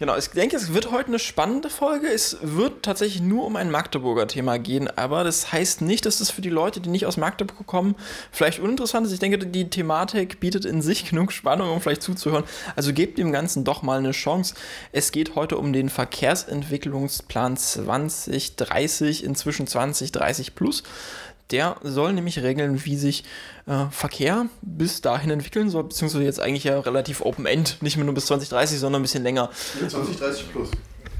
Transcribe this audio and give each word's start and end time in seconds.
Genau, 0.00 0.16
ich 0.16 0.28
denke, 0.28 0.54
es 0.54 0.72
wird 0.72 0.92
heute 0.92 1.08
eine 1.08 1.18
spannende 1.18 1.68
Folge. 1.68 2.06
Es 2.06 2.36
wird 2.40 2.84
tatsächlich 2.84 3.20
nur 3.20 3.44
um 3.44 3.56
ein 3.56 3.68
Magdeburger 3.68 4.28
Thema 4.28 4.56
gehen, 4.56 4.88
aber 4.96 5.24
das 5.24 5.50
heißt 5.50 5.80
nicht, 5.80 6.06
dass 6.06 6.20
es 6.20 6.30
für 6.30 6.40
die 6.40 6.50
Leute, 6.50 6.80
die 6.80 6.88
nicht 6.88 7.04
aus 7.04 7.16
Magdeburg 7.16 7.66
kommen, 7.66 7.96
vielleicht 8.30 8.60
uninteressant 8.60 9.08
ist. 9.08 9.12
Ich 9.12 9.18
denke, 9.18 9.38
die 9.38 9.68
Thematik 9.70 10.38
bietet 10.38 10.64
in 10.66 10.82
sich 10.82 11.10
genug 11.10 11.32
Spannung, 11.32 11.72
um 11.72 11.80
vielleicht 11.80 12.04
zuzuhören. 12.04 12.44
Also 12.76 12.92
gebt 12.92 13.18
dem 13.18 13.32
Ganzen 13.32 13.64
doch 13.64 13.82
mal 13.82 13.98
eine 13.98 14.12
Chance. 14.12 14.54
Es 14.92 15.10
geht 15.10 15.34
heute 15.34 15.58
um 15.58 15.72
den 15.72 15.88
Verkehrsentwicklungsplan 15.88 17.56
2030, 17.56 19.24
inzwischen 19.24 19.66
2030 19.66 20.54
plus. 20.54 20.84
Der 21.50 21.76
soll 21.82 22.12
nämlich 22.12 22.42
regeln, 22.42 22.84
wie 22.84 22.96
sich 22.96 23.24
äh, 23.66 23.86
Verkehr 23.90 24.46
bis 24.60 25.00
dahin 25.00 25.30
entwickeln 25.30 25.70
soll, 25.70 25.84
beziehungsweise 25.84 26.24
jetzt 26.24 26.40
eigentlich 26.40 26.64
ja 26.64 26.78
relativ 26.78 27.22
Open-End, 27.22 27.78
nicht 27.80 27.96
mehr 27.96 28.04
nur 28.04 28.14
bis 28.14 28.26
2030, 28.26 28.78
sondern 28.78 29.00
ein 29.00 29.04
bisschen 29.04 29.22
länger. 29.22 29.50
2030 29.88 30.52
plus. 30.52 30.70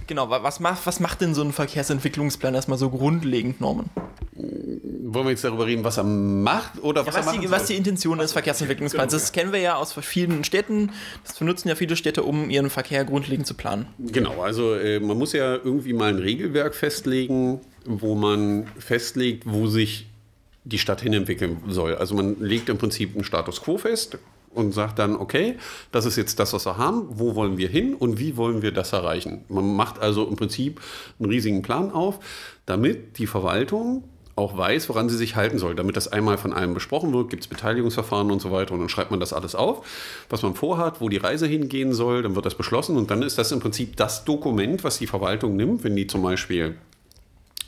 Genau, 0.09 0.30
was 0.30 0.59
macht, 0.59 0.86
was 0.86 1.00
macht 1.00 1.20
denn 1.20 1.34
so 1.34 1.42
ein 1.42 1.52
Verkehrsentwicklungsplan 1.52 2.55
erstmal 2.55 2.78
so 2.78 2.88
grundlegend, 2.88 3.60
Norman? 3.60 3.91
Wollen 4.34 5.27
wir 5.27 5.30
jetzt 5.30 5.44
darüber 5.44 5.67
reden, 5.67 5.84
was 5.84 5.98
er 5.98 6.05
macht 6.05 6.83
oder 6.83 7.06
was, 7.06 7.14
ja, 7.14 7.27
was, 7.27 7.34
er 7.34 7.41
die, 7.41 7.50
was 7.50 7.67
die 7.67 7.77
Intention 7.77 8.19
des 8.19 8.33
Verkehrsentwicklungsplans 8.33 9.12
ist? 9.12 9.22
Das 9.22 9.33
kennen 9.33 9.52
wir 9.52 9.61
ja 9.61 9.77
aus 9.77 9.92
verschiedenen 9.92 10.45
Städten. 10.45 10.92
Das 11.24 11.39
benutzen 11.39 11.69
ja 11.69 11.74
viele 11.74 11.95
Städte, 11.95 12.22
um 12.22 12.48
ihren 12.48 12.70
Verkehr 12.70 13.05
grundlegend 13.05 13.47
zu 13.47 13.52
planen. 13.52 13.86
Genau, 13.98 14.42
also 14.42 14.74
äh, 14.74 14.98
man 14.98 15.19
muss 15.19 15.34
ja 15.34 15.55
irgendwie 15.56 15.92
mal 15.92 16.08
ein 16.08 16.19
Regelwerk 16.19 16.74
festlegen, 16.74 17.61
wo 17.84 18.14
man 18.14 18.67
festlegt, 18.78 19.45
wo 19.47 19.67
sich 19.67 20.08
die 20.69 20.78
Stadt 20.78 21.00
hinentwickeln 21.00 21.58
soll. 21.69 21.94
Also 21.94 22.14
man 22.14 22.41
legt 22.41 22.69
im 22.69 22.78
Prinzip 22.78 23.14
einen 23.14 23.24
Status 23.24 23.62
quo 23.62 23.78
fest 23.78 24.19
und 24.55 24.72
sagt 24.72 24.98
dann, 24.98 25.16
okay, 25.16 25.56
das 25.92 26.05
ist 26.05 26.16
jetzt 26.16 26.38
das, 26.38 26.52
was 26.52 26.66
wir 26.66 26.77
haben, 26.77 27.06
wo 27.11 27.34
wollen 27.34 27.58
wir 27.58 27.69
hin 27.69 27.94
und 27.94 28.19
wie 28.19 28.36
wollen 28.36 28.62
wir 28.62 28.72
das 28.72 28.92
erreichen. 28.92 29.44
Man 29.48 29.74
macht 29.77 29.98
also 29.98 30.27
im 30.27 30.36
Prinzip 30.36 30.80
einen 31.19 31.30
riesigen 31.30 31.62
Plan 31.62 31.91
auf, 31.91 32.19
damit 32.66 33.19
die 33.19 33.27
Verwaltung 33.27 34.05
auch 34.36 34.56
weiß, 34.56 34.89
woran 34.89 35.08
sie 35.08 35.16
sich 35.16 35.36
halten 35.36 35.58
soll. 35.58 35.74
Damit 35.74 35.96
das 35.96 36.08
einmal 36.08 36.39
von 36.39 36.52
allen 36.52 36.72
besprochen 36.72 37.12
wird, 37.12 37.28
gibt 37.28 37.42
es 37.42 37.48
Beteiligungsverfahren 37.48 38.30
und 38.30 38.41
so 38.41 38.52
weiter 38.52 38.72
und 38.72 38.80
dann 38.80 38.89
schreibt 38.89 39.11
man 39.11 39.20
das 39.20 39.33
alles 39.33 39.55
auf, 39.55 39.84
was 40.30 40.42
man 40.42 40.55
vorhat, 40.55 41.00
wo 41.00 41.08
die 41.08 41.16
Reise 41.16 41.46
hingehen 41.46 41.92
soll, 41.92 42.22
dann 42.22 42.36
wird 42.36 42.46
das 42.46 42.55
beschlossen 42.55 42.96
und 42.96 43.11
dann 43.11 43.22
ist 43.22 43.36
das 43.36 43.52
im 43.52 43.61
Prinzip 43.61 43.96
das 43.96 44.24
Dokument, 44.24 44.84
was 44.84 44.98
die 44.98 45.06
Verwaltung 45.06 45.56
nimmt, 45.56 45.83
wenn 45.83 45.96
die 45.96 46.06
zum 46.06 46.22
Beispiel 46.22 46.77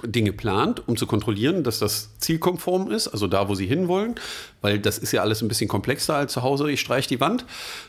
Dinge 0.05 0.33
plant, 0.33 0.87
um 0.89 0.97
zu 0.97 1.06
kontrollieren, 1.06 1.65
dass 1.65 1.79
das 1.79 2.19
zielkonform 2.19 2.91
ist, 2.91 3.09
also 3.09 3.27
da, 3.27 3.48
wo 3.48 3.55
sie 3.55 3.67
hinwollen, 3.67 4.15
weil 4.61 4.79
das 4.79 4.98
ist 4.98 5.12
ja 5.12 5.23
alles 5.23 5.43
ein 5.43 5.48
bisschen 5.48 5.69
komplexer 5.69 6.15
als 6.15 6.33
zu 6.33 6.43
Hause, 6.43 6.70
ich 6.70 6.81
streiche 6.81 7.09
die 7.09 7.20
Wand, 7.20 7.45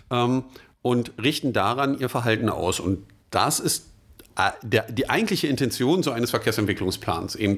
ähm, 0.09 0.43
und 0.81 1.11
richten 1.21 1.53
daran 1.53 1.99
ihr 1.99 2.09
Verhalten 2.09 2.49
aus. 2.49 2.79
Und 2.79 3.05
das 3.29 3.59
ist 3.59 3.87
äh, 4.35 4.51
der, 4.63 4.91
die 4.91 5.09
eigentliche 5.09 5.47
Intention 5.47 6.03
so 6.03 6.11
eines 6.11 6.31
Verkehrsentwicklungsplans, 6.31 7.35
eben 7.35 7.57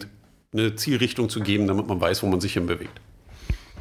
eine 0.52 0.76
Zielrichtung 0.76 1.30
zu 1.30 1.40
geben, 1.40 1.68
damit 1.68 1.88
man 1.88 2.00
weiß, 2.00 2.24
wo 2.24 2.28
man 2.28 2.42
sich 2.42 2.54
hinbewegt. 2.54 3.00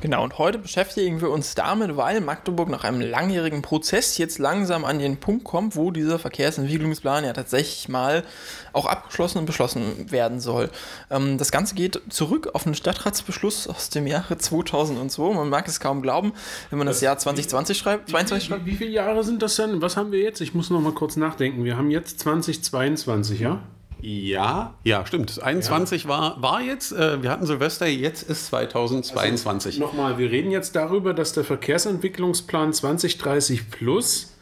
Genau, 0.03 0.25
und 0.25 0.37
heute 0.37 0.59
beschäftigen 0.59 1.21
wir 1.21 1.31
uns 1.31 1.55
damit, 1.55 1.97
weil 1.97 2.21
Magdeburg 2.21 2.69
nach 2.69 2.83
einem 2.83 3.01
langjährigen 3.01 3.63
Prozess 3.63 4.19
jetzt 4.19 4.41
langsam 4.41 4.85
an 4.85 4.99
den 4.99 5.19
Punkt 5.19 5.45
kommt, 5.45 5.77
wo 5.77 5.93
dieser 5.93 6.19
Verkehrsentwicklungsplan 6.19 7.23
ja 7.25 7.33
tatsächlich 7.33 7.89
mal 7.89 8.25
auch 8.73 8.87
abgeschlossen 8.87 9.39
und 9.39 9.47
beschlossen 9.47 10.11
werden 10.11 10.41
soll. 10.41 10.71
Ähm, 11.09 11.39
das 11.39 11.53
Ganze 11.53 11.77
geht 11.77 12.01
zurück 12.09 12.51
auf 12.53 12.67
einen 12.67 12.75
Stadtratsbeschluss 12.75 13.69
aus 13.69 13.91
dem 13.91 14.09
Jahre 14.09 14.37
2002. 14.37 15.35
Man 15.35 15.49
mag 15.49 15.69
es 15.69 15.79
kaum 15.79 16.03
glauben, 16.03 16.33
wenn 16.71 16.79
man 16.79 16.89
das, 16.89 16.97
das 16.97 17.03
Jahr 17.03 17.19
2020 17.19 17.79
schreibt. 17.79 18.11
22 18.11 18.51
wie, 18.51 18.55
wie, 18.55 18.67
wie 18.73 18.75
viele 18.75 18.91
Jahre 18.91 19.23
sind 19.23 19.41
das 19.41 19.55
denn? 19.55 19.83
Was 19.83 19.97
haben 19.97 20.11
wir 20.11 20.19
jetzt? 20.19 20.41
Ich 20.41 20.53
muss 20.53 20.69
noch 20.69 20.81
mal 20.81 20.95
kurz 20.95 21.15
nachdenken. 21.15 21.63
Wir 21.63 21.77
haben 21.77 21.93
jetzt 21.93 22.19
2022, 22.19 23.39
ja? 23.39 23.63
Ja, 24.03 24.75
ja, 24.83 25.07
stimmt. 25.07 25.41
21 25.41 26.05
ja. 26.05 26.09
War, 26.09 26.43
war 26.43 26.61
jetzt, 26.61 26.93
äh, 26.93 27.23
wir 27.23 27.31
hatten 27.31 27.47
Silvester, 27.47 27.87
jetzt 27.87 28.25
ist 28.25 28.47
2022. 28.47 29.75
Also, 29.75 29.87
Nochmal, 29.87 30.19
wir 30.19 30.31
reden 30.31 30.51
jetzt 30.51 30.75
darüber, 30.75 31.15
dass 31.15 31.33
der 31.33 31.45
Verkehrsentwicklungsplan 31.45 32.73
2030 32.73 33.71
plus 33.71 34.35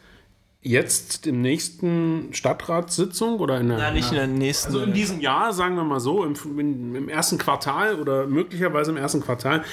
jetzt 0.63 1.27
im 1.27 1.41
nächsten 1.41 2.29
Stadtratssitzung 2.33 3.39
oder 3.39 3.59
in 3.59 3.69
der, 3.69 3.77
Nein, 3.77 3.93
nicht 3.93 4.09
in 4.09 4.17
der 4.17 4.27
nächsten. 4.27 4.73
Also 4.73 4.83
in 4.83 4.93
diesem 4.93 5.19
Jahr, 5.19 5.53
sagen 5.53 5.75
wir 5.75 5.83
mal 5.83 5.99
so, 5.99 6.23
im, 6.23 6.95
im 6.95 7.07
ersten 7.07 7.37
Quartal 7.37 7.99
oder 7.99 8.25
möglicherweise 8.25 8.89
im 8.89 8.97
ersten 8.97 9.21
Quartal 9.21 9.63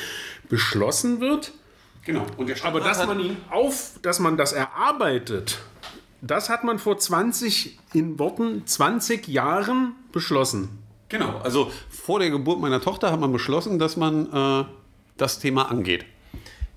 beschlossen 0.50 1.20
wird. 1.20 1.52
Genau. 2.04 2.26
Aber 2.62 2.80
dass 2.80 3.06
man 3.06 3.20
ihn 3.20 3.36
auf, 3.50 3.98
dass 4.02 4.18
man 4.18 4.36
das 4.36 4.52
erarbeitet 4.52 5.58
das 6.20 6.48
hat 6.48 6.64
man 6.64 6.78
vor 6.78 6.98
20, 6.98 7.78
in 7.92 8.18
Worten 8.18 8.66
20 8.66 9.28
Jahren 9.28 9.94
beschlossen. 10.12 10.78
Genau, 11.08 11.38
also 11.38 11.70
vor 11.88 12.18
der 12.18 12.30
Geburt 12.30 12.60
meiner 12.60 12.80
Tochter 12.80 13.10
hat 13.10 13.20
man 13.20 13.32
beschlossen, 13.32 13.78
dass 13.78 13.96
man 13.96 14.32
äh, 14.32 14.64
das 15.16 15.38
Thema 15.38 15.70
angeht. 15.70 16.04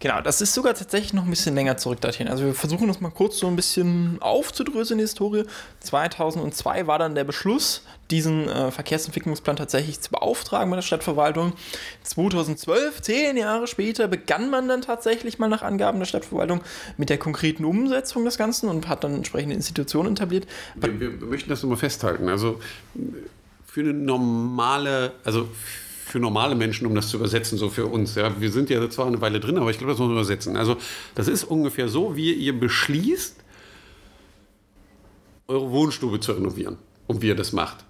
Genau, 0.02 0.20
das 0.20 0.42
ist 0.42 0.56
sogar 0.56 0.74
tatsächlich 0.74 1.14
noch 1.14 1.26
ein 1.26 1.30
bisschen 1.30 1.54
länger 1.54 1.78
zurück 1.78 2.02
dorthin. 2.02 2.28
Also 2.28 2.44
wir 2.44 2.56
versuchen 2.56 2.88
das 2.88 3.02
mal 3.02 3.12
kurz 3.12 3.38
so 3.38 3.46
ein 3.46 3.56
bisschen 3.56 4.18
aufzudröseln, 4.20 4.98
die 4.98 5.04
Historie. 5.04 5.44
2002 5.82 6.88
war 6.88 6.98
dann 6.98 7.14
der 7.14 7.24
Beschluss, 7.24 7.86
diesen 8.10 8.50
äh, 8.50 8.72
Verkehrsentwicklungsplan 8.72 9.58
tatsächlich 9.58 10.02
zu 10.02 10.10
beauftragen 10.10 10.72
bei 10.72 10.78
der 10.78 10.82
Stadtverwaltung. 10.82 11.54
2012, 12.02 13.00
zehn 13.04 13.38
Jahre 13.38 13.68
später, 13.68 14.08
begann 14.08 14.50
man 14.50 14.68
dann 14.68 14.82
tatsächlich 14.82 15.38
mal 15.38 15.50
nach 15.50 15.62
Angaben 15.62 16.00
der 16.00 16.08
Stadtverwaltung 16.08 16.62
mit 16.98 17.12
der 17.12 17.20
konkreten 17.20 17.64
Umsetzung 17.64 18.26
des 18.26 18.40
Ganzen 18.40 18.70
und 18.70 18.88
hat 18.88 19.04
dann 19.04 19.14
entsprechende 19.14 19.54
Institutionen 19.54 20.14
etabliert. 20.14 20.48
Wir, 20.74 21.00
wir 21.00 21.12
möchten 21.28 21.52
das 21.52 21.62
nochmal 21.62 21.78
festhalten. 21.78 22.28
Also 22.28 22.60
für 23.68 23.82
eine 23.82 23.94
normale, 23.94 25.12
also 25.24 25.44
für 25.46 25.91
normale 26.20 26.56
Menschen, 26.56 26.86
um 26.88 26.96
das 26.96 27.10
zu 27.10 27.18
übersetzen, 27.18 27.58
so 27.58 27.70
für 27.70 27.86
uns. 27.86 28.16
Ja, 28.16 28.40
wir 28.40 28.52
sind 28.52 28.70
ja 28.70 28.90
zwar 28.90 29.08
eine 29.08 29.22
Weile 29.22 29.40
drin, 29.40 29.58
aber 29.58 29.70
ich 29.70 29.78
glaube, 29.78 29.94
das 29.94 30.00
muss 30.00 30.08
man 30.08 30.18
übersetzen. 30.18 30.58
Also, 30.58 30.78
das 31.16 31.28
ist 31.28 31.44
ungefähr 31.44 31.88
so, 31.88 32.16
wie 32.16 32.34
ihr 32.34 32.60
beschließt, 32.60 33.38
eure 35.48 35.72
Wohnstube 35.72 36.20
zu 36.20 36.32
renovieren 36.34 36.78
und 37.08 37.22
wie 37.22 37.28
ihr 37.28 37.36
das 37.36 37.52
macht. 37.52 37.86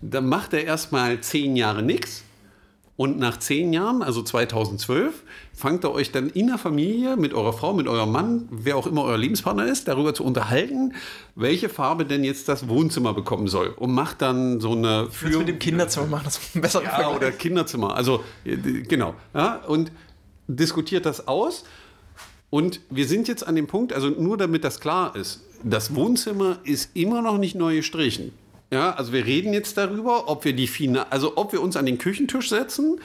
Dann 0.00 0.28
macht 0.28 0.52
er 0.52 0.64
erstmal 0.64 1.20
zehn 1.20 1.56
Jahre 1.56 1.82
nichts 1.82 2.24
und 2.98 3.16
nach 3.16 3.36
zehn 3.36 3.72
Jahren, 3.72 4.02
also 4.02 4.22
2012, 4.22 5.22
fangt 5.54 5.84
ihr 5.84 5.92
euch 5.92 6.10
dann 6.10 6.30
in 6.30 6.48
der 6.48 6.58
Familie 6.58 7.16
mit 7.16 7.32
eurer 7.32 7.52
Frau, 7.52 7.72
mit 7.72 7.86
eurem 7.86 8.10
Mann, 8.10 8.48
wer 8.50 8.76
auch 8.76 8.88
immer 8.88 9.04
euer 9.04 9.16
Lebenspartner 9.16 9.66
ist, 9.66 9.86
darüber 9.86 10.14
zu 10.14 10.24
unterhalten, 10.24 10.94
welche 11.36 11.68
Farbe 11.68 12.04
denn 12.04 12.24
jetzt 12.24 12.48
das 12.48 12.68
Wohnzimmer 12.68 13.14
bekommen 13.14 13.46
soll. 13.46 13.68
Und 13.68 13.92
macht 13.92 14.20
dann 14.20 14.58
so 14.58 14.72
eine 14.72 15.06
Führung. 15.12 15.38
mit 15.38 15.48
dem 15.48 15.58
Kinderzimmer 15.60 16.06
machen, 16.08 16.24
das 16.24 16.40
besser 16.60 16.82
Ja, 16.82 17.14
oder 17.14 17.30
Kinderzimmer. 17.30 17.94
Also, 17.94 18.24
äh, 18.44 18.56
genau. 18.56 19.14
Ja, 19.32 19.60
und 19.68 19.92
diskutiert 20.48 21.06
das 21.06 21.28
aus. 21.28 21.62
Und 22.50 22.80
wir 22.90 23.06
sind 23.06 23.28
jetzt 23.28 23.46
an 23.46 23.54
dem 23.54 23.68
Punkt, 23.68 23.92
also 23.92 24.08
nur 24.08 24.36
damit 24.36 24.64
das 24.64 24.80
klar 24.80 25.14
ist, 25.14 25.44
das 25.62 25.94
Wohnzimmer 25.94 26.58
ist 26.64 26.96
immer 26.96 27.22
noch 27.22 27.38
nicht 27.38 27.54
neu 27.54 27.76
gestrichen. 27.76 28.32
Ja, 28.70 28.94
also 28.94 29.12
wir 29.12 29.24
reden 29.24 29.52
jetzt 29.52 29.78
darüber, 29.78 30.28
ob 30.28 30.44
wir 30.44 30.52
die 30.52 30.66
Fina 30.66 31.06
also 31.10 31.36
ob 31.36 31.52
wir 31.52 31.62
uns 31.62 31.76
an 31.76 31.86
den 31.86 31.98
Küchentisch 31.98 32.50
setzen 32.50 33.00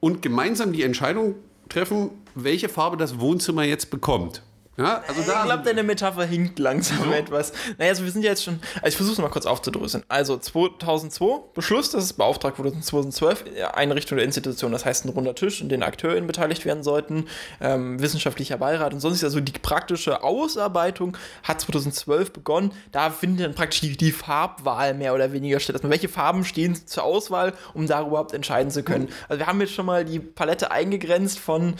und 0.00 0.22
gemeinsam 0.22 0.72
die 0.72 0.82
Entscheidung 0.82 1.34
treffen, 1.68 2.10
welche 2.34 2.68
Farbe 2.68 2.96
das 2.96 3.18
Wohnzimmer 3.18 3.64
jetzt 3.64 3.90
bekommt. 3.90 4.42
Ja, 4.76 5.02
also 5.06 5.22
da 5.22 5.40
ich 5.40 5.44
glaube, 5.44 5.62
deine 5.62 5.82
Metapher 5.84 6.24
hinkt 6.24 6.58
langsam 6.58 7.04
so. 7.04 7.12
etwas. 7.12 7.52
Naja, 7.78 7.90
also 7.90 8.04
wir 8.04 8.10
sind 8.10 8.22
ja 8.22 8.30
jetzt 8.30 8.44
schon. 8.44 8.58
Also 8.76 8.88
ich 8.88 8.96
versuche 8.96 9.14
es 9.14 9.20
mal 9.20 9.28
kurz 9.28 9.46
aufzudröseln. 9.46 10.02
Also 10.08 10.36
2002 10.36 11.52
Beschluss, 11.54 11.90
dass 11.90 12.04
es 12.04 12.12
beauftragt 12.12 12.58
wurde, 12.58 12.72
2012 12.72 13.44
Einrichtung 13.72 14.16
der 14.16 14.24
Institution, 14.24 14.72
das 14.72 14.84
heißt 14.84 15.04
ein 15.04 15.10
runder 15.10 15.34
Tisch, 15.34 15.60
in 15.60 15.68
den 15.68 15.82
AkteurInnen 15.82 16.26
beteiligt 16.26 16.64
werden 16.64 16.82
sollten, 16.82 17.26
ähm, 17.60 18.00
wissenschaftlicher 18.00 18.56
Beirat 18.58 18.92
und 18.92 19.00
sonst. 19.00 19.22
Also 19.22 19.40
die 19.40 19.52
praktische 19.52 20.24
Ausarbeitung 20.24 21.16
hat 21.44 21.60
2012 21.60 22.32
begonnen. 22.32 22.72
Da 22.90 23.10
findet 23.10 23.46
dann 23.46 23.54
praktisch 23.54 23.80
die, 23.80 23.96
die 23.96 24.12
Farbwahl 24.12 24.94
mehr 24.94 25.14
oder 25.14 25.32
weniger 25.32 25.60
statt. 25.60 25.76
Also 25.76 25.88
welche 25.88 26.08
Farben 26.08 26.44
stehen 26.44 26.74
zur 26.86 27.04
Auswahl, 27.04 27.52
um 27.74 27.86
da 27.86 28.04
überhaupt 28.04 28.32
entscheiden 28.34 28.72
zu 28.72 28.82
können. 28.82 29.08
Also 29.28 29.38
wir 29.38 29.46
haben 29.46 29.60
jetzt 29.60 29.74
schon 29.74 29.86
mal 29.86 30.04
die 30.04 30.18
Palette 30.18 30.72
eingegrenzt 30.72 31.38
von 31.38 31.74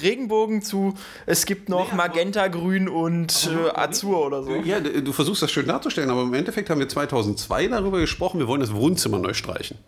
Regenbogen 0.00 0.62
zu, 0.62 0.94
es 1.26 1.46
gibt 1.46 1.68
noch 1.68 1.90
nee, 1.90 1.96
Magenta, 1.96 2.48
Grün 2.48 2.88
und 2.88 3.50
äh, 3.52 3.70
Azur 3.78 4.26
oder 4.26 4.42
so. 4.42 4.54
Ja, 4.56 4.80
du 4.80 5.12
versuchst 5.12 5.42
das 5.42 5.50
schön 5.50 5.66
darzustellen, 5.66 6.10
aber 6.10 6.22
im 6.22 6.34
Endeffekt 6.34 6.70
haben 6.70 6.80
wir 6.80 6.88
2002 6.88 7.68
darüber 7.68 8.00
gesprochen, 8.00 8.38
wir 8.38 8.48
wollen 8.48 8.60
das 8.60 8.72
Wohnzimmer 8.72 9.18
neu 9.18 9.34
streichen. 9.34 9.78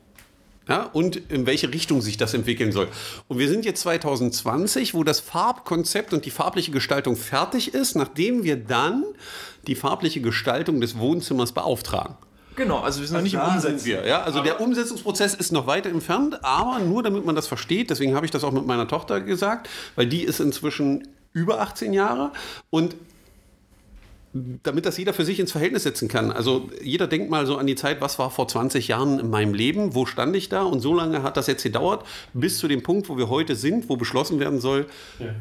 Ja, 0.68 0.84
und 0.84 1.16
in 1.30 1.44
welche 1.44 1.72
Richtung 1.72 2.00
sich 2.00 2.16
das 2.16 2.32
entwickeln 2.32 2.72
soll. 2.72 2.88
Und 3.28 3.38
wir 3.38 3.48
sind 3.48 3.66
jetzt 3.66 3.82
2020, 3.82 4.94
wo 4.94 5.04
das 5.04 5.20
Farbkonzept 5.20 6.14
und 6.14 6.24
die 6.24 6.30
farbliche 6.30 6.70
Gestaltung 6.70 7.16
fertig 7.16 7.74
ist, 7.74 7.96
nachdem 7.96 8.44
wir 8.44 8.56
dann 8.56 9.04
die 9.66 9.74
farbliche 9.74 10.22
Gestaltung 10.22 10.80
des 10.80 10.98
Wohnzimmers 10.98 11.52
beauftragen. 11.52 12.16
Genau, 12.56 12.80
also 12.80 13.00
wir 13.00 13.06
sind 13.06 13.16
noch 13.16 13.22
nicht 13.22 13.34
im 13.34 13.40
Umsetzen. 13.40 13.84
wir, 13.84 14.06
ja. 14.06 14.22
Also 14.22 14.42
der 14.42 14.60
Umsetzungsprozess 14.60 15.34
ist 15.34 15.52
noch 15.52 15.66
weiter 15.66 15.90
entfernt, 15.90 16.44
aber 16.44 16.78
nur 16.78 17.02
damit 17.02 17.24
man 17.24 17.34
das 17.34 17.46
versteht, 17.46 17.90
deswegen 17.90 18.14
habe 18.14 18.26
ich 18.26 18.32
das 18.32 18.44
auch 18.44 18.52
mit 18.52 18.66
meiner 18.66 18.86
Tochter 18.86 19.20
gesagt, 19.20 19.68
weil 19.96 20.06
die 20.06 20.22
ist 20.22 20.40
inzwischen 20.40 21.08
über 21.32 21.60
18 21.60 21.92
Jahre 21.92 22.30
und 22.70 22.94
damit 24.34 24.84
das 24.84 24.98
jeder 24.98 25.14
für 25.14 25.24
sich 25.24 25.38
ins 25.38 25.52
Verhältnis 25.52 25.84
setzen 25.84 26.08
kann. 26.08 26.32
Also 26.32 26.68
jeder 26.82 27.06
denkt 27.06 27.30
mal 27.30 27.46
so 27.46 27.56
an 27.56 27.68
die 27.68 27.76
Zeit, 27.76 28.00
was 28.00 28.18
war 28.18 28.30
vor 28.30 28.48
20 28.48 28.88
Jahren 28.88 29.20
in 29.20 29.30
meinem 29.30 29.54
Leben, 29.54 29.94
wo 29.94 30.06
stand 30.06 30.34
ich 30.34 30.48
da 30.48 30.62
und 30.62 30.80
so 30.80 30.92
lange 30.92 31.22
hat 31.22 31.36
das 31.36 31.46
jetzt 31.46 31.62
gedauert, 31.62 32.04
bis 32.32 32.58
zu 32.58 32.66
dem 32.66 32.82
Punkt, 32.82 33.08
wo 33.08 33.16
wir 33.16 33.28
heute 33.28 33.54
sind, 33.54 33.88
wo 33.88 33.96
beschlossen 33.96 34.40
werden 34.40 34.60
soll, 34.60 34.86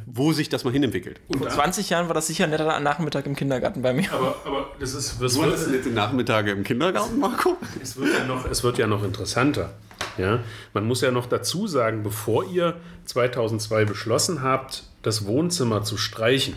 wo 0.06 0.32
sich 0.32 0.48
das 0.50 0.64
mal 0.64 0.72
hinentwickelt. 0.72 1.20
Vor 1.36 1.50
20 1.50 1.90
Jahren 1.90 2.08
war 2.08 2.14
das 2.14 2.28
sicher 2.28 2.44
ein 2.44 2.52
netter 2.52 2.80
Nachmittag 2.80 3.26
im 3.26 3.36
Kindergarten 3.36 3.82
bei 3.82 3.94
mir. 3.94 4.12
Aber, 4.14 4.36
aber 4.46 4.68
das 4.80 4.94
ist, 4.94 5.20
das 5.20 5.34
Du 5.34 5.42
wird, 5.42 5.54
hattest 5.54 5.72
nette 5.72 5.90
Nachmittage 5.90 6.52
im 6.52 6.64
Kindergarten, 6.64 7.20
Marco? 7.20 7.58
es, 7.82 7.98
wird 7.98 8.14
ja 8.14 8.26
noch, 8.26 8.46
es 8.46 8.64
wird 8.64 8.78
ja 8.78 8.86
noch 8.86 9.04
interessanter. 9.04 9.74
Ja? 10.20 10.40
Man 10.74 10.88
muss 10.88 11.02
ja 11.02 11.10
noch 11.10 11.26
dazu 11.26 11.66
sagen, 11.66 12.04
bevor 12.04 12.46
ihr 12.46 12.76
2002 13.06 13.86
beschlossen 13.86 14.44
habt, 14.44 14.84
das 15.02 15.26
Wohnzimmer 15.26 15.84
zu 15.84 15.98
streichen, 15.98 16.56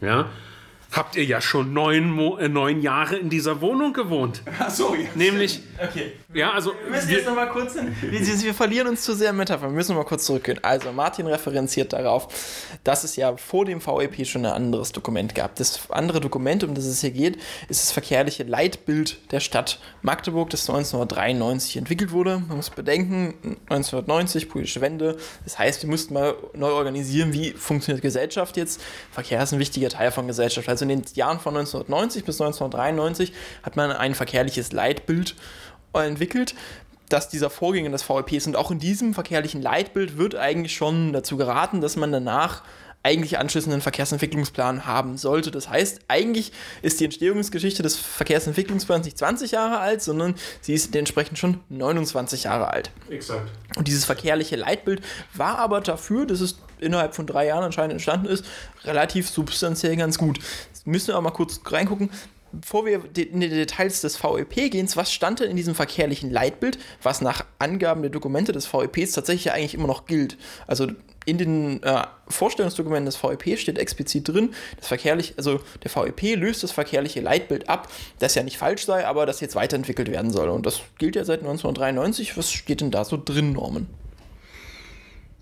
ja, 0.00 0.28
habt 0.92 1.16
ihr 1.16 1.24
ja 1.24 1.40
schon 1.40 1.72
neun, 1.72 2.10
Mo 2.10 2.36
äh, 2.38 2.48
neun 2.48 2.80
Jahre 2.82 3.16
in 3.16 3.30
dieser 3.30 3.60
Wohnung 3.60 3.92
gewohnt. 3.92 4.42
Ach 4.58 4.70
so, 4.70 4.94
ja. 4.94 5.08
Nämlich, 5.14 5.60
Okay. 5.82 6.12
ja, 6.34 6.50
also 6.52 6.72
Wir 6.84 6.90
müssen 6.90 7.08
wir- 7.08 7.16
jetzt 7.18 7.26
nochmal 7.26 7.48
kurz 7.50 7.74
hin. 7.74 7.94
Wir, 8.02 8.20
wir 8.20 8.54
verlieren 8.54 8.88
uns 8.88 9.02
zu 9.02 9.14
sehr 9.14 9.30
im 9.30 9.36
Metapher. 9.36 9.62
Wir 9.68 9.70
müssen 9.70 9.94
mal 9.96 10.04
kurz 10.04 10.26
zurückgehen. 10.26 10.58
Also, 10.62 10.92
Martin 10.92 11.26
referenziert 11.26 11.92
darauf, 11.92 12.28
dass 12.84 13.04
es 13.04 13.16
ja 13.16 13.36
vor 13.36 13.64
dem 13.64 13.80
VEP 13.84 14.26
schon 14.26 14.44
ein 14.44 14.52
anderes 14.52 14.92
Dokument 14.92 15.34
gab. 15.34 15.54
Das 15.56 15.90
andere 15.90 16.20
Dokument, 16.20 16.64
um 16.64 16.74
das 16.74 16.84
es 16.84 17.00
hier 17.00 17.10
geht, 17.12 17.36
ist 17.68 17.82
das 17.82 17.92
verkehrliche 17.92 18.42
Leitbild 18.42 19.18
der 19.32 19.40
Stadt 19.40 19.80
Magdeburg, 20.02 20.50
das 20.50 20.68
1993 20.68 21.76
entwickelt 21.76 22.12
wurde. 22.12 22.42
Man 22.48 22.56
muss 22.56 22.70
bedenken, 22.70 23.34
1990, 23.68 24.48
politische 24.48 24.80
Wende. 24.80 25.16
Das 25.44 25.58
heißt, 25.58 25.82
wir 25.82 25.90
mussten 25.90 26.14
mal 26.14 26.34
neu 26.54 26.70
organisieren, 26.72 27.32
wie 27.32 27.52
funktioniert 27.52 28.02
Gesellschaft 28.02 28.56
jetzt. 28.56 28.80
Verkehr 29.10 29.42
ist 29.42 29.52
ein 29.52 29.58
wichtiger 29.58 29.88
Teil 29.88 30.10
von 30.10 30.26
Gesellschaft. 30.26 30.68
Also 30.68 30.79
in 30.82 30.88
den 30.88 31.02
Jahren 31.14 31.40
von 31.40 31.56
1990 31.56 32.24
bis 32.24 32.40
1993 32.40 33.32
hat 33.62 33.76
man 33.76 33.92
ein 33.92 34.14
verkehrliches 34.14 34.72
Leitbild 34.72 35.34
entwickelt, 35.92 36.54
dass 37.08 37.28
dieser 37.28 37.50
Vorgänger 37.50 37.90
des 37.90 38.08
VEP 38.08 38.32
ist. 38.32 38.46
Und 38.46 38.56
auch 38.56 38.70
in 38.70 38.78
diesem 38.78 39.14
verkehrlichen 39.14 39.60
Leitbild 39.60 40.16
wird 40.16 40.34
eigentlich 40.36 40.74
schon 40.74 41.12
dazu 41.12 41.36
geraten, 41.36 41.80
dass 41.80 41.96
man 41.96 42.12
danach 42.12 42.62
eigentlich 43.02 43.38
anschließenden 43.38 43.80
Verkehrsentwicklungsplan 43.80 44.86
haben 44.86 45.16
sollte. 45.16 45.50
Das 45.50 45.70
heißt, 45.70 46.02
eigentlich 46.08 46.52
ist 46.82 47.00
die 47.00 47.04
Entstehungsgeschichte 47.04 47.82
des 47.82 47.96
Verkehrsentwicklungsplans 47.96 49.06
nicht 49.06 49.16
20 49.16 49.52
Jahre 49.52 49.78
alt, 49.78 50.02
sondern 50.02 50.34
sie 50.60 50.74
ist 50.74 50.94
dementsprechend 50.94 51.38
schon 51.38 51.60
29 51.70 52.44
Jahre 52.44 52.68
alt. 52.68 52.90
Exakt. 53.08 53.50
Und 53.76 53.88
dieses 53.88 54.04
verkehrliche 54.04 54.56
Leitbild 54.56 55.00
war 55.32 55.58
aber 55.58 55.80
dafür, 55.80 56.26
dass 56.26 56.40
es 56.40 56.58
innerhalb 56.80 57.14
von 57.14 57.26
drei 57.26 57.46
Jahren 57.46 57.64
anscheinend 57.64 57.92
entstanden 57.92 58.26
ist, 58.26 58.44
relativ 58.84 59.28
substanziell 59.28 59.96
ganz 59.96 60.18
gut. 60.18 60.38
Jetzt 60.68 60.86
müssen 60.86 61.08
wir 61.08 61.14
aber 61.14 61.24
mal 61.24 61.30
kurz 61.30 61.60
reingucken. 61.64 62.10
Bevor 62.52 62.84
wir 62.84 63.04
in 63.16 63.40
die 63.40 63.48
Details 63.48 64.00
des 64.00 64.16
VEP 64.16 64.72
gehen, 64.72 64.88
was 64.96 65.12
stand 65.12 65.38
denn 65.38 65.50
in 65.50 65.56
diesem 65.56 65.76
verkehrlichen 65.76 66.30
Leitbild, 66.32 66.78
was 67.00 67.20
nach 67.20 67.44
Angaben 67.60 68.02
der 68.02 68.10
Dokumente 68.10 68.50
des 68.50 68.66
VEPs 68.66 69.12
tatsächlich 69.12 69.52
eigentlich 69.52 69.74
immer 69.74 69.86
noch 69.86 70.04
gilt? 70.06 70.36
Also 70.66 70.88
in 71.26 71.38
den 71.38 71.82
äh, 71.84 72.02
Vorstellungsdokumenten 72.28 73.06
des 73.06 73.22
VEP 73.22 73.56
steht 73.56 73.78
explizit 73.78 74.28
drin, 74.28 74.52
das 74.78 74.88
verkehrlich, 74.88 75.34
also 75.36 75.60
der 75.84 75.94
VEP 75.94 76.36
löst 76.36 76.64
das 76.64 76.72
verkehrliche 76.72 77.20
Leitbild 77.20 77.68
ab, 77.68 77.88
das 78.18 78.34
ja 78.34 78.42
nicht 78.42 78.58
falsch 78.58 78.84
sei, 78.84 79.06
aber 79.06 79.26
das 79.26 79.40
jetzt 79.40 79.54
weiterentwickelt 79.54 80.10
werden 80.10 80.32
soll. 80.32 80.48
Und 80.48 80.66
das 80.66 80.80
gilt 80.98 81.14
ja 81.14 81.24
seit 81.24 81.40
1993. 81.40 82.36
Was 82.36 82.50
steht 82.50 82.80
denn 82.80 82.90
da 82.90 83.04
so 83.04 83.20
drin, 83.22 83.52
Norman? 83.52 83.86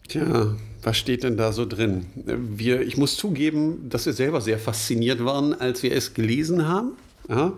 Tja, 0.08 0.55
was 0.82 0.96
steht 0.96 1.22
denn 1.22 1.37
da 1.37 1.52
so 1.52 1.66
drin? 1.66 2.06
Wir, 2.14 2.81
ich 2.81 2.96
muss 2.96 3.16
zugeben, 3.16 3.88
dass 3.90 4.06
wir 4.06 4.12
selber 4.12 4.40
sehr 4.40 4.58
fasziniert 4.58 5.25
waren, 5.25 5.58
als 5.58 5.82
wir 5.82 5.93
es 5.93 6.14
gelesen 6.14 6.66
haben. 6.66 6.93
Ja, 7.28 7.52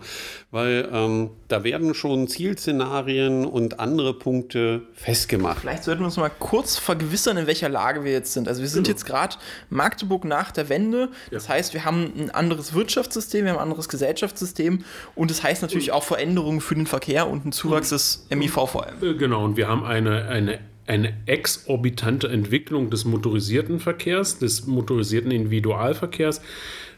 weil 0.51 0.89
ähm, 0.91 1.29
da 1.47 1.63
werden 1.63 1.93
schon 1.93 2.27
Zielszenarien 2.27 3.45
und 3.45 3.79
andere 3.79 4.13
Punkte 4.13 4.81
festgemacht. 4.93 5.59
Vielleicht 5.59 5.85
sollten 5.85 6.01
wir 6.01 6.07
uns 6.07 6.17
mal 6.17 6.27
kurz 6.27 6.77
vergewissern, 6.77 7.37
in 7.37 7.47
welcher 7.47 7.69
Lage 7.69 8.03
wir 8.03 8.11
jetzt 8.11 8.33
sind. 8.33 8.49
Also 8.49 8.61
wir 8.61 8.67
sind 8.67 8.89
jetzt 8.89 9.05
gerade 9.05 9.37
Magdeburg 9.69 10.25
nach 10.25 10.51
der 10.51 10.67
Wende. 10.67 11.07
Das 11.31 11.47
heißt, 11.47 11.73
wir 11.73 11.85
haben 11.85 12.11
ein 12.17 12.31
anderes 12.31 12.73
Wirtschaftssystem, 12.73 13.45
wir 13.45 13.51
haben 13.51 13.59
ein 13.59 13.63
anderes 13.63 13.87
Gesellschaftssystem 13.87 14.83
und 15.15 15.31
das 15.31 15.41
heißt 15.41 15.61
natürlich 15.61 15.93
auch 15.93 16.03
Veränderungen 16.03 16.59
für 16.59 16.75
den 16.75 16.85
Verkehr 16.85 17.29
und 17.29 17.43
einen 17.43 17.53
Zuwachs 17.53 17.89
des 17.89 18.27
MIV 18.29 18.69
vor 18.69 18.87
allem. 18.87 19.01
Äh, 19.01 19.13
Genau, 19.13 19.45
und 19.45 19.55
wir 19.55 19.69
haben 19.69 19.85
eine, 19.85 20.27
eine, 20.27 20.59
eine 20.87 21.13
exorbitante 21.25 22.27
Entwicklung 22.27 22.89
des 22.89 23.05
motorisierten 23.05 23.79
Verkehrs, 23.79 24.39
des 24.39 24.67
motorisierten 24.67 25.31
Individualverkehrs. 25.31 26.41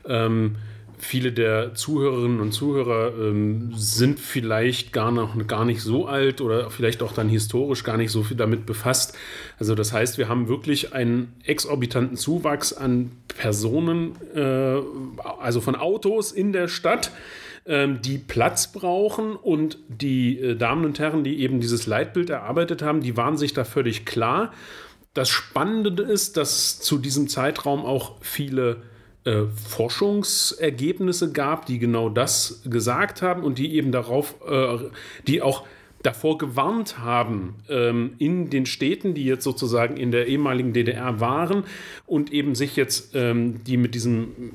Ähm, 0.08 0.56
viele 0.98 1.32
der 1.32 1.76
Zuhörerinnen 1.76 2.40
und 2.40 2.54
Zuhörer 2.54 3.14
ähm, 3.20 3.72
sind 3.76 4.20
vielleicht 4.20 4.94
gar, 4.94 5.12
noch, 5.12 5.36
gar 5.48 5.66
nicht 5.66 5.82
so 5.82 6.08
alt 6.08 6.42
oder 6.42 6.70
vielleicht 6.70 7.04
auch 7.04 7.12
dann 7.12 7.30
historisch 7.30 7.84
gar 7.84 7.98
nicht 7.98 8.12
so 8.12 8.24
viel 8.24 8.38
damit 8.38 8.66
befasst. 8.66 9.16
Also 9.60 9.76
das 9.76 9.94
heißt, 9.94 10.18
wir 10.18 10.30
haben 10.30 10.48
wirklich 10.48 10.94
einen 10.94 11.34
exorbitanten 11.44 12.18
Zuwachs 12.18 12.74
an 12.74 13.12
Personen, 13.28 14.16
äh, 14.34 14.82
also 15.40 15.62
von 15.62 15.76
Autos 15.76 16.32
in 16.32 16.54
der 16.54 16.68
Stadt 16.68 17.12
ähm, 17.66 18.02
die 18.02 18.18
Platz 18.18 18.72
brauchen 18.72 19.36
und 19.36 19.78
die 19.88 20.40
äh, 20.40 20.56
Damen 20.56 20.86
und 20.86 21.00
Herren, 21.00 21.24
die 21.24 21.40
eben 21.40 21.60
dieses 21.60 21.88
Leitbild 21.88 22.30
erarbeitet 22.30 22.82
haben, 22.82 23.02
die 23.02 23.16
waren 23.16 23.38
sich 23.38 23.54
da 23.54 23.64
völlig 23.64 24.06
klar. 24.06 24.52
Das 25.14 25.30
Spannende 25.30 26.04
ist, 26.04 26.38
dass 26.38 26.80
zu 26.80 26.98
diesem 26.98 27.28
Zeitraum 27.28 27.86
auch 27.86 28.16
viele 28.22 28.82
äh, 29.26 29.44
Forschungsergebnisse 29.70 31.32
gab, 31.32 31.66
die 31.66 31.80
genau 31.80 32.10
das 32.10 32.62
gesagt 32.66 33.22
haben 33.22 33.44
und 33.44 33.58
die 33.58 33.76
eben 33.76 33.92
darauf, 33.92 34.36
äh, 34.46 34.90
die 35.28 35.42
auch 35.42 35.66
davor 36.04 36.38
gewarnt 36.38 37.00
haben, 37.00 37.56
ähm, 37.70 38.16
in 38.20 38.50
den 38.50 38.66
Städten, 38.66 39.14
die 39.14 39.24
jetzt 39.24 39.46
sozusagen 39.46 39.96
in 39.96 40.12
der 40.12 40.28
ehemaligen 40.28 40.74
DDR 40.74 41.22
waren 41.22 41.64
und 42.06 42.34
eben 42.34 42.56
sich 42.56 42.76
jetzt, 42.76 43.16
ähm, 43.16 43.64
die 43.64 43.78
mit 43.78 43.96
diesem 43.96 44.52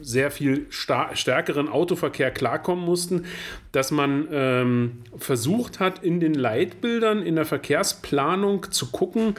sehr 0.00 0.30
viel 0.30 0.66
stärkeren 0.70 1.68
Autoverkehr 1.68 2.30
klarkommen 2.30 2.84
mussten, 2.84 3.24
dass 3.72 3.90
man 3.90 4.28
ähm, 4.30 5.02
versucht 5.16 5.80
hat, 5.80 6.02
in 6.02 6.20
den 6.20 6.34
Leitbildern, 6.34 7.22
in 7.22 7.36
der 7.36 7.44
Verkehrsplanung 7.44 8.70
zu 8.70 8.90
gucken, 8.90 9.34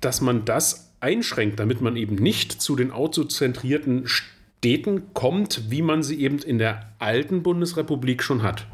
dass 0.00 0.20
man 0.20 0.44
das 0.44 0.92
einschränkt, 1.00 1.60
damit 1.60 1.80
man 1.80 1.96
eben 1.96 2.16
nicht 2.16 2.60
zu 2.60 2.76
den 2.76 2.90
autozentrierten 2.90 4.06
Städten 4.06 5.12
kommt, 5.12 5.70
wie 5.70 5.82
man 5.82 6.02
sie 6.02 6.20
eben 6.20 6.38
in 6.38 6.58
der 6.58 6.92
alten 6.98 7.42
Bundesrepublik 7.42 8.22
schon 8.22 8.42
hat. 8.42 8.66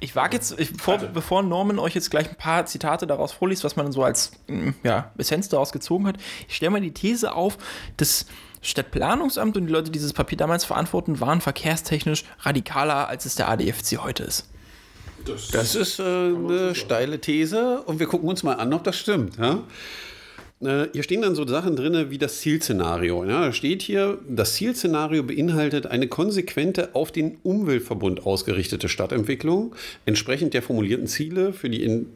Ich 0.00 0.16
wage 0.16 0.36
jetzt, 0.36 0.58
ich, 0.58 0.72
bevor, 0.72 0.98
bevor 0.98 1.42
Norman 1.42 1.78
euch 1.78 1.94
jetzt 1.94 2.10
gleich 2.10 2.28
ein 2.28 2.36
paar 2.36 2.66
Zitate 2.66 3.06
daraus 3.06 3.32
vorliest, 3.32 3.64
was 3.64 3.76
man 3.76 3.92
so 3.92 4.02
als 4.02 4.32
mm, 4.48 4.70
ja, 4.82 5.12
Essenz 5.18 5.48
daraus 5.48 5.72
gezogen 5.72 6.06
hat, 6.06 6.16
ich 6.48 6.56
stelle 6.56 6.70
mal 6.70 6.80
die 6.80 6.92
These 6.92 7.34
auf, 7.34 7.58
das 7.96 8.26
Stadtplanungsamt 8.62 9.56
und 9.56 9.66
die 9.66 9.72
Leute, 9.72 9.86
die 9.86 9.92
dieses 9.92 10.12
Papier 10.12 10.38
damals 10.38 10.64
verantworten, 10.64 11.20
waren 11.20 11.40
verkehrstechnisch 11.40 12.24
radikaler, 12.40 13.08
als 13.08 13.24
es 13.24 13.34
der 13.34 13.48
ADFC 13.48 13.98
heute 13.98 14.24
ist. 14.24 14.48
Das 15.52 15.74
ist 15.74 15.98
äh, 15.98 16.02
eine 16.02 16.74
steile 16.74 17.20
These 17.20 17.82
und 17.82 17.98
wir 17.98 18.06
gucken 18.06 18.28
uns 18.28 18.42
mal 18.42 18.54
an, 18.54 18.72
ob 18.72 18.84
das 18.84 18.96
stimmt. 18.96 19.36
Ja? 19.36 19.62
Äh, 20.60 20.88
hier 20.92 21.02
stehen 21.02 21.22
dann 21.22 21.34
so 21.34 21.46
Sachen 21.46 21.76
drin 21.76 22.10
wie 22.10 22.18
das 22.18 22.40
Zielszenario. 22.40 23.24
Ja, 23.24 23.46
da 23.46 23.52
steht 23.52 23.82
hier, 23.82 24.18
das 24.28 24.54
Zielszenario 24.54 25.22
beinhaltet 25.22 25.86
eine 25.86 26.08
konsequente 26.08 26.94
auf 26.94 27.12
den 27.12 27.38
Umweltverbund 27.42 28.26
ausgerichtete 28.26 28.88
Stadtentwicklung, 28.88 29.74
entsprechend 30.06 30.54
der 30.54 30.62
formulierten 30.62 31.06
Ziele 31.06 31.52
für 31.52 31.70
die 31.70 31.84
in 31.84 32.06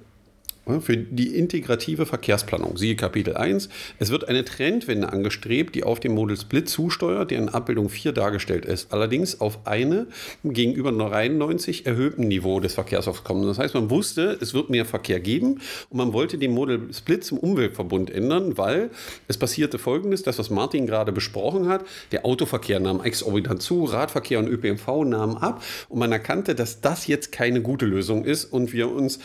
Für 0.64 0.96
die 0.96 1.36
integrative 1.36 2.06
Verkehrsplanung, 2.06 2.76
siehe 2.76 2.94
Kapitel 2.94 3.36
1. 3.36 3.68
Es 3.98 4.10
wird 4.12 4.28
eine 4.28 4.44
Trendwende 4.44 5.12
angestrebt, 5.12 5.74
die 5.74 5.82
auf 5.82 5.98
den 5.98 6.14
Model 6.14 6.36
Split 6.36 6.68
zusteuert, 6.68 7.32
der 7.32 7.38
in 7.38 7.48
Abbildung 7.48 7.88
4 7.88 8.12
dargestellt 8.12 8.64
ist. 8.64 8.92
Allerdings 8.92 9.40
auf 9.40 9.66
eine 9.66 10.06
gegenüber 10.44 10.92
93 10.92 11.84
erhöhten 11.84 12.28
Niveau 12.28 12.60
des 12.60 12.74
Verkehrsaufkommens. 12.74 13.48
Das 13.48 13.58
heißt, 13.58 13.74
man 13.74 13.90
wusste, 13.90 14.38
es 14.40 14.54
wird 14.54 14.70
mehr 14.70 14.84
Verkehr 14.84 15.18
geben 15.18 15.60
und 15.90 15.96
man 15.96 16.12
wollte 16.12 16.38
den 16.38 16.52
Model 16.52 16.94
Split 16.94 17.24
zum 17.24 17.38
Umweltverbund 17.38 18.12
ändern, 18.12 18.56
weil 18.56 18.90
es 19.26 19.38
passierte 19.38 19.80
folgendes, 19.80 20.22
das, 20.22 20.38
was 20.38 20.48
Martin 20.48 20.86
gerade 20.86 21.10
besprochen 21.10 21.66
hat, 21.66 21.84
der 22.12 22.24
Autoverkehr 22.24 22.78
nahm 22.78 23.02
exorbitant 23.02 23.62
zu, 23.62 23.82
Radverkehr 23.82 24.38
und 24.38 24.46
ÖPNV 24.46 24.86
nahmen 25.06 25.36
ab 25.38 25.60
und 25.88 25.98
man 25.98 26.12
erkannte, 26.12 26.54
dass 26.54 26.80
das 26.80 27.08
jetzt 27.08 27.32
keine 27.32 27.62
gute 27.62 27.84
Lösung 27.84 28.24
ist 28.24 28.44
und 28.44 28.72
wir 28.72 28.92
uns 28.92 29.18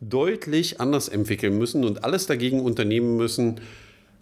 deutlich 0.00 0.80
anders 0.80 1.08
entwickeln 1.08 1.58
müssen 1.58 1.84
und 1.84 2.04
alles 2.04 2.26
dagegen 2.26 2.60
unternehmen 2.60 3.16
müssen, 3.16 3.60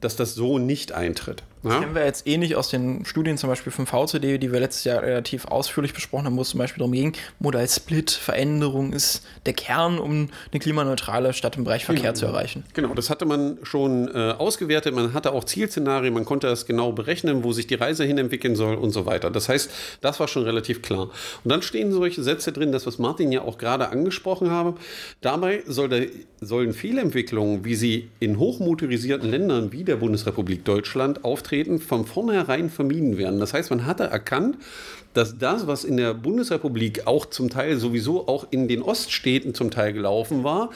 dass 0.00 0.16
das 0.16 0.34
so 0.34 0.58
nicht 0.58 0.92
eintritt. 0.92 1.42
Das 1.68 1.80
kennen 1.80 1.94
wir 1.94 2.04
jetzt 2.04 2.26
eh 2.26 2.36
nicht 2.38 2.56
aus 2.56 2.68
den 2.68 3.04
Studien 3.04 3.38
zum 3.38 3.50
Beispiel 3.50 3.72
vom 3.72 3.86
VCD, 3.86 4.38
die 4.38 4.52
wir 4.52 4.60
letztes 4.60 4.84
Jahr 4.84 5.02
relativ 5.02 5.46
ausführlich 5.46 5.94
besprochen 5.94 6.26
haben, 6.26 6.36
wo 6.36 6.42
es 6.42 6.50
zum 6.50 6.58
Beispiel 6.58 6.78
darum 6.78 6.92
ging, 6.92 7.12
Modal 7.38 7.68
Split, 7.68 8.10
Veränderung 8.10 8.92
ist 8.92 9.24
der 9.46 9.52
Kern, 9.52 9.98
um 9.98 10.28
eine 10.52 10.60
klimaneutrale 10.60 11.32
Stadt 11.32 11.56
im 11.56 11.64
Bereich 11.64 11.84
Verkehr 11.84 12.12
genau. 12.12 12.14
zu 12.14 12.26
erreichen. 12.26 12.64
Genau, 12.74 12.94
das 12.94 13.10
hatte 13.10 13.26
man 13.26 13.58
schon 13.62 14.08
äh, 14.08 14.34
ausgewertet, 14.38 14.94
man 14.94 15.14
hatte 15.14 15.32
auch 15.32 15.44
Zielszenarien, 15.44 16.14
man 16.14 16.24
konnte 16.24 16.46
das 16.46 16.66
genau 16.66 16.92
berechnen, 16.92 17.44
wo 17.44 17.52
sich 17.52 17.66
die 17.66 17.74
Reise 17.74 18.04
hin 18.04 18.18
entwickeln 18.18 18.56
soll 18.56 18.76
und 18.76 18.90
so 18.90 19.06
weiter. 19.06 19.30
Das 19.30 19.48
heißt, 19.48 19.70
das 20.00 20.20
war 20.20 20.28
schon 20.28 20.44
relativ 20.44 20.82
klar. 20.82 21.10
Und 21.44 21.50
dann 21.50 21.62
stehen 21.62 21.92
solche 21.92 22.22
Sätze 22.22 22.52
drin, 22.52 22.72
das, 22.72 22.86
was 22.86 22.98
Martin 22.98 23.32
ja 23.32 23.42
auch 23.42 23.58
gerade 23.58 23.88
angesprochen 23.88 24.50
habe. 24.50 24.74
Dabei 25.20 25.62
soll 25.66 25.88
der, 25.88 26.06
sollen 26.40 26.72
Fehlentwicklungen, 26.72 27.64
wie 27.64 27.74
sie 27.74 28.08
in 28.20 28.38
hochmotorisierten 28.38 29.30
Ländern 29.30 29.72
wie 29.72 29.84
der 29.84 29.96
Bundesrepublik 29.96 30.64
Deutschland 30.64 31.24
auftreten, 31.24 31.55
Auftreten 31.56 31.78
von 31.78 32.04
vornherein 32.04 32.68
vermieden 32.68 33.16
werden. 33.16 33.40
Das 33.40 33.54
heißt, 33.54 33.70
man 33.70 33.86
hatte 33.86 34.04
erkannt, 34.04 34.58
dass 35.14 35.38
das, 35.38 35.66
was 35.66 35.84
in 35.84 35.96
der 35.96 36.12
Bundesrepublik 36.12 37.06
auch 37.06 37.24
zum 37.24 37.48
Teil 37.48 37.78
sowieso 37.78 38.28
auch 38.28 38.46
in 38.50 38.68
den 38.68 38.82
Oststädten 38.82 39.54
zum 39.54 39.70
Teil 39.70 39.94
gelaufen 39.94 40.44
war, 40.44 40.70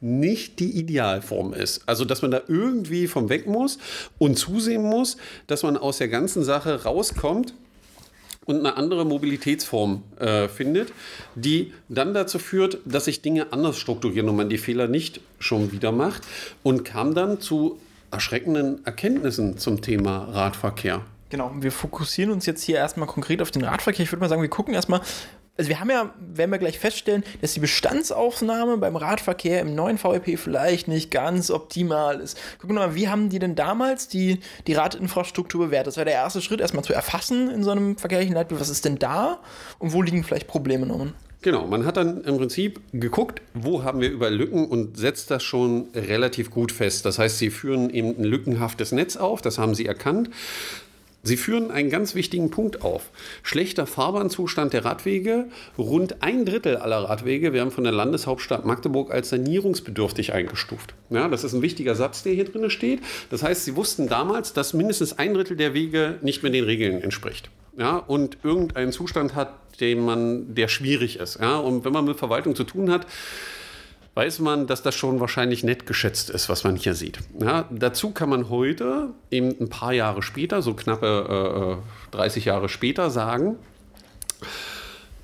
nicht 0.00 0.60
die 0.60 0.70
Idealform 0.78 1.52
ist. 1.52 1.82
Also, 1.86 2.04
dass 2.04 2.22
man 2.22 2.30
da 2.30 2.42
irgendwie 2.46 3.08
vom 3.08 3.28
weg 3.28 3.48
muss 3.48 3.78
und 4.18 4.38
zusehen 4.38 4.82
muss, 4.82 5.16
dass 5.48 5.64
man 5.64 5.76
aus 5.76 5.98
der 5.98 6.08
ganzen 6.08 6.44
Sache 6.44 6.84
rauskommt 6.84 7.52
und 8.46 8.60
eine 8.60 8.76
andere 8.76 9.04
Mobilitätsform 9.04 10.04
äh, 10.20 10.46
findet, 10.46 10.92
die 11.34 11.72
dann 11.88 12.14
dazu 12.14 12.38
führt, 12.38 12.78
dass 12.84 13.06
sich 13.06 13.20
Dinge 13.20 13.52
anders 13.52 13.78
strukturieren 13.78 14.28
und 14.28 14.36
man 14.36 14.48
die 14.48 14.58
Fehler 14.58 14.86
nicht 14.86 15.20
schon 15.40 15.72
wieder 15.72 15.90
macht 15.90 16.22
und 16.62 16.84
kam 16.84 17.14
dann 17.14 17.40
zu 17.40 17.80
erschreckenden 18.10 18.84
Erkenntnissen 18.84 19.58
zum 19.58 19.82
Thema 19.82 20.28
Radverkehr. 20.30 21.02
Genau, 21.30 21.52
wir 21.54 21.70
fokussieren 21.70 22.32
uns 22.32 22.44
jetzt 22.46 22.62
hier 22.62 22.76
erstmal 22.76 23.06
konkret 23.06 23.40
auf 23.40 23.50
den 23.50 23.62
Radverkehr. 23.62 24.02
Ich 24.02 24.10
würde 24.10 24.20
mal 24.20 24.28
sagen, 24.28 24.42
wir 24.42 24.50
gucken 24.50 24.74
erstmal, 24.74 25.00
also 25.56 25.68
wir 25.68 25.78
haben 25.78 25.90
ja, 25.90 26.12
werden 26.18 26.50
wir 26.50 26.58
gleich 26.58 26.78
feststellen, 26.78 27.22
dass 27.40 27.52
die 27.52 27.60
Bestandsaufnahme 27.60 28.78
beim 28.78 28.96
Radverkehr 28.96 29.60
im 29.60 29.74
neuen 29.74 30.02
VEP 30.02 30.38
vielleicht 30.38 30.88
nicht 30.88 31.10
ganz 31.10 31.50
optimal 31.50 32.18
ist. 32.18 32.38
Gucken 32.58 32.76
wir 32.76 32.86
mal, 32.86 32.94
wie 32.94 33.08
haben 33.08 33.28
die 33.28 33.38
denn 33.38 33.54
damals 33.54 34.08
die, 34.08 34.40
die 34.66 34.72
Radinfrastruktur 34.72 35.66
bewertet? 35.66 35.88
Das 35.88 35.96
war 35.98 36.04
der 36.04 36.14
erste 36.14 36.40
Schritt, 36.40 36.60
erstmal 36.60 36.82
zu 36.82 36.94
erfassen 36.94 37.50
in 37.50 37.62
so 37.62 37.70
einem 37.70 37.96
verkehrlichen 37.96 38.34
Leitbild, 38.34 38.60
was 38.60 38.70
ist 38.70 38.84
denn 38.84 38.98
da 38.98 39.38
und 39.78 39.92
wo 39.92 40.02
liegen 40.02 40.24
vielleicht 40.24 40.48
Probleme 40.48 40.86
noch? 40.86 41.06
Genau, 41.42 41.66
man 41.66 41.86
hat 41.86 41.96
dann 41.96 42.22
im 42.24 42.36
Prinzip 42.36 42.80
geguckt, 42.92 43.40
wo 43.54 43.82
haben 43.82 44.02
wir 44.02 44.10
überall 44.10 44.34
Lücken 44.34 44.66
und 44.66 44.98
setzt 44.98 45.30
das 45.30 45.42
schon 45.42 45.88
relativ 45.94 46.50
gut 46.50 46.70
fest. 46.70 47.06
Das 47.06 47.18
heißt, 47.18 47.38
sie 47.38 47.48
führen 47.48 47.88
eben 47.88 48.18
ein 48.18 48.24
lückenhaftes 48.24 48.92
Netz 48.92 49.16
auf, 49.16 49.40
das 49.40 49.58
haben 49.58 49.74
sie 49.74 49.86
erkannt. 49.86 50.28
Sie 51.22 51.36
führen 51.36 51.70
einen 51.70 51.90
ganz 51.90 52.14
wichtigen 52.14 52.50
Punkt 52.50 52.82
auf. 52.82 53.10
Schlechter 53.42 53.86
Fahrbahnzustand 53.86 54.72
der 54.72 54.86
Radwege. 54.86 55.46
Rund 55.76 56.22
ein 56.22 56.46
Drittel 56.46 56.76
aller 56.76 56.96
Radwege 56.96 57.52
werden 57.52 57.70
von 57.70 57.84
der 57.84 57.92
Landeshauptstadt 57.92 58.64
Magdeburg 58.64 59.10
als 59.10 59.28
sanierungsbedürftig 59.28 60.32
eingestuft. 60.32 60.94
Ja, 61.10 61.28
das 61.28 61.44
ist 61.44 61.52
ein 61.52 61.60
wichtiger 61.60 61.94
Satz, 61.94 62.22
der 62.22 62.32
hier 62.32 62.46
drin 62.46 62.70
steht. 62.70 63.00
Das 63.28 63.42
heißt, 63.42 63.66
Sie 63.66 63.76
wussten 63.76 64.08
damals, 64.08 64.54
dass 64.54 64.72
mindestens 64.72 65.18
ein 65.18 65.34
Drittel 65.34 65.58
der 65.58 65.74
Wege 65.74 66.18
nicht 66.22 66.42
mehr 66.42 66.52
den 66.52 66.64
Regeln 66.64 67.02
entspricht. 67.02 67.50
Ja, 67.76 67.96
und 67.96 68.38
irgendeinen 68.42 68.92
Zustand 68.92 69.34
hat, 69.34 69.54
den 69.80 70.04
man, 70.04 70.54
der 70.54 70.68
schwierig 70.68 71.18
ist. 71.18 71.40
Ja? 71.40 71.56
Und 71.58 71.84
wenn 71.84 71.92
man 71.92 72.04
mit 72.04 72.18
Verwaltung 72.18 72.54
zu 72.54 72.64
tun 72.64 72.90
hat, 72.90 73.06
weiß 74.14 74.40
man, 74.40 74.66
dass 74.66 74.82
das 74.82 74.94
schon 74.94 75.20
wahrscheinlich 75.20 75.62
nett 75.62 75.86
geschätzt 75.86 76.30
ist, 76.30 76.48
was 76.48 76.64
man 76.64 76.76
hier 76.76 76.94
sieht. 76.94 77.20
Ja, 77.40 77.66
dazu 77.70 78.10
kann 78.10 78.28
man 78.28 78.48
heute, 78.48 79.10
eben 79.30 79.54
ein 79.60 79.70
paar 79.70 79.92
Jahre 79.92 80.22
später, 80.22 80.62
so 80.62 80.74
knappe 80.74 81.78
äh, 82.12 82.14
30 82.16 82.44
Jahre 82.44 82.68
später, 82.68 83.10
sagen, 83.10 83.56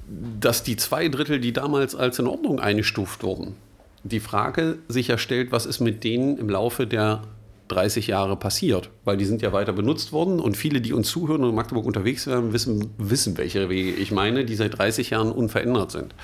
dass 0.09 0.63
die 0.63 0.77
zwei 0.77 1.09
Drittel, 1.09 1.41
die 1.41 1.53
damals 1.53 1.95
als 1.97 2.19
in 2.19 2.27
Ordnung 2.27 2.61
eingestuft 2.61 3.25
wurden, 3.25 3.57
die 4.05 4.21
Frage 4.21 4.79
sich 4.89 5.09
ja 5.09 5.19
stellt, 5.19 5.51
was 5.51 5.67
ist 5.67 5.81
mit 5.81 6.05
denen 6.05 6.39
im 6.39 6.49
Laufe 6.49 6.87
der 6.87 7.23
30 7.69 8.07
Jahre 8.07 8.37
passiert, 8.37 8.91
weil 9.05 9.17
die 9.17 9.25
sind 9.25 9.43
ja 9.43 9.53
weiter 9.53 9.73
benutzt 9.73 10.13
worden 10.13 10.41
und 10.41 10.57
viele, 10.57 10.81
die 10.81 10.93
uns 10.93 11.09
zuhören 11.09 11.43
und 11.43 11.51
in 11.51 11.55
Magdeburg 11.55 11.85
unterwegs 11.85 12.25
sind, 12.25 12.53
wissen, 12.53 12.95
wissen, 12.99 13.37
welche 13.39 13.69
Wege 13.69 13.93
ich 13.93 14.13
meine, 14.13 14.45
die 14.45 14.55
seit 14.55 14.79
30 14.79 15.11
Jahren 15.11 15.33
unverändert 15.33 15.91
sind. 15.91 16.15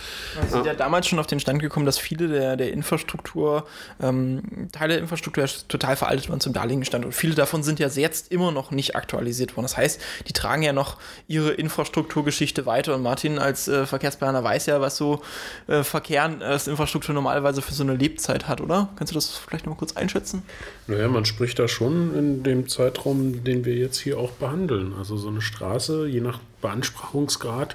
Wir 0.40 0.48
sind 0.48 0.66
ja. 0.66 0.72
ja 0.72 0.78
damals 0.78 1.06
schon 1.06 1.18
auf 1.18 1.26
den 1.26 1.40
Stand 1.40 1.60
gekommen, 1.60 1.86
dass 1.86 1.98
viele 1.98 2.28
der, 2.28 2.56
der 2.56 2.72
Infrastruktur, 2.72 3.66
ähm, 4.00 4.68
Teile 4.72 4.94
der 4.94 5.02
Infrastruktur 5.02 5.46
total 5.68 5.96
veraltet 5.96 6.28
waren 6.28 6.40
zum 6.40 6.52
damaligen 6.52 6.84
Stand 6.84 7.04
und 7.04 7.12
viele 7.12 7.34
davon 7.34 7.62
sind 7.62 7.78
ja 7.78 7.88
jetzt 7.88 8.32
immer 8.32 8.52
noch 8.52 8.70
nicht 8.70 8.96
aktualisiert 8.96 9.56
worden. 9.56 9.64
Das 9.64 9.76
heißt, 9.76 10.00
die 10.28 10.32
tragen 10.32 10.62
ja 10.62 10.72
noch 10.72 10.98
ihre 11.28 11.50
Infrastrukturgeschichte 11.50 12.66
weiter 12.66 12.94
und 12.94 13.02
Martin 13.02 13.38
als 13.38 13.68
äh, 13.68 13.86
Verkehrsplaner 13.86 14.44
weiß 14.44 14.66
ja, 14.66 14.80
was 14.80 14.96
so 14.96 15.22
äh, 15.66 15.82
Verkehr, 15.82 16.30
äh, 16.40 16.70
Infrastruktur 16.70 17.14
normalerweise 17.14 17.62
für 17.62 17.74
so 17.74 17.82
eine 17.82 17.94
Lebzeit 17.94 18.48
hat, 18.48 18.60
oder? 18.60 18.88
Kannst 18.96 19.12
du 19.12 19.14
das 19.14 19.30
vielleicht 19.30 19.66
noch 19.66 19.72
mal 19.72 19.78
kurz 19.78 19.96
einschätzen? 19.96 20.42
Naja, 20.86 21.08
man 21.08 21.24
spricht 21.32 21.58
da 21.58 21.66
schon 21.66 22.14
in 22.14 22.42
dem 22.42 22.68
Zeitraum, 22.68 23.42
den 23.42 23.64
wir 23.64 23.74
jetzt 23.74 23.98
hier 23.98 24.18
auch 24.18 24.32
behandeln. 24.32 24.92
Also 24.98 25.16
so 25.16 25.28
eine 25.28 25.40
Straße, 25.40 26.06
je 26.06 26.20
nach 26.20 26.40
Beanspruchungsgrad, 26.60 27.74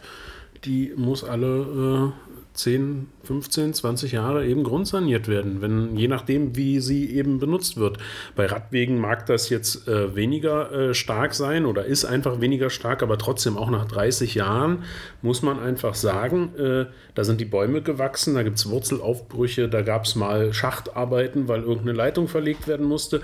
die 0.64 0.94
muss 0.96 1.24
alle 1.24 2.14
äh, 2.14 2.27
10, 2.58 3.08
15, 3.24 3.74
20 3.76 4.12
Jahre 4.14 4.46
eben 4.46 4.64
grundsaniert 4.64 5.28
werden, 5.28 5.62
wenn, 5.62 5.96
je 5.96 6.08
nachdem, 6.08 6.56
wie 6.56 6.80
sie 6.80 7.16
eben 7.16 7.40
benutzt 7.40 7.78
wird. 7.78 8.00
Bei 8.36 8.48
Radwegen 8.48 9.00
mag 9.00 9.28
das 9.28 9.50
jetzt 9.50 9.88
äh, 9.88 10.16
weniger 10.16 10.72
äh, 10.72 10.94
stark 10.96 11.36
sein 11.36 11.66
oder 11.68 11.86
ist 11.86 12.04
einfach 12.04 12.42
weniger 12.42 12.72
stark, 12.72 13.04
aber 13.04 13.20
trotzdem 13.20 13.58
auch 13.58 13.70
nach 13.70 13.86
30 13.86 14.34
Jahren 14.34 14.84
muss 15.22 15.44
man 15.44 15.60
einfach 15.60 15.94
sagen, 15.94 16.56
äh, 16.58 16.86
da 17.14 17.24
sind 17.24 17.40
die 17.40 17.46
Bäume 17.46 17.84
gewachsen, 17.84 18.34
da 18.34 18.42
gibt 18.42 18.58
es 18.58 18.68
Wurzelaufbrüche, 18.68 19.70
da 19.70 19.84
gab 19.84 20.06
es 20.06 20.16
mal 20.16 20.52
Schachtarbeiten, 20.52 21.48
weil 21.48 21.62
irgendeine 21.62 21.94
Leitung 21.94 22.28
verlegt 22.28 22.68
werden 22.68 22.88
musste. 22.88 23.22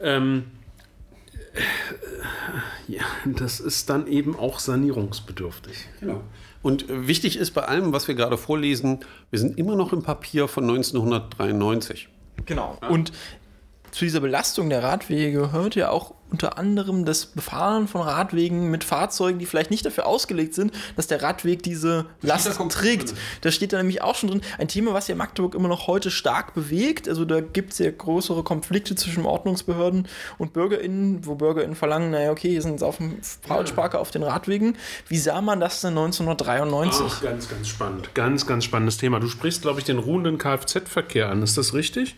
Ähm, 0.00 0.44
ja, 2.88 3.02
das 3.24 3.60
ist 3.60 3.90
dann 3.90 4.06
eben 4.06 4.38
auch 4.38 4.58
sanierungsbedürftig. 4.58 5.88
Genau. 6.00 6.22
Und 6.62 6.86
wichtig 6.88 7.36
ist 7.36 7.52
bei 7.52 7.62
allem, 7.62 7.92
was 7.92 8.08
wir 8.08 8.14
gerade 8.14 8.38
vorlesen, 8.38 9.00
wir 9.30 9.38
sind 9.38 9.58
immer 9.58 9.74
noch 9.74 9.92
im 9.92 10.02
Papier 10.02 10.48
von 10.48 10.64
1993. 10.64 12.08
Genau. 12.46 12.78
Ja. 12.80 12.88
Und 12.88 13.12
zu 13.90 14.04
dieser 14.04 14.20
Belastung 14.20 14.70
der 14.70 14.82
Radwege 14.82 15.32
gehört 15.32 15.74
ja 15.74 15.90
auch 15.90 16.14
unter 16.32 16.58
anderem 16.58 17.04
das 17.04 17.26
Befahren 17.26 17.86
von 17.86 18.00
Radwegen 18.00 18.70
mit 18.70 18.84
Fahrzeugen, 18.84 19.38
die 19.38 19.46
vielleicht 19.46 19.70
nicht 19.70 19.84
dafür 19.84 20.06
ausgelegt 20.06 20.54
sind, 20.54 20.72
dass 20.96 21.06
der 21.06 21.22
Radweg 21.22 21.62
diese 21.62 22.06
Last 22.22 22.50
trägt. 22.70 23.10
Drin. 23.10 23.18
Da 23.42 23.50
steht 23.50 23.72
da 23.72 23.76
nämlich 23.76 24.02
auch 24.02 24.16
schon 24.16 24.30
drin. 24.30 24.40
Ein 24.58 24.68
Thema, 24.68 24.94
was 24.94 25.08
ja 25.08 25.14
Magdeburg 25.14 25.54
immer 25.54 25.68
noch 25.68 25.86
heute 25.86 26.10
stark 26.10 26.54
bewegt. 26.54 27.08
Also 27.08 27.24
da 27.24 27.40
gibt 27.40 27.72
es 27.72 27.78
ja 27.78 27.90
größere 27.90 28.42
Konflikte 28.42 28.94
zwischen 28.94 29.26
Ordnungsbehörden 29.26 30.08
und 30.38 30.52
BürgerInnen, 30.54 31.26
wo 31.26 31.34
BürgerInnen 31.34 31.76
verlangen, 31.76 32.10
naja, 32.10 32.30
okay, 32.30 32.50
hier 32.50 32.62
sind 32.62 32.72
jetzt 32.72 32.82
auf 32.82 32.96
dem 32.96 33.18
Fahrradparker 33.46 33.98
ja. 33.98 34.00
auf 34.00 34.10
den 34.10 34.22
Radwegen. 34.22 34.76
Wie 35.08 35.18
sah 35.18 35.42
man 35.42 35.60
das 35.60 35.82
denn 35.82 35.90
1993? 35.90 37.06
Ach, 37.06 37.22
ganz, 37.22 37.48
ganz 37.48 37.68
spannend. 37.68 38.14
Ganz, 38.14 38.46
ganz 38.46 38.64
spannendes 38.64 38.96
Thema. 38.96 39.20
Du 39.20 39.28
sprichst, 39.28 39.62
glaube 39.62 39.80
ich, 39.80 39.84
den 39.84 39.98
ruhenden 39.98 40.38
Kfz-Verkehr 40.38 41.28
an. 41.28 41.42
Ist 41.42 41.58
das 41.58 41.74
richtig? 41.74 42.16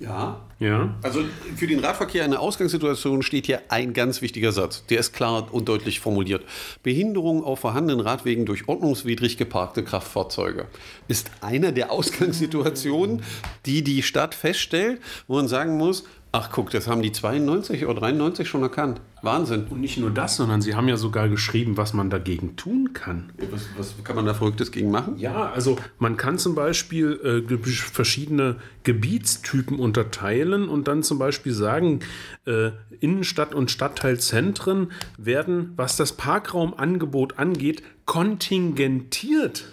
Ja. 0.00 0.40
Ja. 0.58 0.94
Also 1.02 1.24
für 1.56 1.66
den 1.66 1.80
Radverkehr 1.80 2.24
in 2.24 2.30
der 2.30 2.40
Ausgangssituation 2.40 3.22
steht 3.22 3.46
hier 3.46 3.60
ein 3.68 3.92
ganz 3.92 4.22
wichtiger 4.22 4.50
Satz. 4.50 4.84
Der 4.86 4.98
ist 4.98 5.12
klar 5.12 5.52
und 5.52 5.68
deutlich 5.68 6.00
formuliert. 6.00 6.42
Behinderung 6.82 7.44
auf 7.44 7.60
vorhandenen 7.60 8.00
Radwegen 8.00 8.46
durch 8.46 8.66
ordnungswidrig 8.66 9.36
geparkte 9.36 9.84
Kraftfahrzeuge 9.84 10.66
ist 11.08 11.30
eine 11.42 11.72
der 11.72 11.90
Ausgangssituationen, 11.90 13.22
die 13.66 13.84
die 13.84 14.02
Stadt 14.02 14.34
feststellt, 14.34 15.00
wo 15.28 15.36
man 15.36 15.48
sagen 15.48 15.76
muss, 15.76 16.04
Ach 16.32 16.50
guck, 16.52 16.70
das 16.70 16.86
haben 16.86 17.02
die 17.02 17.10
92 17.10 17.86
oder 17.86 18.00
93 18.00 18.48
schon 18.48 18.62
erkannt. 18.62 19.00
Wahnsinn. 19.20 19.66
Und 19.68 19.80
nicht 19.80 19.98
nur 19.98 20.10
das, 20.10 20.36
sondern 20.36 20.62
sie 20.62 20.76
haben 20.76 20.86
ja 20.86 20.96
sogar 20.96 21.28
geschrieben, 21.28 21.76
was 21.76 21.92
man 21.92 22.08
dagegen 22.08 22.54
tun 22.54 22.92
kann. 22.92 23.32
Was, 23.50 23.66
was 23.76 24.04
kann 24.04 24.14
man 24.14 24.26
da 24.26 24.34
Verrücktes 24.34 24.70
gegen 24.70 24.92
machen? 24.92 25.18
Ja, 25.18 25.50
also 25.50 25.76
man 25.98 26.16
kann 26.16 26.38
zum 26.38 26.54
Beispiel 26.54 27.46
äh, 27.50 27.58
verschiedene 27.74 28.56
Gebietstypen 28.84 29.80
unterteilen 29.80 30.68
und 30.68 30.86
dann 30.86 31.02
zum 31.02 31.18
Beispiel 31.18 31.52
sagen, 31.52 31.98
äh, 32.46 32.70
Innenstadt- 33.00 33.54
und 33.54 33.72
Stadtteilzentren 33.72 34.92
werden, 35.18 35.72
was 35.74 35.96
das 35.96 36.12
Parkraumangebot 36.12 37.40
angeht, 37.40 37.82
kontingentiert. 38.04 39.64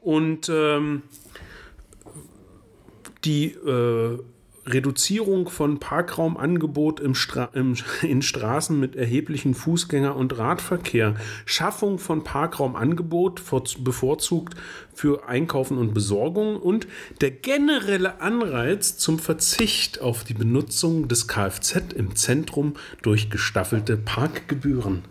Und 0.00 0.48
ähm, 0.48 1.02
die 3.24 3.46
äh, 3.46 4.18
Reduzierung 4.66 5.48
von 5.48 5.78
Parkraumangebot 5.78 7.00
im 7.00 7.14
Stra 7.14 7.50
im, 7.52 7.76
in 8.02 8.22
Straßen 8.22 8.78
mit 8.78 8.96
erheblichen 8.96 9.54
Fußgänger- 9.54 10.12
und 10.12 10.38
Radverkehr, 10.38 11.16
Schaffung 11.44 11.98
von 11.98 12.24
Parkraumangebot 12.24 13.42
bevorzugt 13.80 14.54
für 14.94 15.28
Einkaufen 15.28 15.78
und 15.78 15.92
Besorgung 15.92 16.56
und 16.56 16.86
der 17.20 17.30
generelle 17.30 18.20
Anreiz 18.20 18.96
zum 18.96 19.18
Verzicht 19.18 20.00
auf 20.00 20.24
die 20.24 20.34
Benutzung 20.34 21.08
des 21.08 21.28
Kfz 21.28 21.94
im 21.94 22.16
Zentrum 22.16 22.74
durch 23.02 23.30
gestaffelte 23.30 23.96
Parkgebühren. 23.96 25.02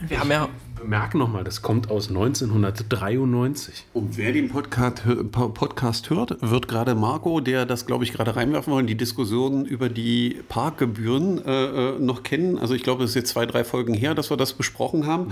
Wir 0.00 0.20
haben 0.20 0.30
ja 0.30 0.48
Merk 0.84 1.14
nochmal, 1.14 1.42
das 1.42 1.62
kommt 1.62 1.90
aus 1.90 2.08
1993. 2.08 3.86
Und 3.92 4.16
wer 4.16 4.32
den 4.32 4.48
Podcast, 4.48 5.02
Podcast 5.32 6.10
hört, 6.10 6.36
wird 6.40 6.68
gerade 6.68 6.94
Marco, 6.94 7.40
der 7.40 7.66
das, 7.66 7.86
glaube 7.86 8.04
ich, 8.04 8.12
gerade 8.12 8.36
reinwerfen 8.36 8.72
wollen, 8.72 8.86
die 8.86 8.96
Diskussion 8.96 9.64
über 9.64 9.88
die 9.88 10.42
Parkgebühren 10.48 11.44
äh, 11.44 11.94
äh 11.94 11.98
noch 11.98 12.22
kennen. 12.22 12.58
Also 12.58 12.74
ich 12.74 12.82
glaube, 12.82 13.04
es 13.04 13.10
ist 13.10 13.16
jetzt 13.16 13.30
zwei, 13.30 13.46
drei 13.46 13.64
Folgen 13.64 13.94
her, 13.94 14.14
dass 14.14 14.30
wir 14.30 14.36
das 14.36 14.52
besprochen 14.52 15.06
haben, 15.06 15.26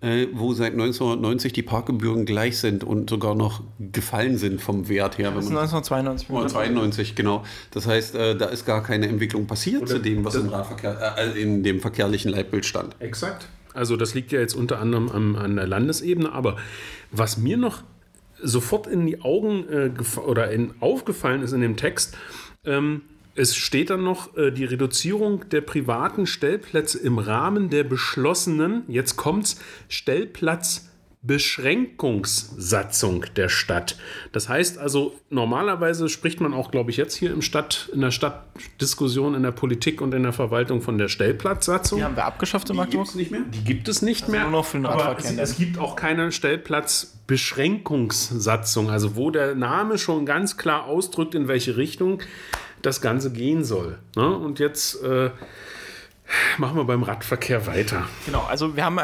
mhm. 0.00 0.08
äh, 0.08 0.28
wo 0.32 0.52
seit 0.52 0.72
1990 0.72 1.52
die 1.52 1.62
Parkgebühren 1.62 2.24
gleich 2.24 2.58
sind 2.58 2.84
und 2.84 3.10
sogar 3.10 3.34
noch 3.34 3.62
gefallen 3.78 4.38
sind 4.38 4.60
vom 4.60 4.88
Wert 4.88 5.18
her. 5.18 5.32
Das 5.32 5.44
ist 5.44 5.50
1992. 5.50 6.28
1992, 6.28 7.14
genau. 7.14 7.44
Das 7.70 7.86
heißt, 7.86 8.14
äh, 8.14 8.36
da 8.36 8.46
ist 8.46 8.64
gar 8.64 8.82
keine 8.82 9.08
Entwicklung 9.08 9.46
passiert 9.46 9.82
Oder 9.82 9.92
zu 9.92 9.98
dem, 9.98 10.24
was 10.24 10.34
im 10.36 10.48
Radverkehr, 10.48 11.16
äh, 11.18 11.40
in 11.40 11.62
dem 11.62 11.80
verkehrlichen 11.80 12.30
Leitbild 12.30 12.64
stand. 12.64 12.94
Exakt. 13.00 13.48
Also 13.74 13.96
das 13.96 14.14
liegt 14.14 14.32
ja 14.32 14.40
jetzt 14.40 14.54
unter 14.54 14.78
anderem 14.78 15.10
an, 15.10 15.36
an 15.36 15.56
der 15.56 15.66
Landesebene. 15.66 16.32
Aber 16.32 16.56
was 17.10 17.36
mir 17.36 17.56
noch 17.56 17.82
sofort 18.42 18.86
in 18.86 19.06
die 19.06 19.20
Augen 19.20 19.68
äh, 19.68 19.90
oder 20.20 20.50
in, 20.50 20.72
aufgefallen 20.80 21.42
ist 21.42 21.52
in 21.52 21.60
dem 21.60 21.76
Text, 21.76 22.16
ähm, 22.64 23.02
es 23.36 23.56
steht 23.56 23.90
dann 23.90 24.04
noch 24.04 24.36
äh, 24.36 24.52
die 24.52 24.64
Reduzierung 24.64 25.48
der 25.48 25.60
privaten 25.60 26.26
Stellplätze 26.26 26.98
im 26.98 27.18
Rahmen 27.18 27.68
der 27.68 27.84
beschlossenen, 27.84 28.84
jetzt 28.88 29.16
kommt's, 29.16 29.60
Stellplatz 29.88 30.88
Beschränkungssatzung 31.26 33.24
der 33.36 33.48
Stadt. 33.48 33.96
Das 34.32 34.48
heißt 34.48 34.78
also, 34.78 35.14
normalerweise 35.30 36.08
spricht 36.08 36.40
man 36.40 36.52
auch, 36.52 36.70
glaube 36.70 36.90
ich, 36.90 36.98
jetzt 36.98 37.14
hier 37.14 37.32
im 37.32 37.42
Stadt, 37.42 37.90
in 37.92 38.00
der 38.02 38.10
Stadtdiskussion, 38.10 39.34
in 39.34 39.42
der 39.42 39.52
Politik 39.52 40.02
und 40.02 40.12
in 40.12 40.22
der 40.22 40.34
Verwaltung 40.34 40.82
von 40.82 40.98
der 40.98 41.08
Stellplatzsatzung. 41.08 41.98
Die 41.98 42.04
haben 42.04 42.16
wir 42.16 42.26
abgeschafft 42.26 42.68
in 42.70 42.76
Magdeburg? 42.76 43.14
nicht 43.14 43.30
mehr? 43.30 43.42
Die 43.52 43.64
gibt 43.64 43.88
es 43.88 44.02
nicht 44.02 44.24
also 44.24 44.32
mehr. 44.32 44.42
Nur 44.42 44.50
noch 44.50 44.66
für 44.66 44.76
den 44.78 44.84
aber 44.86 45.16
es, 45.18 45.30
es 45.30 45.56
gibt 45.56 45.78
auch 45.78 45.96
keine 45.96 46.30
Stellplatzbeschränkungssatzung, 46.30 48.90
also 48.90 49.16
wo 49.16 49.30
der 49.30 49.54
Name 49.54 49.96
schon 49.98 50.26
ganz 50.26 50.58
klar 50.58 50.84
ausdrückt, 50.84 51.34
in 51.34 51.48
welche 51.48 51.78
Richtung 51.78 52.20
das 52.82 53.00
Ganze 53.00 53.32
gehen 53.32 53.64
soll. 53.64 53.98
Ne? 54.14 54.28
Und 54.28 54.58
jetzt 54.58 55.02
äh, 55.02 55.30
machen 56.58 56.76
wir 56.76 56.84
beim 56.84 57.02
Radverkehr 57.02 57.66
weiter. 57.66 58.04
Genau, 58.26 58.44
also 58.44 58.76
wir 58.76 58.84
haben 58.84 59.00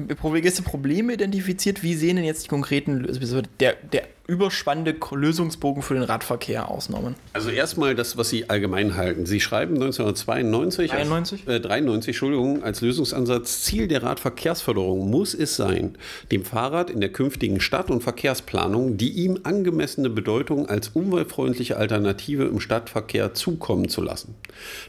Gäste 0.00 0.62
Probleme 0.62 1.14
identifiziert. 1.14 1.82
Wie 1.82 1.94
sehen 1.94 2.16
denn 2.16 2.24
jetzt 2.24 2.44
die 2.44 2.48
konkreten, 2.48 3.06
also 3.06 3.42
der, 3.60 3.76
der 3.92 4.04
überspannende 4.28 4.94
Lösungsbogen 5.10 5.82
für 5.82 5.94
den 5.94 6.02
Radverkehr 6.02 6.70
ausnommen? 6.70 7.14
Also 7.32 7.48
erstmal 7.48 7.94
das, 7.94 8.18
was 8.18 8.28
Sie 8.28 8.50
allgemein 8.50 8.94
halten. 8.94 9.24
Sie 9.24 9.40
schreiben 9.40 9.74
1992, 9.76 10.90
93? 10.90 11.48
Als, 11.48 11.56
äh, 11.56 11.60
93, 11.60 12.08
Entschuldigung, 12.08 12.62
als 12.62 12.82
Lösungsansatz, 12.82 13.62
Ziel 13.64 13.88
der 13.88 14.02
Radverkehrsförderung 14.02 15.08
muss 15.10 15.32
es 15.32 15.56
sein, 15.56 15.96
dem 16.30 16.44
Fahrrad 16.44 16.90
in 16.90 17.00
der 17.00 17.10
künftigen 17.10 17.58
Stadt- 17.58 17.90
und 17.90 18.02
Verkehrsplanung 18.02 18.98
die 18.98 19.12
ihm 19.12 19.40
angemessene 19.44 20.10
Bedeutung 20.10 20.68
als 20.68 20.88
umweltfreundliche 20.88 21.78
Alternative 21.78 22.44
im 22.44 22.60
Stadtverkehr 22.60 23.32
zukommen 23.32 23.88
zu 23.88 24.02
lassen. 24.02 24.34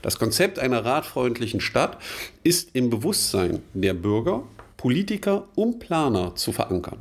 Das 0.02 0.20
Konzept 0.20 0.60
einer 0.60 0.84
radfreundlichen 0.84 1.62
Stadt 1.62 1.98
ist 2.44 2.72
im 2.74 2.90
Bewusstsein 2.90 3.60
der 3.74 3.94
Bürger 3.94 4.44
Politiker 4.80 5.50
und 5.56 5.80
Planer 5.80 6.36
zu 6.36 6.54
verankern. 6.54 7.00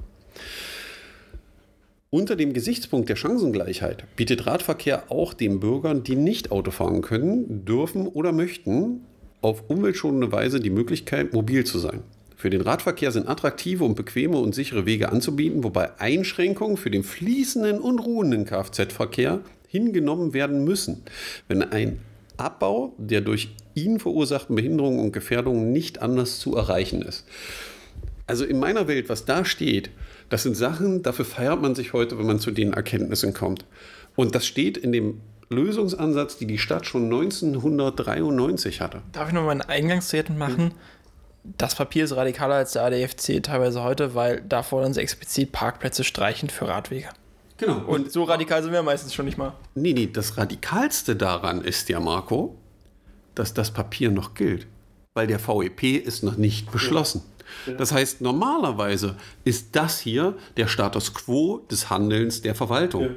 Unter 2.11 2.35
dem 2.35 2.53
Gesichtspunkt 2.53 3.09
der 3.09 3.15
Chancengleichheit 3.15 4.05
bietet 4.17 4.47
Radverkehr 4.47 5.13
auch 5.13 5.33
den 5.33 5.61
Bürgern, 5.61 6.03
die 6.03 6.17
nicht 6.17 6.51
Auto 6.51 6.73
fahren 6.73 7.03
können, 7.03 7.65
dürfen 7.65 8.09
oder 8.09 8.33
möchten, 8.33 9.03
auf 9.43 9.71
umweltschonende 9.71 10.33
Weise 10.33 10.59
die 10.59 10.71
Möglichkeit, 10.71 11.33
mobil 11.33 11.63
zu 11.63 11.79
sein. 11.79 12.03
Für 12.35 12.51
den 12.51 12.63
Radverkehr 12.63 13.13
sind 13.13 13.29
attraktive 13.29 13.85
und 13.85 13.95
bequeme 13.95 14.39
und 14.39 14.57
sichere 14.57 14.85
Wege 14.85 15.13
anzubieten, 15.13 15.63
wobei 15.63 16.01
Einschränkungen 16.01 16.79
für 16.79 16.91
den 16.91 17.05
fließenden 17.05 17.79
und 17.79 18.01
ruhenden 18.01 18.45
Kfz-Verkehr 18.45 19.43
hingenommen 19.69 20.35
werden 20.35 20.65
müssen, 20.65 21.05
wenn 21.47 21.63
ein 21.63 22.01
Abbau 22.39 22.95
der 22.99 23.21
durch 23.21 23.51
ihn 23.75 23.99
verursachten 23.99 24.57
Behinderungen 24.57 25.01
und 25.01 25.13
Gefährdungen 25.13 25.73
nicht 25.73 26.01
anders 26.03 26.39
zu 26.39 26.57
erreichen 26.57 27.03
ist. 27.03 27.25
Also 28.29 28.45
in 28.45 28.61
meiner 28.61 28.87
Welt, 28.87 29.09
was 29.09 29.25
da 29.25 29.45
steht, 29.45 29.91
das 30.29 30.43
sind 30.43 30.55
Sachen, 30.55 31.03
dafür 31.03 31.25
feiert 31.25 31.63
man 31.63 31.75
sich 31.75 31.95
heute, 31.95 32.19
wenn 32.19 32.27
man 32.27 32.39
zu 32.39 32.51
den 32.51 32.75
Erkenntnissen 32.75 33.33
kommt. 33.33 33.65
Und 34.17 34.35
das 34.35 34.47
steht 34.47 34.77
in 34.77 34.93
dem 34.93 35.23
Lösungsansatz, 35.49 36.37
die 36.37 36.47
die 36.47 36.59
Stadt 36.59 36.87
schon 36.87 37.05
1993 37.05 38.83
hatte. 38.83 39.01
Darf 39.13 39.29
ich 39.29 39.35
noch 39.35 39.45
mal 39.45 39.53
ein 39.53 39.63
Eingangsstatement 39.63 40.39
machen? 40.39 40.65
Hm. 40.65 40.73
Das 41.57 41.75
Papier 41.75 42.05
ist 42.05 42.15
radikaler 42.15 42.57
als 42.57 42.73
der 42.73 42.85
ADFC 42.85 43.43
teilweise 43.43 43.83
heute, 43.83 44.15
weil 44.15 44.43
da 44.47 44.63
fordern 44.63 44.93
sie 44.93 45.01
explizit 45.01 45.51
Parkplätze 45.51 46.05
streichen 46.05 46.51
für 46.51 46.69
Radwege. 46.69 47.09
Genau. 47.57 47.79
Und, 47.79 47.87
Und 47.87 48.13
so 48.13 48.25
radikal 48.25 48.63
sind 48.63 48.73
wir 48.73 48.83
meistens 48.83 49.15
schon 49.15 49.25
nicht 49.25 49.39
mal. 49.39 49.55
Nee, 49.75 49.95
nee, 49.95 50.11
das 50.13 50.37
Radikalste 50.37 51.17
daran 51.17 51.63
ist 51.63 51.89
ja, 51.89 51.99
Marco, 51.99 52.59
dass 53.35 53.55
das 53.55 53.71
Papier 53.71 54.11
noch 54.11 54.35
gilt. 54.35 54.67
Weil 55.15 55.27
der 55.27 55.41
VEP 55.41 56.05
ist 56.05 56.23
noch 56.23 56.37
nicht 56.37 56.71
beschlossen. 56.71 57.23
Ja. 57.25 57.38
Das 57.77 57.93
heißt, 57.93 58.21
normalerweise 58.21 59.17
ist 59.45 59.77
das 59.77 59.99
hier 59.99 60.35
der 60.57 60.69
Status 60.69 61.15
quo 61.15 61.59
des 61.71 61.91
Handelns 61.91 62.43
der 62.43 62.55
Verwaltung. 62.55 63.03
Ja. 63.03 63.11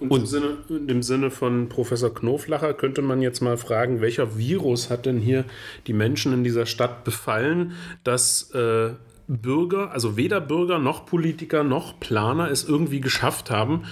Und, 0.00 0.10
Und 0.10 0.20
im, 0.20 0.26
Sinne, 0.26 0.56
in 0.70 0.88
dem 0.88 1.02
Sinne 1.02 1.30
von 1.30 1.68
Professor 1.68 2.12
Knoflacher 2.14 2.72
könnte 2.72 3.02
man 3.02 3.20
jetzt 3.20 3.40
mal 3.42 3.58
fragen, 3.58 4.00
welcher 4.00 4.38
Virus 4.38 4.88
hat 4.88 5.04
denn 5.04 5.18
hier 5.18 5.44
die 5.86 5.92
Menschen 5.92 6.32
in 6.32 6.42
dieser 6.42 6.64
Stadt 6.64 7.04
befallen, 7.04 7.72
dass 8.02 8.50
äh, 8.52 8.94
Bürger, 9.28 9.92
also 9.92 10.16
weder 10.16 10.40
Bürger 10.40 10.78
noch 10.78 11.04
Politiker 11.04 11.64
noch 11.64 12.00
Planer 12.00 12.50
es 12.50 12.64
irgendwie 12.64 13.00
geschafft 13.00 13.50
haben, 13.50 13.84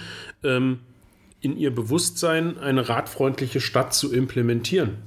ähm, 0.43 0.79
in 1.41 1.55
ihr 1.55 1.73
Bewusstsein 1.73 2.57
eine 2.57 2.89
radfreundliche 2.89 3.61
Stadt 3.61 3.93
zu 3.93 4.11
implementieren. 4.11 4.97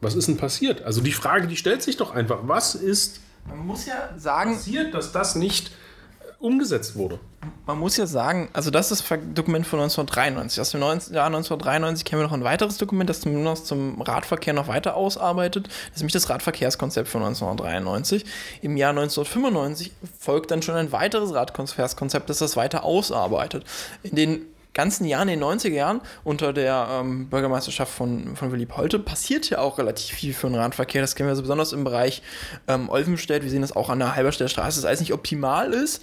Was 0.00 0.14
ist 0.14 0.28
denn 0.28 0.36
passiert? 0.36 0.82
Also 0.82 1.00
die 1.00 1.12
Frage, 1.12 1.48
die 1.48 1.56
stellt 1.56 1.82
sich 1.82 1.96
doch 1.96 2.12
einfach. 2.12 2.40
Was 2.42 2.74
ist 2.74 3.20
man 3.48 3.66
muss 3.66 3.86
ja 3.86 4.10
sagen. 4.16 4.54
Passiert, 4.54 4.94
dass 4.94 5.12
das 5.12 5.34
nicht 5.34 5.68
äh, 5.68 6.32
umgesetzt 6.38 6.96
wurde. 6.96 7.18
Man 7.66 7.78
muss 7.78 7.96
ja 7.96 8.06
sagen, 8.06 8.48
also 8.52 8.70
das 8.70 8.90
ist 8.90 9.10
das 9.10 9.18
Dokument 9.34 9.66
von 9.66 9.80
1993. 9.80 10.60
Aus 10.60 10.70
dem 10.70 10.80
Jahr 10.80 11.26
1993 11.26 12.04
kennen 12.04 12.20
wir 12.20 12.26
noch 12.26 12.32
ein 12.32 12.44
weiteres 12.44 12.78
Dokument, 12.78 13.08
das 13.08 13.20
zumindest 13.20 13.66
zum 13.66 14.00
Radverkehr 14.02 14.54
noch 14.54 14.68
weiter 14.68 14.96
ausarbeitet. 14.96 15.66
Das 15.66 15.96
ist 15.96 15.98
nämlich 15.98 16.12
das 16.12 16.28
Radverkehrskonzept 16.30 17.08
von 17.08 17.22
1993. 17.22 18.24
Im 18.62 18.76
Jahr 18.76 18.90
1995 18.90 19.92
folgt 20.18 20.50
dann 20.50 20.62
schon 20.62 20.74
ein 20.74 20.92
weiteres 20.92 21.34
Radverkehrskonzept, 21.34 22.28
das 22.28 22.38
das 22.38 22.56
weiter 22.56 22.84
ausarbeitet. 22.84 23.64
In 24.02 24.16
den 24.16 24.46
ganzen 24.78 25.06
Jahren, 25.06 25.28
in 25.28 25.40
den 25.40 25.48
90er 25.48 25.70
Jahren, 25.70 26.00
unter 26.22 26.52
der 26.52 26.86
ähm, 26.88 27.28
Bürgermeisterschaft 27.28 27.92
von, 27.92 28.36
von 28.36 28.52
Willy 28.52 28.64
Polte, 28.64 29.00
passiert 29.00 29.50
ja 29.50 29.58
auch 29.58 29.76
relativ 29.78 30.14
viel 30.14 30.32
für 30.32 30.46
den 30.46 30.54
Radverkehr. 30.54 31.00
Das 31.00 31.16
kennen 31.16 31.28
wir 31.28 31.34
so 31.34 31.42
besonders 31.42 31.72
im 31.72 31.82
Bereich 31.82 32.22
ähm, 32.68 32.88
Olvenstedt. 32.88 33.42
Wir 33.42 33.50
sehen 33.50 33.62
das 33.62 33.74
auch 33.74 33.90
an 33.90 33.98
der 33.98 34.14
Halberstädter 34.14 34.48
Straße, 34.48 34.80
dass 34.80 34.84
alles 34.84 35.00
nicht 35.00 35.12
optimal 35.12 35.72
ist, 35.72 36.00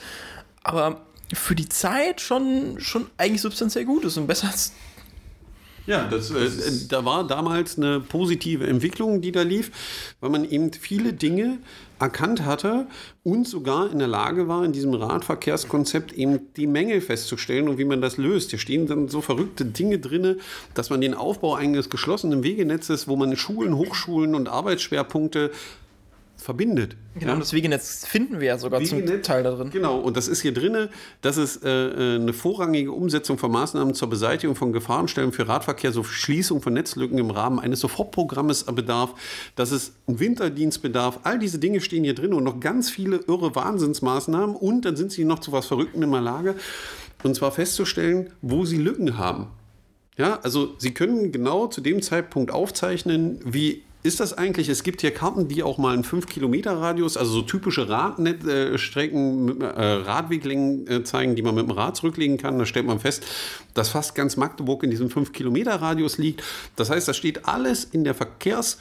aber 0.62 1.00
für 1.34 1.56
die 1.56 1.70
Zeit 1.70 2.20
schon, 2.20 2.82
schon 2.82 3.10
eigentlich 3.18 3.42
substanziell 3.42 3.86
gut 3.86 4.04
ist 4.04 4.18
und 4.18 4.28
besser 4.28 4.48
als 4.48 4.74
ja, 5.88 6.08
das, 6.08 6.32
äh, 6.32 6.88
da 6.90 7.06
war 7.06 7.28
damals 7.28 7.78
eine 7.78 8.00
positive 8.00 8.66
Entwicklung, 8.66 9.22
die 9.22 9.32
da 9.32 9.42
lief, 9.42 9.72
weil 10.20 10.30
man 10.30 10.50
eben 10.50 10.74
viele 10.74 11.14
Dinge 11.14 11.60
erkannt 12.00 12.44
hatte 12.44 12.88
und 13.24 13.48
sogar 13.48 13.92
in 13.92 14.00
der 14.00 14.08
Lage 14.08 14.48
war, 14.48 14.66
in 14.66 14.74
diesem 14.74 14.94
Radverkehrskonzept 14.94 16.14
eben 16.14 16.54
die 16.58 16.68
Mängel 16.68 17.02
festzustellen 17.02 17.70
und 17.70 17.78
wie 17.78 17.86
man 17.86 18.02
das 18.02 18.18
löst. 18.18 18.50
Hier 18.50 18.60
stehen 18.60 18.88
dann 18.88 19.08
so 19.08 19.22
verrückte 19.22 19.66
Dinge 19.66 20.00
drin, 20.00 20.42
dass 20.74 20.90
man 20.90 21.02
den 21.02 21.14
Aufbau 21.14 21.56
eines 21.56 21.90
geschlossenen 21.90 22.44
Wegenetzes, 22.44 23.08
wo 23.08 23.16
man 23.16 23.36
Schulen, 23.38 23.78
Hochschulen 23.78 24.36
und 24.36 24.50
Arbeitsschwerpunkte 24.50 25.52
verbindet. 26.46 26.96
Genau, 27.16 27.34
ja? 27.34 27.40
das 27.40 27.52
Wegenetz 27.52 28.06
finden 28.06 28.40
wir 28.40 28.48
ja 28.48 28.58
sogar 28.58 28.80
Wegenetz, 28.80 29.10
zum 29.10 29.24
Teil 29.24 29.44
da 29.44 29.52
drin. 29.52 29.72
Genau, 29.72 30.00
und 30.00 30.16
das 30.16 30.28
ist 30.28 30.42
hier 30.42 30.54
drin, 30.54 30.90
das 31.22 31.38
ist 31.38 31.66
äh, 31.66 31.70
äh, 31.88 32.16
eine 32.16 32.32
vorrangige 32.34 32.92
Umsetzung 32.92 33.38
von 33.38 33.52
Maßnahmen 33.52 33.96
zur 33.96 34.10
Beseitigung 34.10 34.56
von 34.56 34.72
Gefahrenstellen 34.72 35.34
für 35.34 35.48
Radverkehr, 35.48 35.92
so 35.92 36.04
Schließung 36.04 36.62
von 36.62 36.74
Netzlücken 36.74 37.18
im 37.18 37.32
Rahmen 37.32 37.60
eines 37.60 37.80
Sofortprogrammes 37.82 38.64
bedarf, 38.66 39.16
dass 39.56 39.72
es 39.72 39.94
einen 40.08 40.20
Winterdienst 40.20 40.82
bedarf. 40.82 41.20
All 41.24 41.40
diese 41.40 41.60
Dinge 41.60 41.82
stehen 41.82 42.04
hier 42.04 42.16
drin 42.16 42.34
und 42.34 42.44
noch 42.44 42.60
ganz 42.60 42.90
viele 42.90 43.18
irre 43.28 43.56
Wahnsinnsmaßnahmen 43.56 44.56
und 44.56 44.86
dann 44.86 44.96
sind 44.96 45.12
sie 45.12 45.26
noch 45.26 45.40
zu 45.40 45.52
was 45.52 45.66
Verrücktem 45.66 46.04
in 46.04 46.12
der 46.12 46.22
Lage, 46.22 46.56
und 47.24 47.36
zwar 47.36 47.52
festzustellen, 47.52 48.30
wo 48.42 48.66
sie 48.66 48.78
Lücken 48.78 49.18
haben. 49.18 49.48
Ja, 50.18 50.40
also 50.44 50.76
Sie 50.78 50.94
können 50.94 51.32
genau 51.32 51.68
zu 51.68 51.82
dem 51.82 52.02
Zeitpunkt 52.02 52.52
aufzeichnen, 52.52 53.40
wie 53.44 53.84
ist 54.06 54.20
das 54.20 54.38
eigentlich? 54.38 54.70
Es 54.70 54.84
gibt 54.84 55.02
hier 55.02 55.12
Karten, 55.12 55.48
die 55.48 55.64
auch 55.64 55.78
mal 55.78 55.94
einen 55.94 56.04
5-Kilometer-Radius, 56.04 57.18
also 57.18 57.32
so 57.32 57.42
typische 57.42 57.90
Radstrecken, 57.90 59.46
mit, 59.46 59.62
äh, 59.62 59.68
Radweglängen 59.68 60.88
äh, 60.88 61.04
zeigen, 61.04 61.36
die 61.36 61.42
man 61.42 61.56
mit 61.56 61.68
dem 61.68 61.72
Rad 61.72 61.98
zurücklegen 61.98 62.38
kann. 62.38 62.60
Da 62.60 62.66
stellt 62.66 62.86
man 62.86 63.00
fest, 63.00 63.26
dass 63.74 63.90
fast 63.90 64.14
ganz 64.14 64.38
Magdeburg 64.38 64.84
in 64.84 64.92
diesem 64.92 65.10
5-Kilometer-Radius 65.10 66.20
liegt. 66.20 66.44
Das 66.76 66.90
heißt, 66.90 67.08
das 67.08 67.18
steht 67.18 67.48
alles 67.48 67.84
in 67.84 68.04
der 68.04 68.16
Verkehrs- 68.16 68.78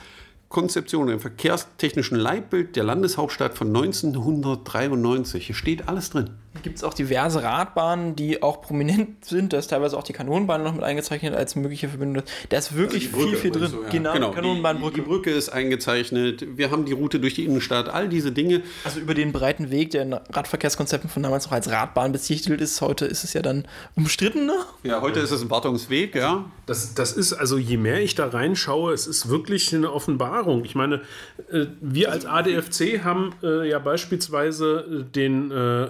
Konzeption, 0.51 1.09
im 1.09 1.19
verkehrstechnischen 1.19 2.17
Leitbild 2.17 2.77
der 2.77 2.85
Landeshauptstadt 2.85 3.59
von 3.59 3.69
1993. 3.75 5.47
Hier 5.47 5.55
steht 5.57 5.89
alles 5.89 6.11
drin. 6.11 6.31
Gibt 6.63 6.77
es 6.79 6.85
auch 6.85 6.95
diverse 6.95 7.43
Radbahnen, 7.43 8.15
die 8.17 8.43
auch 8.43 8.63
prominent 8.63 9.25
sind. 9.25 9.53
Da 9.53 9.59
ist 9.59 9.69
teilweise 9.69 9.99
auch 9.99 10.05
die 10.05 10.13
Kanonenbahn 10.13 10.63
noch 10.63 10.73
mit 10.75 10.85
eingezeichnet 10.85 11.35
als 11.35 11.57
mögliche 11.57 11.89
Verbindung. 11.89 12.23
Da 12.49 12.59
ist 12.59 12.77
wirklich 12.77 13.13
Also 13.13 13.19
die 13.27 13.31
viel, 13.31 13.37
viel 13.37 13.51
Brücke, 13.51 13.67
drin. 13.69 13.73
du, 13.81 13.83
ja. 13.85 13.89
Genau, 13.91 14.13
Genau, 14.15 14.29
die, 14.31 14.35
Kanonenbahnbrücke. 14.37 14.95
die 14.95 15.01
Brücke 15.03 15.31
ist 15.31 15.49
eingezeichnet. 15.49 16.45
Wir 16.57 16.71
haben 16.71 16.85
die 16.85 16.93
Route 16.93 17.19
durch 17.21 17.35
die 17.35 17.45
Innenstadt, 17.45 17.89
all 17.89 18.09
diese 18.09 18.33
Dinge. 18.33 18.63
Also 18.85 19.01
über 19.01 19.15
den 19.15 19.33
breiten 19.33 19.71
Weg, 19.71 19.91
der 19.91 20.03
in 20.03 20.13
Radverkehrskonzepten 20.13 21.11
von 21.11 21.23
damals 21.23 21.47
noch 21.47 21.53
als 21.53 21.71
Radbahn 21.71 22.13
bezichtigt 22.13 22.61
ist. 22.61 22.81
Heute 22.81 23.05
ist 23.07 23.25
es 23.25 23.33
ja 23.33 23.43
dann 23.43 23.67
umstritten. 23.97 24.47
Ne? 24.47 24.55
Ja, 24.85 25.01
heute 25.01 25.21
ist 25.21 25.33
es 25.33 25.43
ein 25.43 25.51
Wartungsweg, 25.51 26.15
ja. 26.15 26.45
Das, 26.67 26.95
das 26.95 27.13
ist, 27.13 27.33
also 27.35 27.59
je 27.59 27.77
mehr 27.77 28.01
ich 28.01 28.15
da 28.15 28.27
reinschaue, 28.29 28.93
es 28.95 29.07
ist 29.07 29.29
wirklich 29.29 29.75
eine 29.75 29.93
Offenbarung. 29.93 30.65
Ich 30.65 30.75
meine, 30.75 31.03
äh, 31.51 31.67
wir 31.81 32.11
als 32.13 32.25
ADFC 32.27 33.03
haben 33.05 33.35
äh, 33.43 33.69
ja 33.69 33.79
beispielsweise 33.79 35.05
den 35.15 35.51
äh, 35.51 35.87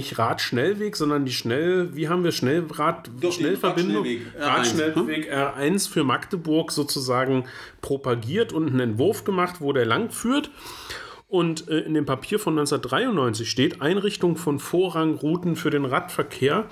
nicht 0.00 0.18
Radschnellweg, 0.18 0.96
sondern 0.96 1.26
die 1.26 1.32
Schnell, 1.32 1.94
wie 1.94 2.08
haben 2.08 2.24
wir 2.24 2.32
Schnellrad, 2.32 3.10
Doch, 3.20 3.32
Schnellverbindung, 3.32 4.06
Radschnellweg 4.38 5.30
R1, 5.30 5.34
Radschnellweg 5.34 5.34
R1 5.34 5.90
für 5.90 6.04
Magdeburg 6.04 6.72
sozusagen 6.72 7.44
propagiert 7.82 8.54
und 8.54 8.68
einen 8.68 8.80
Entwurf 8.80 9.24
gemacht, 9.24 9.56
wo 9.60 9.74
der 9.74 9.84
lang 9.84 10.10
führt. 10.10 10.50
Und 11.28 11.68
äh, 11.68 11.80
in 11.80 11.94
dem 11.94 12.06
Papier 12.06 12.38
von 12.38 12.58
1993 12.58 13.48
steht 13.48 13.82
Einrichtung 13.82 14.36
von 14.36 14.58
Vorrangrouten 14.58 15.54
für 15.54 15.70
den 15.70 15.84
Radverkehr. 15.84 16.66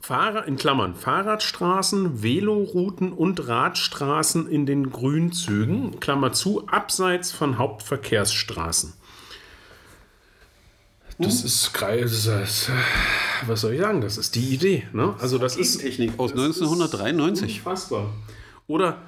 Fahrer, 0.00 0.48
in 0.48 0.56
Klammern, 0.56 0.96
Fahrradstraßen, 0.96 2.22
Velorouten 2.22 3.12
und 3.12 3.46
Radstraßen 3.46 4.48
in 4.48 4.66
den 4.66 4.90
Grünzügen, 4.90 6.00
Klammer 6.00 6.32
zu, 6.32 6.66
abseits 6.66 7.30
von 7.30 7.58
Hauptverkehrsstraßen. 7.58 8.94
Das 11.22 11.44
ist, 11.44 11.72
grei- 11.72 12.00
das 12.00 12.12
ist, 12.26 12.70
was 13.46 13.60
soll 13.60 13.72
ich 13.74 13.80
sagen, 13.80 14.00
das 14.00 14.18
ist 14.18 14.34
die 14.34 14.54
Idee. 14.54 14.86
Ne? 14.92 15.14
Also 15.20 15.38
das 15.38 15.56
ist 15.56 15.78
Technik 15.80 16.12
aus 16.18 16.32
1993. 16.32 17.58
Unfassbar. 17.58 18.10
Oder 18.66 18.98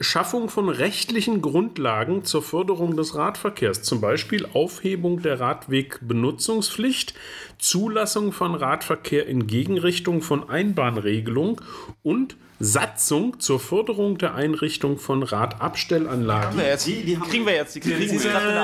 Schaffung 0.00 0.48
von 0.48 0.68
rechtlichen 0.68 1.42
Grundlagen 1.42 2.24
zur 2.24 2.42
Förderung 2.42 2.96
des 2.96 3.16
Radverkehrs, 3.16 3.82
zum 3.82 4.00
Beispiel 4.00 4.46
Aufhebung 4.52 5.22
der 5.22 5.40
Radwegbenutzungspflicht, 5.40 7.14
Zulassung 7.58 8.32
von 8.32 8.54
Radverkehr 8.54 9.26
in 9.26 9.46
Gegenrichtung 9.48 10.22
von 10.22 10.48
Einbahnregelung 10.48 11.60
und 12.02 12.36
Satzung 12.60 13.40
zur 13.40 13.58
Förderung 13.60 14.18
der 14.18 14.34
Einrichtung 14.34 14.98
von 14.98 15.22
Radabstellanlagen. 15.22 16.60
Die- 16.86 17.02
die 17.04 17.18
haben- 17.18 17.28
kriegen 17.30 17.46
wir 17.46 17.54
jetzt. 17.54 17.74
Die 17.74 17.80
kriegen 17.80 17.96
kriegen 17.96 18.22
wir 18.22 18.62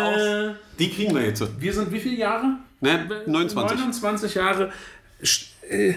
aus. 0.53 0.57
Die 0.79 0.91
kriegen 0.91 1.15
wir 1.15 1.23
jetzt. 1.25 1.43
Wir 1.61 1.73
sind 1.73 1.93
wie 1.93 2.01
viele 2.01 2.17
Jahre? 2.17 2.59
Ne, 2.81 3.09
29. 3.27 3.77
29 3.79 4.35
Jahre. 4.35 4.73
Äh, 5.69 5.95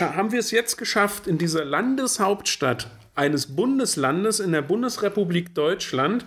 haben 0.00 0.32
wir 0.32 0.40
es 0.40 0.50
jetzt 0.50 0.76
geschafft, 0.76 1.26
in 1.28 1.38
dieser 1.38 1.64
Landeshauptstadt 1.64 2.88
eines 3.16 3.56
Bundeslandes 3.56 4.40
in 4.40 4.52
der 4.52 4.62
Bundesrepublik 4.62 5.54
Deutschland 5.54 6.24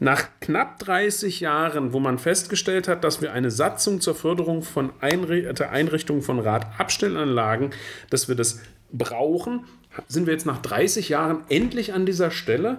nach 0.00 0.28
knapp 0.40 0.78
30 0.80 1.40
Jahren, 1.40 1.92
wo 1.92 2.00
man 2.00 2.18
festgestellt 2.18 2.88
hat, 2.88 3.04
dass 3.04 3.22
wir 3.22 3.32
eine 3.32 3.50
Satzung 3.50 4.00
zur 4.00 4.14
Förderung 4.14 4.62
von 4.62 4.92
Einri 5.00 5.52
der 5.54 5.70
Einrichtung 5.70 6.22
von 6.22 6.38
Radabstellanlagen, 6.40 7.70
dass 8.10 8.28
wir 8.28 8.34
das 8.34 8.60
brauchen, 8.92 9.64
sind 10.08 10.26
wir 10.26 10.32
jetzt 10.32 10.46
nach 10.46 10.60
30 10.60 11.08
Jahren 11.08 11.44
endlich 11.48 11.92
an 11.92 12.06
dieser 12.06 12.30
Stelle, 12.30 12.78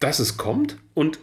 dass 0.00 0.18
es 0.18 0.36
kommt? 0.36 0.76
Und 0.94 1.18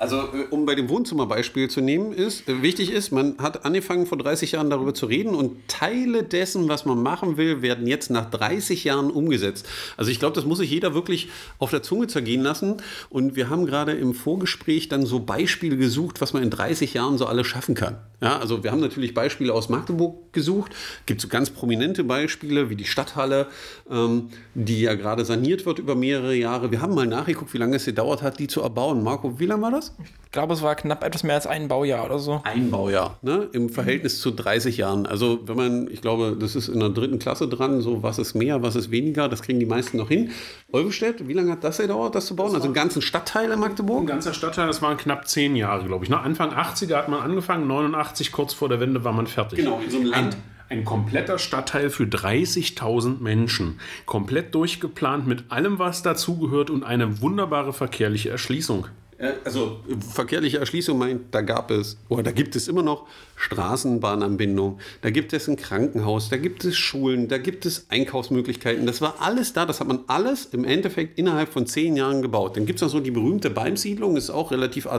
Also, 0.00 0.16
äh, 0.16 0.46
um 0.48 0.64
bei 0.64 0.74
dem 0.74 0.88
Wohnzimmerbeispiel 0.88 1.68
zu 1.68 1.82
nehmen, 1.82 2.14
ist, 2.14 2.48
äh, 2.48 2.62
wichtig 2.62 2.90
ist, 2.90 3.12
man 3.12 3.36
hat 3.36 3.66
angefangen 3.66 4.06
vor 4.06 4.16
30 4.16 4.52
Jahren 4.52 4.70
darüber 4.70 4.94
zu 4.94 5.04
reden 5.04 5.34
und 5.34 5.68
Teile 5.68 6.22
dessen, 6.22 6.70
was 6.70 6.86
man 6.86 7.02
machen 7.02 7.36
will, 7.36 7.60
werden 7.60 7.86
jetzt 7.86 8.10
nach 8.10 8.30
30 8.30 8.84
Jahren 8.84 9.10
umgesetzt. 9.10 9.68
Also 9.98 10.10
ich 10.10 10.18
glaube, 10.18 10.34
das 10.34 10.46
muss 10.46 10.56
sich 10.56 10.70
jeder 10.70 10.94
wirklich 10.94 11.28
auf 11.58 11.68
der 11.68 11.82
Zunge 11.82 12.06
zergehen 12.06 12.40
lassen. 12.40 12.78
Und 13.10 13.36
wir 13.36 13.50
haben 13.50 13.66
gerade 13.66 13.92
im 13.92 14.14
Vorgespräch 14.14 14.88
dann 14.88 15.04
so 15.04 15.20
Beispiele 15.20 15.76
gesucht, 15.76 16.22
was 16.22 16.32
man 16.32 16.42
in 16.42 16.48
30 16.48 16.94
Jahren 16.94 17.18
so 17.18 17.26
alles 17.26 17.46
schaffen 17.46 17.74
kann. 17.74 17.98
Ja, 18.22 18.38
also 18.38 18.64
wir 18.64 18.70
haben 18.70 18.80
natürlich 18.80 19.12
Beispiele 19.12 19.52
aus 19.52 19.68
Magdeburg 19.68 20.32
gesucht. 20.32 20.74
Gibt 21.04 21.20
so 21.20 21.28
ganz 21.28 21.50
prominente 21.50 22.04
Beispiele 22.04 22.70
wie 22.70 22.76
die 22.76 22.86
Stadthalle, 22.86 23.48
ähm, 23.90 24.30
die 24.54 24.80
ja 24.80 24.94
gerade 24.94 25.26
saniert 25.26 25.66
wird 25.66 25.78
über 25.78 25.94
mehrere 25.94 26.34
Jahre. 26.34 26.70
Wir 26.70 26.80
haben 26.80 26.94
mal 26.94 27.06
nachgeguckt, 27.06 27.52
wie 27.52 27.58
lange 27.58 27.76
es 27.76 27.84
gedauert 27.84 28.22
hat, 28.22 28.38
die 28.38 28.46
zu 28.46 28.62
erbauen. 28.62 29.02
Marco, 29.02 29.38
wie 29.38 29.46
lange 29.46 29.62
war 29.62 29.70
das? 29.70 29.89
Ich 30.24 30.32
glaube, 30.32 30.54
es 30.54 30.62
war 30.62 30.76
knapp 30.76 31.02
etwas 31.02 31.24
mehr 31.24 31.34
als 31.34 31.48
ein 31.48 31.66
Baujahr 31.66 32.04
oder 32.06 32.20
so. 32.20 32.40
Ein 32.44 32.70
Baujahr, 32.70 33.18
ne? 33.22 33.48
im 33.52 33.68
Verhältnis 33.68 34.20
zu 34.20 34.30
30 34.30 34.76
Jahren. 34.76 35.04
Also 35.06 35.40
wenn 35.48 35.56
man, 35.56 35.90
ich 35.90 36.02
glaube, 36.02 36.36
das 36.38 36.54
ist 36.54 36.68
in 36.68 36.78
der 36.78 36.90
dritten 36.90 37.18
Klasse 37.18 37.48
dran, 37.48 37.80
so 37.80 38.04
was 38.04 38.20
ist 38.20 38.34
mehr, 38.34 38.62
was 38.62 38.76
ist 38.76 38.92
weniger, 38.92 39.28
das 39.28 39.42
kriegen 39.42 39.58
die 39.58 39.66
meisten 39.66 39.96
noch 39.96 40.06
hin. 40.06 40.30
Olvestedt, 40.70 41.26
wie 41.26 41.32
lange 41.32 41.50
hat 41.50 41.64
das 41.64 41.78
gedauert, 41.78 42.14
das 42.14 42.26
zu 42.26 42.36
bauen? 42.36 42.54
also 42.54 42.66
einen 42.66 42.74
ganzen 42.74 43.02
Stadtteil 43.02 43.46
in 43.46 43.52
Ein 43.54 43.58
Magdeburg? 43.58 44.06
ganzer 44.06 44.32
Stadtteil, 44.32 44.68
das 44.68 44.80
waren 44.80 44.96
knapp 44.96 45.26
zehn 45.26 45.56
Jahre, 45.56 45.84
glaube 45.84 46.04
ich. 46.04 46.10
Ne? 46.10 46.20
Anfang 46.20 46.52
80er 46.52 46.94
hat 46.94 47.08
man 47.08 47.22
angefangen, 47.22 47.66
89, 47.66 48.30
kurz 48.30 48.54
vor 48.54 48.68
der 48.68 48.78
Wende 48.78 49.02
war 49.02 49.12
man 49.12 49.26
fertig. 49.26 49.58
Genau, 49.58 49.80
in 49.84 49.90
so 49.90 49.96
einem 49.96 50.06
Land. 50.06 50.36
Ein, 50.68 50.78
ein 50.78 50.84
kompletter 50.84 51.40
Stadtteil 51.40 51.90
für 51.90 52.04
30.000 52.04 53.20
Menschen. 53.20 53.80
Komplett 54.06 54.54
durchgeplant 54.54 55.26
mit 55.26 55.50
allem, 55.50 55.80
was 55.80 56.02
dazugehört 56.02 56.70
und 56.70 56.84
eine 56.84 57.20
wunderbare 57.20 57.72
verkehrliche 57.72 58.30
Erschließung. 58.30 58.86
Äh, 59.20 59.32
Also 59.44 59.80
verkehrliche 60.14 60.58
Erschließung 60.58 60.98
meint, 60.98 61.34
da 61.34 61.42
gab 61.42 61.70
es, 61.70 61.98
oder 62.08 62.22
da 62.22 62.32
gibt 62.32 62.56
es 62.56 62.68
immer 62.68 62.82
noch 62.82 63.06
Straßenbahnanbindung, 63.36 64.78
da 65.02 65.10
gibt 65.10 65.32
es 65.32 65.48
ein 65.48 65.56
Krankenhaus, 65.56 66.28
da 66.28 66.36
gibt 66.36 66.64
es 66.64 66.76
Schulen, 66.76 67.28
da 67.28 67.38
gibt 67.38 67.66
es 67.66 67.86
Einkaufsmöglichkeiten. 67.88 68.86
Das 68.86 69.00
war 69.00 69.16
alles 69.20 69.52
da, 69.52 69.66
das 69.66 69.80
hat 69.80 69.88
man 69.88 70.00
alles 70.06 70.46
im 70.46 70.64
Endeffekt 70.64 71.18
innerhalb 71.18 71.52
von 71.52 71.66
zehn 71.66 71.96
Jahren 71.96 72.22
gebaut. 72.22 72.56
Dann 72.56 72.66
gibt 72.66 72.78
es 72.78 72.82
noch 72.82 72.88
so 72.90 73.00
die 73.00 73.10
berühmte 73.10 73.50
Beimsiedlung, 73.50 74.16
ist 74.16 74.30
auch 74.30 74.50
relativ 74.50 74.86
äh, 74.86 74.90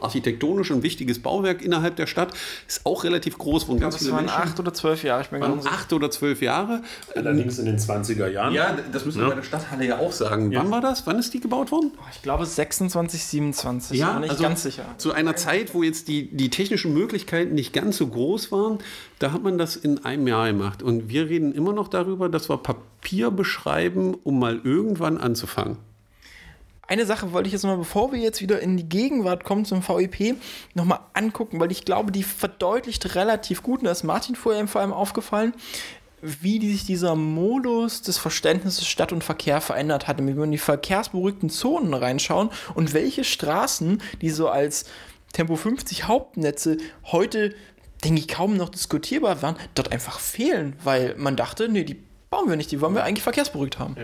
architektonisch 0.00 0.70
ein 0.70 0.82
wichtiges 0.82 1.20
Bauwerk 1.20 1.62
innerhalb 1.62 1.96
der 1.96 2.06
Stadt, 2.06 2.32
ist 2.66 2.86
auch 2.86 3.04
relativ 3.04 3.38
groß, 3.38 3.68
wo 3.68 3.76
ganz 3.76 3.94
Das 3.94 4.02
viele 4.02 4.14
waren 4.14 4.24
Menschen 4.26 4.40
acht 4.40 4.60
oder 4.60 4.72
zwölf 4.72 5.02
Jahre, 5.02 5.22
ich 5.22 5.28
bin 5.28 5.40
waren 5.40 5.66
acht 5.66 5.92
oder 5.92 6.10
zwölf 6.10 6.42
Jahre. 6.42 6.82
Allerdings 7.14 7.58
in 7.58 7.66
den 7.66 7.78
20er 7.78 8.28
Jahren. 8.28 8.54
Ja, 8.54 8.76
das 8.92 9.04
müssen 9.04 9.20
wir 9.20 9.28
bei 9.28 9.34
der 9.36 9.42
Stadthalle 9.42 9.86
ja 9.86 9.98
auch 9.98 10.12
sagen. 10.12 10.52
Wann 10.54 10.70
war 10.70 10.80
das? 10.80 11.06
Wann 11.06 11.18
ist 11.18 11.34
die 11.34 11.40
gebaut 11.40 11.72
worden? 11.72 11.92
Ich 12.12 12.22
glaube 12.22 12.46
26, 12.46 13.31
27, 13.32 13.98
ja, 13.98 14.20
nicht 14.20 14.30
also 14.30 14.42
ganz 14.42 14.62
sicher. 14.62 14.84
Zu 14.98 15.12
einer 15.12 15.34
Zeit, 15.36 15.74
wo 15.74 15.82
jetzt 15.82 16.06
die, 16.08 16.34
die 16.34 16.50
technischen 16.50 16.94
Möglichkeiten 16.94 17.54
nicht 17.54 17.72
ganz 17.72 17.96
so 17.96 18.06
groß 18.06 18.52
waren, 18.52 18.78
da 19.18 19.32
hat 19.32 19.42
man 19.42 19.58
das 19.58 19.74
in 19.74 20.04
einem 20.04 20.28
Jahr 20.28 20.46
gemacht. 20.46 20.82
Und 20.82 21.08
wir 21.08 21.28
reden 21.28 21.52
immer 21.52 21.72
noch 21.72 21.88
darüber, 21.88 22.28
dass 22.28 22.48
wir 22.48 22.58
Papier 22.58 23.30
beschreiben, 23.30 24.14
um 24.22 24.38
mal 24.38 24.60
irgendwann 24.62 25.18
anzufangen. 25.18 25.78
Eine 26.86 27.06
Sache 27.06 27.32
wollte 27.32 27.46
ich 27.46 27.52
jetzt 27.52 27.62
mal, 27.62 27.76
bevor 27.76 28.12
wir 28.12 28.18
jetzt 28.18 28.42
wieder 28.42 28.60
in 28.60 28.76
die 28.76 28.88
Gegenwart 28.88 29.44
kommen 29.44 29.64
zum 29.64 29.82
VEP, 29.82 30.36
nochmal 30.74 31.00
angucken, 31.14 31.58
weil 31.58 31.72
ich 31.72 31.84
glaube, 31.84 32.12
die 32.12 32.22
verdeutlicht 32.22 33.14
relativ 33.14 33.62
gut, 33.62 33.80
und 33.80 33.86
da 33.86 33.92
ist 33.92 34.02
Martin 34.02 34.34
vorher 34.34 34.66
vor 34.66 34.82
allem 34.82 34.92
aufgefallen, 34.92 35.54
wie 36.22 36.70
sich 36.70 36.86
dieser 36.86 37.16
Modus 37.16 38.00
des 38.00 38.16
Verständnisses 38.16 38.86
Stadt 38.86 39.12
und 39.12 39.24
Verkehr 39.24 39.60
verändert 39.60 40.06
hat. 40.06 40.18
Wenn 40.18 40.36
wir 40.36 40.44
in 40.44 40.52
die 40.52 40.58
verkehrsberuhigten 40.58 41.50
Zonen 41.50 41.92
reinschauen 41.92 42.50
und 42.74 42.94
welche 42.94 43.24
Straßen, 43.24 44.00
die 44.20 44.30
so 44.30 44.48
als 44.48 44.84
Tempo 45.32 45.56
50 45.56 46.06
Hauptnetze 46.06 46.76
heute, 47.04 47.54
denke 48.04 48.20
ich, 48.20 48.28
kaum 48.28 48.56
noch 48.56 48.68
diskutierbar 48.68 49.42
waren, 49.42 49.56
dort 49.74 49.90
einfach 49.90 50.20
fehlen, 50.20 50.76
weil 50.84 51.14
man 51.16 51.36
dachte, 51.36 51.68
nee, 51.68 51.84
die 51.84 52.00
bauen 52.30 52.48
wir 52.48 52.56
nicht, 52.56 52.70
die 52.70 52.80
wollen 52.80 52.94
wir 52.94 53.04
eigentlich 53.04 53.22
verkehrsberuhigt 53.22 53.78
haben. 53.78 53.96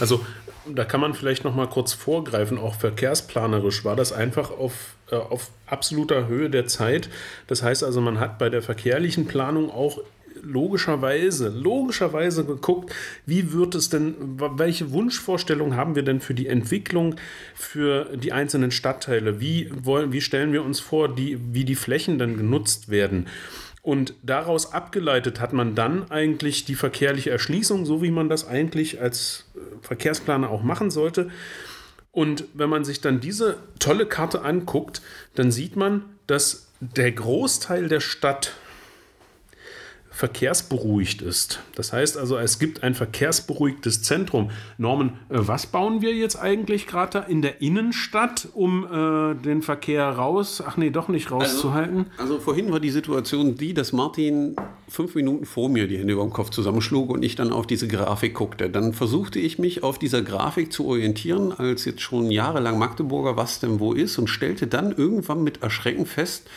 Also 0.00 0.24
da 0.66 0.84
kann 0.84 1.00
man 1.00 1.14
vielleicht 1.14 1.44
noch 1.44 1.54
mal 1.54 1.68
kurz 1.68 1.92
vorgreifen, 1.92 2.58
auch 2.58 2.74
verkehrsplanerisch 2.74 3.84
war 3.84 3.96
das 3.96 4.12
einfach 4.12 4.50
auf, 4.50 4.94
äh, 5.10 5.16
auf 5.16 5.50
absoluter 5.66 6.26
Höhe 6.28 6.50
der 6.50 6.66
Zeit. 6.66 7.08
Das 7.46 7.62
heißt 7.62 7.82
also, 7.84 8.00
man 8.00 8.20
hat 8.20 8.38
bei 8.38 8.48
der 8.48 8.62
verkehrlichen 8.62 9.26
Planung 9.26 9.70
auch 9.70 9.98
logischerweise, 10.42 11.48
logischerweise 11.48 12.44
geguckt, 12.44 12.92
wie 13.26 13.52
wird 13.52 13.74
es 13.74 13.88
denn, 13.88 14.14
welche 14.56 14.92
Wunschvorstellungen 14.92 15.76
haben 15.76 15.94
wir 15.94 16.02
denn 16.02 16.20
für 16.20 16.34
die 16.34 16.46
Entwicklung 16.46 17.16
für 17.54 18.16
die 18.16 18.32
einzelnen 18.32 18.70
Stadtteile? 18.70 19.40
Wie, 19.40 19.70
wollen, 19.82 20.12
wie 20.12 20.20
stellen 20.20 20.52
wir 20.52 20.64
uns 20.64 20.80
vor, 20.80 21.14
die, 21.14 21.38
wie 21.52 21.64
die 21.64 21.74
Flächen 21.74 22.18
dann 22.18 22.36
genutzt 22.36 22.88
werden? 22.88 23.26
Und 23.82 24.14
daraus 24.22 24.72
abgeleitet 24.72 25.40
hat 25.40 25.52
man 25.52 25.74
dann 25.74 26.10
eigentlich 26.10 26.64
die 26.64 26.74
verkehrliche 26.74 27.30
Erschließung, 27.30 27.86
so 27.86 28.02
wie 28.02 28.10
man 28.10 28.28
das 28.28 28.46
eigentlich 28.46 29.00
als 29.00 29.46
äh, 29.54 29.60
Verkehrsplaner 29.80 30.50
auch 30.50 30.62
machen 30.62 30.90
sollte. 30.90 31.30
Und 32.10 32.44
wenn 32.54 32.68
man 32.68 32.84
sich 32.84 33.00
dann 33.00 33.20
diese 33.20 33.56
tolle 33.78 34.06
Karte 34.06 34.42
anguckt, 34.42 35.00
dann 35.36 35.52
sieht 35.52 35.76
man, 35.76 36.04
dass 36.26 36.68
der 36.80 37.12
Großteil 37.12 37.88
der 37.88 38.00
Stadt 38.00 38.52
verkehrsberuhigt 40.18 41.22
ist. 41.22 41.60
Das 41.76 41.92
heißt 41.92 42.18
also, 42.18 42.38
es 42.38 42.58
gibt 42.58 42.82
ein 42.82 42.96
verkehrsberuhigtes 42.96 44.02
Zentrum. 44.02 44.50
Norman, 44.76 45.10
äh, 45.28 45.36
was 45.38 45.66
bauen 45.66 46.02
wir 46.02 46.12
jetzt 46.12 46.34
eigentlich 46.34 46.88
gerade 46.88 47.26
in 47.28 47.40
der 47.40 47.62
Innenstadt, 47.62 48.48
um 48.52 48.84
äh, 48.84 49.36
den 49.36 49.62
Verkehr 49.62 50.08
raus, 50.08 50.60
ach 50.66 50.76
nee, 50.76 50.90
doch 50.90 51.06
nicht 51.06 51.30
rauszuhalten? 51.30 52.06
Also, 52.16 52.34
also, 52.34 52.40
vorhin 52.40 52.72
war 52.72 52.80
die 52.80 52.90
Situation 52.90 53.54
die, 53.54 53.74
dass 53.74 53.92
Martin 53.92 54.56
fünf 54.88 55.14
Minuten 55.14 55.46
vor 55.46 55.68
mir 55.68 55.86
die 55.86 55.98
Hände 55.98 56.14
über 56.14 56.24
dem 56.24 56.32
Kopf 56.32 56.50
zusammenschlug 56.50 57.10
und 57.10 57.22
ich 57.22 57.36
dann 57.36 57.52
auf 57.52 57.68
diese 57.68 57.86
Grafik 57.86 58.34
guckte. 58.34 58.68
Dann 58.68 58.94
versuchte 58.94 59.38
ich 59.38 59.60
mich 59.60 59.84
auf 59.84 60.00
dieser 60.00 60.22
Grafik 60.22 60.72
zu 60.72 60.86
orientieren, 60.86 61.52
als 61.52 61.84
jetzt 61.84 62.00
schon 62.00 62.32
jahrelang 62.32 62.76
Magdeburger, 62.76 63.36
was 63.36 63.60
denn 63.60 63.78
wo 63.78 63.92
ist 63.92 64.18
und 64.18 64.26
stellte 64.26 64.66
dann 64.66 64.90
irgendwann 64.90 65.44
mit 65.44 65.62
Erschrecken 65.62 66.06
fest, 66.06 66.50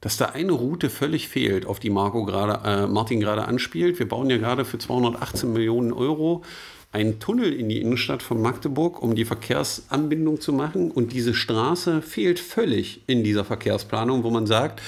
dass 0.00 0.16
da 0.16 0.26
eine 0.26 0.52
Route 0.52 0.90
völlig 0.90 1.28
fehlt, 1.28 1.66
auf 1.66 1.78
die 1.78 1.90
Marco 1.90 2.24
grade, 2.24 2.60
äh, 2.64 2.86
Martin 2.86 3.20
gerade 3.20 3.46
anspielt. 3.46 3.98
Wir 3.98 4.08
bauen 4.08 4.30
ja 4.30 4.38
gerade 4.38 4.64
für 4.64 4.78
218 4.78 5.52
Millionen 5.52 5.92
Euro 5.92 6.42
einen 6.92 7.20
Tunnel 7.20 7.52
in 7.52 7.68
die 7.68 7.80
Innenstadt 7.80 8.22
von 8.22 8.42
Magdeburg, 8.42 9.00
um 9.00 9.14
die 9.14 9.24
Verkehrsanbindung 9.24 10.40
zu 10.40 10.52
machen. 10.52 10.90
Und 10.90 11.12
diese 11.12 11.34
Straße 11.34 12.02
fehlt 12.02 12.40
völlig 12.40 13.02
in 13.06 13.22
dieser 13.22 13.44
Verkehrsplanung, 13.44 14.24
wo 14.24 14.30
man 14.30 14.46
sagt, 14.46 14.80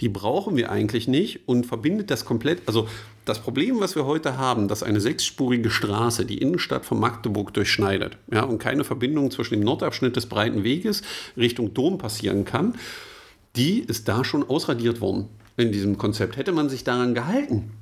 die 0.00 0.08
brauchen 0.08 0.56
wir 0.56 0.70
eigentlich 0.70 1.06
nicht 1.06 1.40
und 1.46 1.66
verbindet 1.66 2.10
das 2.10 2.24
komplett. 2.24 2.62
Also 2.66 2.88
das 3.26 3.40
Problem, 3.40 3.80
was 3.80 3.94
wir 3.94 4.06
heute 4.06 4.38
haben, 4.38 4.68
dass 4.68 4.82
eine 4.82 5.00
sechsspurige 5.00 5.70
Straße 5.70 6.24
die 6.24 6.38
Innenstadt 6.38 6.86
von 6.86 6.98
Magdeburg 6.98 7.52
durchschneidet 7.52 8.16
ja, 8.32 8.44
und 8.44 8.58
keine 8.58 8.84
Verbindung 8.84 9.30
zwischen 9.30 9.54
dem 9.54 9.64
Nordabschnitt 9.64 10.16
des 10.16 10.26
breiten 10.26 10.64
Weges 10.64 11.02
Richtung 11.36 11.74
Dom 11.74 11.98
passieren 11.98 12.46
kann, 12.46 12.74
die 13.56 13.80
ist 13.80 14.08
da 14.08 14.24
schon 14.24 14.48
ausradiert 14.48 15.00
worden 15.00 15.28
in 15.56 15.72
diesem 15.72 15.98
Konzept. 15.98 16.36
Hätte 16.36 16.52
man 16.52 16.68
sich 16.68 16.84
daran 16.84 17.14
gehalten, 17.14 17.72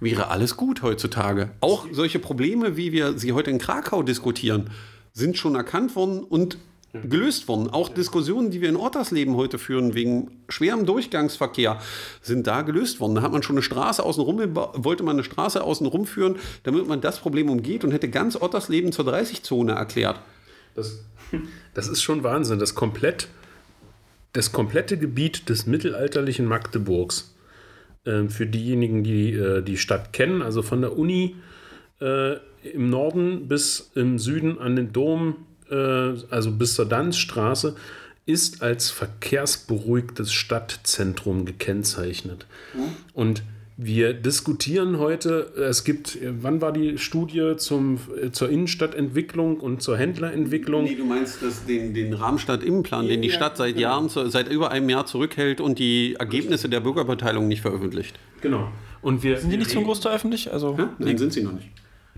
wäre 0.00 0.28
alles 0.28 0.56
gut 0.56 0.82
heutzutage. 0.82 1.50
Auch 1.60 1.86
solche 1.92 2.18
Probleme, 2.18 2.76
wie 2.76 2.92
wir 2.92 3.18
sie 3.18 3.32
heute 3.32 3.50
in 3.50 3.58
Krakau 3.58 4.02
diskutieren, 4.02 4.70
sind 5.12 5.36
schon 5.36 5.54
erkannt 5.54 5.94
worden 5.94 6.22
und 6.24 6.58
gelöst 6.92 7.48
worden. 7.48 7.70
Auch 7.70 7.88
Diskussionen, 7.88 8.50
die 8.50 8.60
wir 8.60 8.68
in 8.68 8.76
Ottersleben 8.76 9.36
heute 9.36 9.58
führen, 9.58 9.94
wegen 9.94 10.30
schwerem 10.48 10.84
Durchgangsverkehr, 10.84 11.80
sind 12.20 12.46
da 12.46 12.62
gelöst 12.62 13.00
worden. 13.00 13.14
Da 13.14 13.22
hat 13.22 13.32
man 13.32 13.42
schon 13.42 13.56
eine 13.56 13.62
Straße 13.62 14.02
außenrum, 14.02 14.54
wollte 14.54 15.02
man 15.02 15.16
eine 15.16 15.24
Straße 15.24 15.62
außenrum 15.62 16.06
führen, 16.06 16.36
damit 16.64 16.86
man 16.86 17.00
das 17.00 17.18
Problem 17.18 17.48
umgeht 17.48 17.84
und 17.84 17.92
hätte 17.92 18.08
ganz 18.08 18.36
Ottersleben 18.36 18.92
zur 18.92 19.06
30-Zone 19.06 19.72
erklärt. 19.72 20.20
Das, 20.74 21.00
das 21.74 21.88
ist 21.88 22.02
schon 22.02 22.22
Wahnsinn, 22.24 22.58
das 22.58 22.74
komplett 22.74 23.28
das 24.32 24.52
komplette 24.52 24.98
Gebiet 24.98 25.48
des 25.48 25.66
mittelalterlichen 25.66 26.46
Magdeburgs. 26.46 27.34
Äh, 28.04 28.28
für 28.28 28.46
diejenigen, 28.46 29.04
die 29.04 29.32
äh, 29.32 29.62
die 29.62 29.76
Stadt 29.76 30.12
kennen, 30.12 30.42
also 30.42 30.62
von 30.62 30.80
der 30.80 30.96
Uni 30.96 31.36
äh, 32.00 32.36
im 32.62 32.90
Norden 32.90 33.48
bis 33.48 33.90
im 33.94 34.18
Süden 34.18 34.58
an 34.58 34.76
den 34.76 34.92
Dom, 34.92 35.46
äh, 35.70 35.74
also 35.74 36.52
bis 36.52 36.74
zur 36.74 36.86
Danzstraße, 36.86 37.76
ist 38.24 38.62
als 38.62 38.90
verkehrsberuhigtes 38.90 40.32
Stadtzentrum 40.32 41.44
gekennzeichnet. 41.44 42.46
Mhm. 42.74 42.80
Und 43.14 43.42
wir 43.84 44.14
diskutieren 44.14 44.98
heute, 44.98 45.52
es 45.56 45.84
gibt, 45.84 46.18
wann 46.22 46.60
war 46.60 46.72
die 46.72 46.98
Studie 46.98 47.54
zum, 47.56 47.98
zur 48.32 48.48
Innenstadtentwicklung 48.48 49.58
und 49.60 49.82
zur 49.82 49.96
Händlerentwicklung? 49.96 50.84
Nee, 50.84 50.94
du 50.94 51.04
meinst 51.04 51.42
das, 51.42 51.64
den, 51.64 51.94
den 51.94 52.12
Rahmenstadt-Innenplan, 52.14 53.08
den 53.08 53.22
die 53.22 53.30
Stadt 53.30 53.56
seit 53.56 53.74
genau. 53.74 53.88
Jahren, 53.88 54.08
seit 54.08 54.48
über 54.48 54.70
einem 54.70 54.88
Jahr 54.88 55.06
zurückhält 55.06 55.60
und 55.60 55.78
die 55.78 56.16
Ergebnisse 56.18 56.68
der 56.68 56.80
Bürgerbeteiligung 56.80 57.48
nicht 57.48 57.62
veröffentlicht. 57.62 58.18
Genau. 58.40 58.68
Und 59.00 59.22
wir, 59.22 59.38
sind 59.38 59.50
die 59.50 59.56
nicht 59.56 59.70
zum 59.70 59.84
Großteil 59.84 60.14
öffentlich? 60.14 60.52
Also, 60.52 60.76
ja? 60.78 60.92
Nein, 60.98 61.18
sind 61.18 61.32
sie 61.32 61.42
noch 61.42 61.52
nicht. 61.52 61.68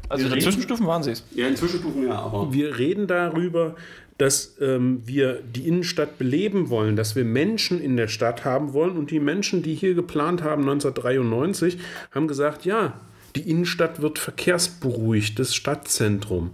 Also 0.09 0.27
in 0.27 0.41
Zwischenstufen 0.41 0.87
waren 0.87 1.03
sie 1.03 1.13
es. 1.13 1.25
Ja, 1.35 1.49
in 1.49 1.57
Zwischenstufen 1.57 2.07
ja, 2.07 2.19
aber. 2.19 2.53
Wir 2.53 2.79
reden 2.79 3.07
darüber, 3.07 3.75
dass 4.19 4.57
ähm, 4.61 5.03
wir 5.05 5.41
die 5.43 5.67
Innenstadt 5.67 6.19
beleben 6.19 6.69
wollen, 6.69 6.97
dass 6.97 7.17
wir 7.17 7.25
Menschen 7.25 7.81
in 7.81 7.97
der 7.97 8.09
Stadt 8.09 8.45
haben 8.45 8.73
wollen. 8.73 8.97
Und 8.97 9.11
die 9.11 9.21
Menschen, 9.21 9.63
die 9.63 9.75
hier 9.75 9.95
geplant 9.95 10.43
haben 10.43 10.63
1993, 10.63 11.79
haben 12.13 12.29
gesagt, 12.29 12.65
ja, 12.65 13.01
die 13.35 13.51
Innenstadt 13.51 14.01
wird 14.01 14.19
verkehrsberuhigt, 14.19 15.39
das 15.39 15.55
Stadtzentrum. 15.55 16.53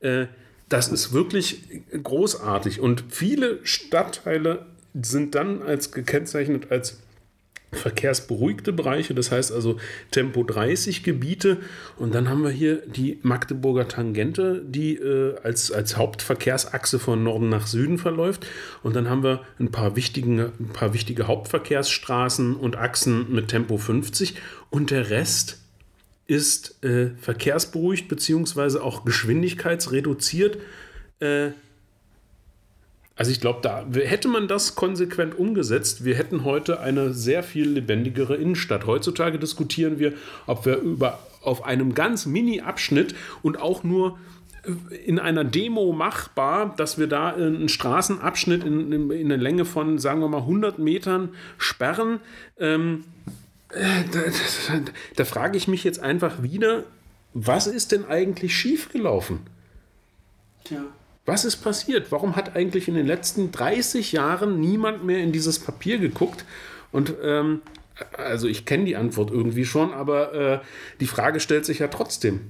Äh, 0.00 0.26
das 0.68 0.88
ist 0.88 1.12
wirklich 1.12 1.62
großartig. 2.02 2.80
Und 2.80 3.04
viele 3.08 3.58
Stadtteile 3.64 4.66
sind 4.94 5.34
dann 5.34 5.62
als 5.62 5.90
gekennzeichnet 5.90 6.70
als 6.70 6.98
verkehrsberuhigte 7.72 8.72
Bereiche, 8.72 9.14
das 9.14 9.30
heißt 9.30 9.52
also 9.52 9.78
Tempo 10.10 10.42
30 10.42 11.02
Gebiete. 11.02 11.58
Und 11.96 12.14
dann 12.14 12.28
haben 12.28 12.42
wir 12.42 12.50
hier 12.50 12.82
die 12.86 13.18
Magdeburger 13.22 13.86
Tangente, 13.86 14.62
die 14.66 14.96
äh, 14.96 15.36
als, 15.42 15.70
als 15.70 15.96
Hauptverkehrsachse 15.96 16.98
von 16.98 17.22
Norden 17.22 17.48
nach 17.48 17.66
Süden 17.66 17.98
verläuft. 17.98 18.46
Und 18.82 18.96
dann 18.96 19.08
haben 19.08 19.22
wir 19.22 19.44
ein 19.58 19.70
paar, 19.70 19.96
wichtigen, 19.96 20.40
ein 20.40 20.70
paar 20.72 20.94
wichtige 20.94 21.26
Hauptverkehrsstraßen 21.26 22.56
und 22.56 22.76
Achsen 22.76 23.32
mit 23.32 23.48
Tempo 23.48 23.76
50. 23.76 24.34
Und 24.70 24.90
der 24.90 25.10
Rest 25.10 25.58
ist 26.26 26.82
äh, 26.84 27.10
verkehrsberuhigt 27.20 28.08
beziehungsweise 28.08 28.82
auch 28.82 29.04
geschwindigkeitsreduziert. 29.04 30.58
Äh, 31.18 31.50
also 33.20 33.32
ich 33.32 33.40
glaube, 33.42 33.58
da 33.60 33.84
hätte 34.00 34.28
man 34.28 34.48
das 34.48 34.76
konsequent 34.76 35.38
umgesetzt, 35.38 36.06
wir 36.06 36.14
hätten 36.14 36.42
heute 36.42 36.80
eine 36.80 37.12
sehr 37.12 37.42
viel 37.42 37.68
lebendigere 37.68 38.34
Innenstadt. 38.34 38.86
Heutzutage 38.86 39.38
diskutieren 39.38 39.98
wir, 39.98 40.14
ob 40.46 40.64
wir 40.64 40.78
über 40.78 41.18
auf 41.42 41.62
einem 41.66 41.94
ganz 41.94 42.24
Mini-Abschnitt 42.24 43.14
und 43.42 43.60
auch 43.60 43.84
nur 43.84 44.18
äh, 44.62 44.94
in 45.04 45.18
einer 45.18 45.44
Demo 45.44 45.92
machbar, 45.92 46.72
dass 46.78 46.96
wir 46.96 47.08
da 47.08 47.34
einen 47.34 47.68
Straßenabschnitt 47.68 48.64
in, 48.64 48.90
in, 48.90 49.10
in 49.10 49.30
einer 49.30 49.42
Länge 49.42 49.66
von, 49.66 49.98
sagen 49.98 50.22
wir 50.22 50.28
mal, 50.28 50.38
100 50.38 50.78
Metern 50.78 51.28
sperren. 51.58 52.20
Ähm, 52.58 53.04
äh, 53.68 53.82
da, 54.12 54.20
da, 54.20 54.80
da 55.16 55.24
frage 55.26 55.58
ich 55.58 55.68
mich 55.68 55.84
jetzt 55.84 56.00
einfach 56.00 56.42
wieder, 56.42 56.84
was 57.34 57.66
ist 57.66 57.92
denn 57.92 58.06
eigentlich 58.06 58.56
schiefgelaufen? 58.56 59.40
Tja. 60.64 60.84
Was 61.30 61.44
ist 61.44 61.58
passiert? 61.58 62.10
Warum 62.10 62.34
hat 62.34 62.56
eigentlich 62.56 62.88
in 62.88 62.94
den 62.94 63.06
letzten 63.06 63.52
30 63.52 64.10
Jahren 64.10 64.58
niemand 64.58 65.04
mehr 65.04 65.22
in 65.22 65.30
dieses 65.30 65.60
Papier 65.60 65.98
geguckt? 65.98 66.44
Und 66.90 67.14
ähm, 67.22 67.60
also 68.18 68.48
ich 68.48 68.66
kenne 68.66 68.84
die 68.84 68.96
Antwort 68.96 69.30
irgendwie 69.30 69.64
schon, 69.64 69.94
aber 69.94 70.34
äh, 70.34 70.58
die 70.98 71.06
Frage 71.06 71.38
stellt 71.38 71.64
sich 71.64 71.78
ja 71.78 71.86
trotzdem. 71.86 72.40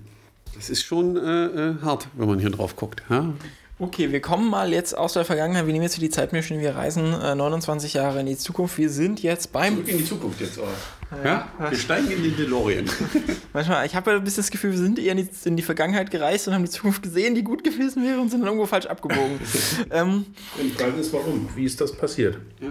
Das 0.54 0.70
ist 0.70 0.82
schon 0.82 1.18
äh, 1.18 1.44
äh 1.44 1.74
hart, 1.82 2.08
wenn 2.14 2.26
man 2.26 2.38
hier 2.38 2.48
drauf 2.48 2.74
guckt. 2.74 3.02
Ja? 3.10 3.34
Okay, 3.80 4.12
wir 4.12 4.20
kommen 4.20 4.50
mal 4.50 4.74
jetzt 4.74 4.96
aus 4.96 5.14
der 5.14 5.24
Vergangenheit. 5.24 5.64
Wir 5.64 5.72
nehmen 5.72 5.84
jetzt 5.84 5.94
hier 5.94 6.06
die 6.06 6.14
Zeitmaschine. 6.14 6.60
Wir 6.60 6.76
reisen 6.76 7.14
äh, 7.14 7.34
29 7.34 7.94
Jahre 7.94 8.20
in 8.20 8.26
die 8.26 8.36
Zukunft. 8.36 8.76
Wir 8.76 8.90
sind 8.90 9.22
jetzt 9.22 9.52
beim. 9.52 9.76
Zurück 9.76 9.88
in 9.88 9.98
die 9.98 10.04
Zukunft 10.04 10.40
jetzt 10.42 10.58
auch. 10.58 11.24
Ja, 11.24 11.48
ja? 11.58 11.70
Wir 11.70 11.78
steigen 11.78 12.10
in 12.10 12.22
den 12.22 12.36
DeLorean. 12.36 12.84
Manchmal, 13.54 13.86
ich 13.86 13.96
habe 13.96 14.10
ja 14.10 14.18
ein 14.18 14.22
bisschen 14.22 14.42
das 14.42 14.50
Gefühl, 14.50 14.72
wir 14.72 14.78
sind 14.78 14.98
eher 14.98 15.12
in 15.12 15.16
die, 15.16 15.28
in 15.48 15.56
die, 15.56 15.62
Vergangenheit 15.62 16.10
gereist 16.10 16.46
und 16.46 16.52
haben 16.52 16.64
die 16.64 16.70
Zukunft 16.70 17.02
gesehen, 17.02 17.34
die 17.34 17.42
gut 17.42 17.64
gewesen 17.64 18.04
wäre 18.04 18.20
und 18.20 18.28
sind 18.28 18.40
dann 18.40 18.48
irgendwo 18.48 18.66
falsch 18.66 18.84
abgebogen. 18.84 19.40
ähm, 19.90 20.26
die 20.62 20.68
Frage 20.68 21.00
ist, 21.00 21.10
warum? 21.14 21.48
Wie 21.56 21.64
ist 21.64 21.80
das 21.80 21.96
passiert? 21.96 22.36
Ja 22.60 22.68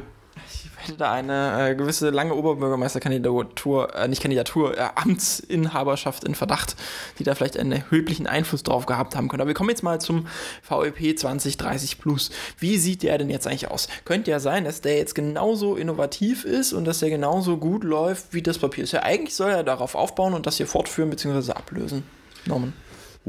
hätte 0.79 0.97
da 0.97 1.11
eine 1.11 1.71
äh, 1.71 1.75
gewisse 1.75 2.09
lange 2.09 2.33
Oberbürgermeisterkandidatur, 2.33 3.95
äh, 3.95 4.07
nicht 4.07 4.21
Kandidatur, 4.21 4.77
äh, 4.77 4.89
Amtsinhaberschaft 4.95 6.23
in 6.23 6.35
Verdacht, 6.35 6.75
die 7.19 7.23
da 7.23 7.35
vielleicht 7.35 7.57
einen 7.57 7.71
erheblichen 7.71 8.27
Einfluss 8.27 8.63
drauf 8.63 8.85
gehabt 8.85 9.15
haben 9.15 9.27
können. 9.27 9.41
Aber 9.41 9.49
wir 9.49 9.55
kommen 9.55 9.69
jetzt 9.69 9.83
mal 9.83 9.99
zum 9.99 10.27
VEP 10.67 11.17
2030 11.17 11.99
Plus. 11.99 12.31
Wie 12.57 12.77
sieht 12.77 13.03
der 13.03 13.17
denn 13.17 13.29
jetzt 13.29 13.47
eigentlich 13.47 13.69
aus? 13.69 13.87
Könnte 14.05 14.31
ja 14.31 14.39
sein, 14.39 14.63
dass 14.63 14.81
der 14.81 14.97
jetzt 14.97 15.15
genauso 15.15 15.75
innovativ 15.75 16.45
ist 16.45 16.73
und 16.73 16.85
dass 16.85 16.99
der 16.99 17.09
genauso 17.09 17.57
gut 17.57 17.83
läuft 17.83 18.33
wie 18.33 18.41
das 18.41 18.57
Papier. 18.57 18.83
Ist 18.83 18.93
ja 18.93 19.03
eigentlich 19.03 19.35
soll 19.35 19.51
er 19.51 19.63
darauf 19.63 19.95
aufbauen 19.95 20.33
und 20.33 20.45
das 20.45 20.57
hier 20.57 20.67
fortführen 20.67 21.09
bzw. 21.09 21.51
ablösen. 21.51 22.03
Norman. 22.45 22.73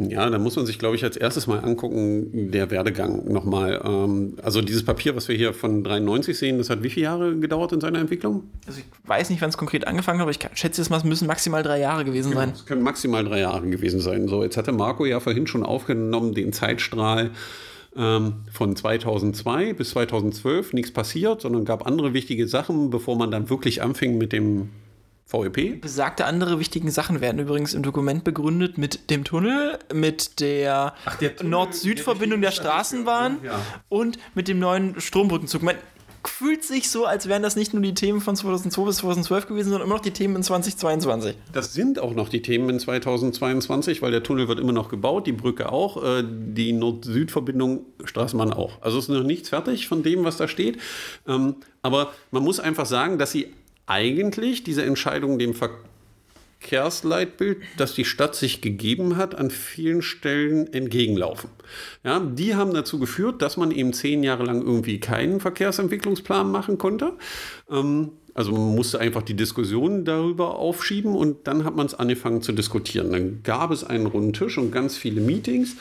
Ja, 0.08 0.30
da 0.30 0.38
muss 0.38 0.56
man 0.56 0.66
sich, 0.66 0.78
glaube 0.78 0.96
ich, 0.96 1.04
als 1.04 1.16
erstes 1.16 1.46
mal 1.46 1.58
angucken, 1.58 2.50
der 2.50 2.70
Werdegang 2.70 3.30
nochmal. 3.30 3.80
Ähm, 3.84 4.36
also 4.42 4.62
dieses 4.62 4.84
Papier, 4.84 5.16
was 5.16 5.28
wir 5.28 5.36
hier 5.36 5.52
von 5.52 5.84
93 5.84 6.38
sehen, 6.38 6.58
das 6.58 6.70
hat 6.70 6.82
wie 6.82 6.90
viele 6.90 7.04
Jahre 7.04 7.36
gedauert 7.36 7.72
in 7.72 7.80
seiner 7.80 7.98
Entwicklung? 7.98 8.44
Also 8.66 8.80
ich 8.80 9.08
weiß 9.08 9.30
nicht, 9.30 9.42
wann 9.42 9.50
es 9.50 9.58
konkret 9.58 9.86
angefangen 9.86 10.18
hat, 10.18 10.22
aber 10.22 10.30
ich 10.30 10.38
schätze 10.54 10.80
es 10.80 10.90
mal, 10.90 10.96
es 10.96 11.04
müssen 11.04 11.26
maximal 11.26 11.62
drei 11.62 11.80
Jahre 11.80 12.04
gewesen 12.04 12.30
genau, 12.30 12.42
sein. 12.42 12.52
Es 12.54 12.66
können 12.66 12.82
maximal 12.82 13.24
drei 13.24 13.40
Jahre 13.40 13.68
gewesen 13.68 14.00
sein. 14.00 14.28
So, 14.28 14.42
jetzt 14.42 14.56
hatte 14.56 14.72
Marco 14.72 15.04
ja 15.04 15.20
vorhin 15.20 15.46
schon 15.46 15.64
aufgenommen 15.64 16.34
den 16.34 16.52
Zeitstrahl 16.52 17.30
ähm, 17.96 18.34
von 18.52 18.76
2002 18.76 19.72
bis 19.74 19.90
2012 19.90 20.72
nichts 20.72 20.92
passiert, 20.92 21.40
sondern 21.40 21.64
gab 21.64 21.86
andere 21.86 22.14
wichtige 22.14 22.46
Sachen, 22.46 22.90
bevor 22.90 23.16
man 23.16 23.30
dann 23.30 23.50
wirklich 23.50 23.82
anfing 23.82 24.18
mit 24.18 24.32
dem 24.32 24.70
VEP. 25.32 25.80
Besagte 25.80 26.24
andere 26.26 26.58
wichtigen 26.58 26.90
Sachen 26.90 27.20
werden 27.20 27.38
übrigens 27.38 27.74
im 27.74 27.82
Dokument 27.82 28.24
begründet 28.24 28.78
mit 28.78 29.10
dem 29.10 29.24
Tunnel, 29.24 29.78
mit 29.94 30.40
der, 30.40 30.94
der 31.20 31.32
Nord-Süd-Verbindung 31.42 32.40
der 32.40 32.50
der 32.50 32.56
Straßenbahn 32.56 33.38
Ja. 33.44 33.60
und 33.88 34.18
mit 34.34 34.48
dem 34.48 34.58
neuen 34.58 35.00
Strombrückenzug. 35.00 35.62
Man 35.62 35.76
fühlt 36.26 36.64
sich 36.64 36.90
so, 36.90 37.06
als 37.06 37.28
wären 37.28 37.42
das 37.42 37.56
nicht 37.56 37.72
nur 37.72 37.82
die 37.82 37.94
Themen 37.94 38.20
von 38.20 38.36
2002 38.36 38.84
bis 38.84 38.96
2012 38.98 39.46
gewesen, 39.46 39.70
sondern 39.70 39.86
immer 39.86 39.94
noch 39.96 40.02
die 40.02 40.10
Themen 40.10 40.36
in 40.36 40.42
2022. 40.42 41.34
Das 41.52 41.72
sind 41.72 41.98
auch 41.98 42.12
noch 42.14 42.28
die 42.28 42.42
Themen 42.42 42.68
in 42.68 42.78
2022, 42.78 44.02
weil 44.02 44.10
der 44.10 44.22
Tunnel 44.22 44.46
wird 44.48 44.60
immer 44.60 44.72
noch 44.72 44.90
gebaut, 44.90 45.26
die 45.26 45.32
Brücke 45.32 45.72
auch, 45.72 46.02
äh, 46.04 46.22
die 46.26 46.72
Nord-Süd-Verbindung 46.72 47.86
Straßenbahn 48.04 48.52
auch. 48.52 48.82
Also 48.82 48.98
ist 48.98 49.08
noch 49.08 49.22
nichts 49.22 49.48
fertig 49.48 49.88
von 49.88 50.02
dem, 50.02 50.24
was 50.24 50.36
da 50.36 50.46
steht. 50.48 50.78
Ähm, 51.26 51.56
aber 51.82 52.12
man 52.30 52.42
muss 52.42 52.60
einfach 52.60 52.84
sagen, 52.86 53.18
dass 53.18 53.32
sie 53.32 53.46
eigentlich 53.90 54.62
diese 54.62 54.84
Entscheidung 54.84 55.38
dem 55.38 55.52
Verkehrsleitbild, 56.60 57.58
das 57.76 57.94
die 57.94 58.04
Stadt 58.04 58.36
sich 58.36 58.60
gegeben 58.60 59.16
hat, 59.16 59.34
an 59.34 59.50
vielen 59.50 60.00
Stellen 60.00 60.72
entgegenlaufen. 60.72 61.50
Ja, 62.04 62.20
die 62.20 62.54
haben 62.54 62.72
dazu 62.72 63.00
geführt, 63.00 63.42
dass 63.42 63.56
man 63.56 63.72
eben 63.72 63.92
zehn 63.92 64.22
Jahre 64.22 64.44
lang 64.44 64.62
irgendwie 64.62 65.00
keinen 65.00 65.40
Verkehrsentwicklungsplan 65.40 66.50
machen 66.50 66.78
konnte. 66.78 67.14
Ähm, 67.68 68.12
also 68.32 68.52
man 68.52 68.76
musste 68.76 69.00
einfach 69.00 69.22
die 69.22 69.34
Diskussion 69.34 70.04
darüber 70.04 70.56
aufschieben 70.56 71.16
und 71.16 71.48
dann 71.48 71.64
hat 71.64 71.74
man 71.74 71.86
es 71.86 71.94
angefangen 71.94 72.42
zu 72.42 72.52
diskutieren. 72.52 73.10
Dann 73.10 73.42
gab 73.42 73.72
es 73.72 73.82
einen 73.82 74.06
runden 74.06 74.32
Tisch 74.32 74.56
und 74.56 74.70
ganz 74.70 74.96
viele 74.96 75.20
Meetings, 75.20 75.74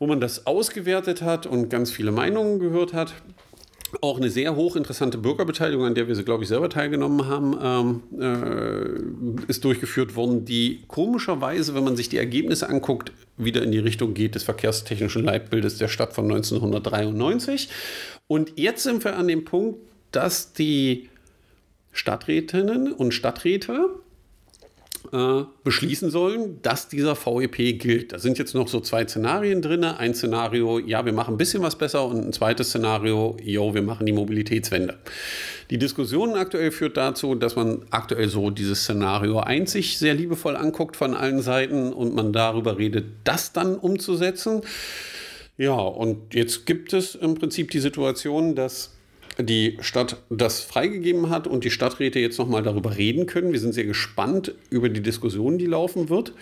wo 0.00 0.08
man 0.08 0.20
das 0.20 0.46
ausgewertet 0.46 1.22
hat 1.22 1.46
und 1.46 1.70
ganz 1.70 1.92
viele 1.92 2.10
Meinungen 2.10 2.58
gehört 2.58 2.94
hat. 2.94 3.14
Auch 4.00 4.18
eine 4.18 4.30
sehr 4.30 4.56
hochinteressante 4.56 5.18
Bürgerbeteiligung, 5.18 5.86
an 5.86 5.94
der 5.94 6.08
wir 6.08 6.14
glaube 6.22 6.42
ich, 6.42 6.48
selber 6.48 6.68
teilgenommen 6.68 7.26
haben, 7.26 7.56
ähm, 7.62 8.20
äh, 8.20 9.50
ist 9.50 9.64
durchgeführt 9.64 10.16
worden, 10.16 10.44
die 10.44 10.82
komischerweise, 10.88 11.74
wenn 11.74 11.84
man 11.84 11.96
sich 11.96 12.08
die 12.08 12.18
Ergebnisse 12.18 12.68
anguckt, 12.68 13.12
wieder 13.36 13.62
in 13.62 13.72
die 13.72 13.78
Richtung 13.78 14.14
geht 14.14 14.34
des 14.34 14.42
verkehrstechnischen 14.42 15.24
Leitbildes 15.24 15.78
der 15.78 15.88
Stadt 15.88 16.14
von 16.14 16.24
1993. 16.24 17.68
Und 18.26 18.52
jetzt 18.56 18.82
sind 18.82 19.04
wir 19.04 19.16
an 19.16 19.28
dem 19.28 19.44
Punkt, 19.44 19.80
dass 20.10 20.52
die 20.52 21.08
Stadträtinnen 21.92 22.92
und 22.92 23.12
Stadträte 23.12 23.88
äh, 25.12 25.44
beschließen 25.64 26.10
sollen, 26.10 26.60
dass 26.62 26.88
dieser 26.88 27.16
VEP 27.16 27.78
gilt. 27.78 28.12
Da 28.12 28.18
sind 28.18 28.38
jetzt 28.38 28.54
noch 28.54 28.68
so 28.68 28.80
zwei 28.80 29.06
Szenarien 29.06 29.62
drin. 29.62 29.84
Ein 29.84 30.14
Szenario, 30.14 30.78
ja, 30.78 31.04
wir 31.04 31.12
machen 31.12 31.34
ein 31.34 31.38
bisschen 31.38 31.62
was 31.62 31.76
besser 31.76 32.06
und 32.06 32.26
ein 32.26 32.32
zweites 32.32 32.68
Szenario, 32.68 33.36
jo, 33.42 33.74
wir 33.74 33.82
machen 33.82 34.06
die 34.06 34.12
Mobilitätswende. 34.12 34.98
Die 35.70 35.78
Diskussion 35.78 36.34
aktuell 36.34 36.70
führt 36.70 36.96
dazu, 36.96 37.34
dass 37.34 37.56
man 37.56 37.82
aktuell 37.90 38.28
so 38.28 38.50
dieses 38.50 38.82
Szenario 38.82 39.40
einzig 39.40 39.98
sehr 39.98 40.14
liebevoll 40.14 40.56
anguckt 40.56 40.96
von 40.96 41.14
allen 41.14 41.42
Seiten 41.42 41.92
und 41.92 42.14
man 42.14 42.32
darüber 42.32 42.78
redet, 42.78 43.06
das 43.24 43.52
dann 43.52 43.76
umzusetzen. 43.76 44.62
Ja, 45.58 45.74
und 45.74 46.34
jetzt 46.34 46.66
gibt 46.66 46.92
es 46.92 47.14
im 47.14 47.34
Prinzip 47.34 47.70
die 47.70 47.80
Situation, 47.80 48.54
dass 48.54 48.95
die 49.38 49.76
Stadt 49.80 50.22
das 50.30 50.60
freigegeben 50.60 51.30
hat 51.30 51.46
und 51.46 51.64
die 51.64 51.70
Stadträte 51.70 52.18
jetzt 52.18 52.38
nochmal 52.38 52.62
darüber 52.62 52.96
reden 52.96 53.26
können. 53.26 53.52
Wir 53.52 53.60
sind 53.60 53.72
sehr 53.72 53.84
gespannt 53.84 54.54
über 54.70 54.88
die 54.88 55.02
Diskussion, 55.02 55.58
die 55.58 55.66
laufen 55.66 56.08
wird 56.08 56.32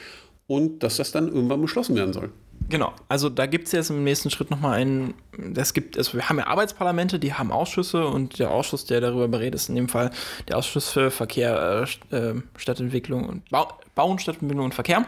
und 0.46 0.82
dass 0.82 0.96
das 0.96 1.12
dann 1.12 1.28
irgendwann 1.28 1.62
beschlossen 1.62 1.96
werden 1.96 2.12
soll. 2.12 2.30
Genau, 2.68 2.92
also 3.08 3.28
da 3.28 3.46
gibt 3.46 3.66
es 3.66 3.72
jetzt 3.72 3.90
im 3.90 4.04
nächsten 4.04 4.30
Schritt 4.30 4.50
nochmal 4.50 4.80
einen, 4.80 5.14
das 5.36 5.74
gibt, 5.74 5.98
also 5.98 6.14
wir 6.14 6.28
haben 6.28 6.38
ja 6.38 6.46
Arbeitsparlamente, 6.46 7.18
die 7.18 7.34
haben 7.34 7.52
Ausschüsse 7.52 8.06
und 8.06 8.38
der 8.38 8.50
Ausschuss, 8.50 8.86
der 8.86 9.00
darüber 9.00 9.28
berät, 9.28 9.54
ist 9.54 9.68
in 9.68 9.74
dem 9.74 9.88
Fall 9.88 10.10
der 10.48 10.56
Ausschuss 10.56 10.88
für 10.88 11.10
Verkehr, 11.10 11.86
äh, 12.10 12.16
äh, 12.16 12.42
Stadtentwicklung 12.56 13.28
und 13.28 13.48
Bau, 13.50 13.68
Bauen, 13.94 14.18
Stadtentwicklung 14.18 14.64
und 14.66 14.74
Verkehr, 14.74 15.06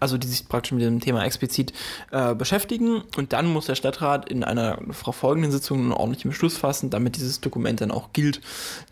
also 0.00 0.18
die 0.18 0.26
sich 0.26 0.48
praktisch 0.48 0.72
mit 0.72 0.82
dem 0.82 1.00
Thema 1.00 1.24
explizit 1.24 1.72
äh, 2.10 2.34
beschäftigen 2.34 3.02
und 3.16 3.32
dann 3.32 3.46
muss 3.46 3.66
der 3.66 3.76
Stadtrat 3.76 4.28
in 4.28 4.42
einer 4.44 4.78
folgenden 4.92 5.52
Sitzung 5.52 5.78
einen 5.78 5.92
ordentlichen 5.92 6.32
Beschluss 6.32 6.56
fassen, 6.56 6.90
damit 6.90 7.16
dieses 7.16 7.40
Dokument 7.40 7.80
dann 7.80 7.90
auch 7.90 8.12
gilt. 8.12 8.40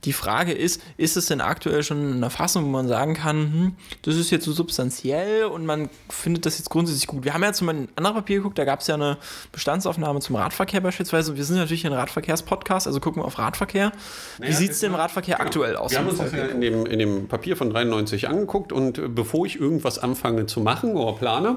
Die 0.05 0.13
Frage 0.13 0.53
ist, 0.53 0.81
ist 0.97 1.17
es 1.17 1.27
denn 1.27 1.41
aktuell 1.41 1.83
schon 1.83 2.11
in 2.11 2.15
einer 2.15 2.31
Fassung, 2.31 2.65
wo 2.65 2.69
man 2.69 2.89
sagen 2.89 3.15
kann, 3.15 3.37
hm, 3.37 3.77
das 4.03 4.17
ist 4.17 4.31
jetzt 4.31 4.45
so 4.45 4.53
substanziell 4.53 5.45
und 5.45 5.67
man 5.67 5.91
findet 6.09 6.47
das 6.47 6.59
jetzt 6.59 6.71
grundsätzlich 6.71 7.07
gut. 7.07 7.25
Wir 7.25 7.35
haben 7.35 7.43
ja 7.43 7.53
zum 7.53 7.67
Beispiel 7.67 7.89
ein 8.05 8.07
anderes 8.09 8.23
Papier 8.25 8.37
geguckt, 8.37 8.59
da 8.59 8.65
gab 8.65 8.81
es 8.81 8.87
ja 8.87 8.95
eine 8.95 9.19
Bestandsaufnahme 9.53 10.21
zum 10.21 10.37
Radverkehr 10.37 10.81
beispielsweise. 10.81 11.37
Wir 11.37 11.45
sind 11.45 11.57
natürlich 11.57 11.87
ein 11.87 11.93
Radverkehrspodcast, 11.93 12.87
also 12.87 13.01
gucken 13.01 13.23
wir 13.23 13.27
auf 13.27 13.39
Radverkehr. 13.39 13.93
Wie 14.39 14.43
Naja, 14.43 14.57
sieht 14.57 14.71
es 14.73 14.81
denn 14.81 14.89
im 14.89 14.93
genau. 14.93 15.03
Radverkehr 15.03 15.41
aktuell 15.41 15.77
aus? 15.77 15.91
Wir 15.93 15.99
haben 15.99 16.09
uns 16.09 16.19
das 16.19 16.33
ja 16.33 16.47
in 16.47 16.61
dem, 16.61 16.87
in 16.87 16.99
dem 16.99 17.29
Papier 17.29 17.57
von 17.57 17.71
93 17.71 18.29
angeguckt 18.29 18.73
und 18.73 18.99
äh, 18.99 19.09
bevor 19.09 19.47
ich 19.47 19.59
irgendwas 19.59 19.99
anfange 19.99 20.47
zu 20.47 20.61
machen 20.61 20.97
oder 20.97 21.13
plane, 21.13 21.57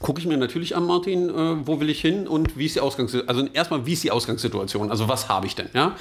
gucke 0.00 0.20
ich 0.20 0.26
mir 0.26 0.36
natürlich 0.36 0.76
an, 0.76 0.86
Martin, 0.86 1.28
äh, 1.28 1.66
wo 1.66 1.80
will 1.80 1.88
ich 1.88 2.00
hin 2.00 2.26
und 2.26 2.58
wie 2.58 2.66
ist 2.66 2.76
die 2.76 2.80
Ausgangssituation? 2.80 3.28
Also 3.28 3.52
erstmal, 3.52 3.86
wie 3.86 3.92
ist 3.92 4.04
die 4.04 4.10
Ausgangssituation? 4.10 4.90
Also 4.90 5.08
was 5.08 5.28
habe 5.28 5.46
ich 5.46 5.54
denn? 5.54 5.68
Ja? 5.72 5.96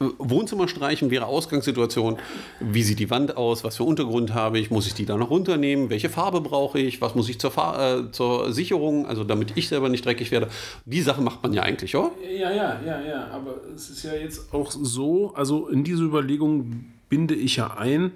Äh, 0.00 0.04
Wohnzimmer 0.18 0.68
streichen 0.68 1.10
wäre 1.10 1.26
Ausgangssituation. 1.26 2.18
Wie 2.60 2.82
sieht 2.82 2.98
die 2.98 3.10
Wand 3.10 3.36
aus? 3.36 3.64
Was 3.64 3.76
für 3.76 3.84
Untergrund 3.84 4.34
habe 4.34 4.58
ich? 4.58 4.70
Muss 4.70 4.86
ich 4.86 4.94
die 4.94 5.06
da 5.06 5.16
noch 5.16 5.30
runternehmen? 5.30 5.90
Welche 5.90 6.08
Farbe 6.08 6.40
brauche 6.40 6.78
ich? 6.78 7.00
Was 7.00 7.14
muss 7.14 7.28
ich 7.28 7.38
zur, 7.38 7.50
Fahr 7.50 7.98
äh, 7.98 8.12
zur 8.12 8.52
Sicherung, 8.52 9.06
also 9.06 9.24
damit 9.24 9.52
ich 9.56 9.68
selber 9.68 9.88
nicht 9.88 10.04
dreckig 10.04 10.30
werde? 10.30 10.48
Die 10.84 11.02
Sachen 11.02 11.24
macht 11.24 11.42
man 11.42 11.52
ja 11.52 11.62
eigentlich, 11.62 11.96
oder? 11.96 12.12
Ja, 12.22 12.50
ja, 12.50 12.80
ja, 12.84 13.00
ja. 13.00 13.28
Aber 13.28 13.56
es 13.74 13.90
ist 13.90 14.02
ja 14.02 14.14
jetzt 14.14 14.52
auch 14.54 14.70
so, 14.70 15.34
also 15.34 15.68
in 15.68 15.84
diese 15.84 16.04
Überlegung 16.04 16.86
binde 17.08 17.34
ich 17.34 17.56
ja 17.56 17.76
ein, 17.76 18.12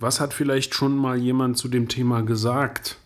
was 0.00 0.18
hat 0.18 0.32
vielleicht 0.32 0.74
schon 0.74 0.96
mal 0.96 1.18
jemand 1.18 1.58
zu 1.58 1.68
dem 1.68 1.88
Thema 1.88 2.22
gesagt? 2.22 2.96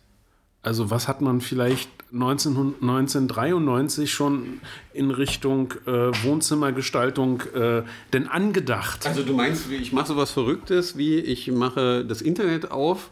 Also 0.64 0.90
was 0.90 1.08
hat 1.08 1.20
man 1.20 1.40
vielleicht 1.40 1.90
1900 2.12 2.82
1993 2.82 4.12
schon 4.12 4.60
in 4.94 5.10
Richtung 5.10 5.74
äh, 5.86 6.10
Wohnzimmergestaltung 6.24 7.42
äh, 7.54 7.82
denn 8.12 8.28
angedacht? 8.28 9.06
Also 9.06 9.22
du 9.22 9.34
meinst, 9.34 9.70
ich 9.70 9.92
mache 9.92 10.08
sowas 10.08 10.30
Verrücktes, 10.30 10.96
wie 10.96 11.18
ich 11.18 11.50
mache 11.50 12.04
das 12.04 12.22
Internet 12.22 12.70
auf 12.70 13.10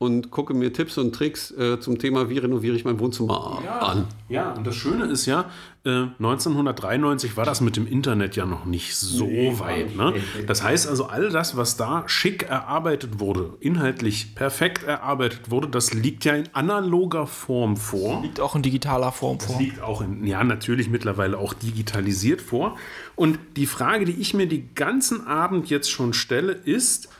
und 0.00 0.30
gucke 0.30 0.54
mir 0.54 0.72
Tipps 0.72 0.96
und 0.96 1.14
Tricks 1.14 1.50
äh, 1.50 1.78
zum 1.78 1.98
Thema, 1.98 2.30
wie 2.30 2.38
renoviere 2.38 2.74
ich 2.74 2.86
mein 2.86 2.98
Wohnzimmer 2.98 3.58
an. 3.82 4.06
Ja, 4.30 4.52
und 4.54 4.66
das 4.66 4.74
Schöne 4.74 5.04
ist 5.04 5.26
ja, 5.26 5.50
äh, 5.84 6.06
1993 6.18 7.36
war 7.36 7.44
das 7.44 7.60
mit 7.60 7.76
dem 7.76 7.86
Internet 7.86 8.34
ja 8.34 8.46
noch 8.46 8.64
nicht 8.64 8.96
so 8.96 9.26
weit. 9.58 9.94
Ne? 9.94 10.14
Das 10.46 10.62
heißt 10.62 10.88
also, 10.88 11.04
all 11.04 11.28
das, 11.28 11.58
was 11.58 11.76
da 11.76 12.04
schick 12.06 12.44
erarbeitet 12.44 13.20
wurde, 13.20 13.58
inhaltlich 13.60 14.34
perfekt 14.34 14.84
erarbeitet 14.84 15.50
wurde, 15.50 15.68
das 15.68 15.92
liegt 15.92 16.24
ja 16.24 16.32
in 16.32 16.48
analoger 16.54 17.26
Form 17.26 17.76
vor. 17.76 18.22
liegt 18.22 18.40
auch 18.40 18.56
in 18.56 18.62
digitaler 18.62 19.12
Form 19.12 19.38
vor. 19.38 19.58
liegt 19.60 19.82
auch 19.82 20.00
in, 20.00 20.26
ja, 20.26 20.42
natürlich 20.42 20.88
mittlerweile 20.88 21.36
auch 21.36 21.52
digitalisiert 21.52 22.40
vor. 22.40 22.78
Und 23.16 23.38
die 23.56 23.66
Frage, 23.66 24.06
die 24.06 24.18
ich 24.18 24.32
mir 24.32 24.48
den 24.48 24.74
ganzen 24.74 25.26
Abend 25.26 25.68
jetzt 25.68 25.90
schon 25.90 26.14
stelle, 26.14 26.52
ist, 26.52 27.10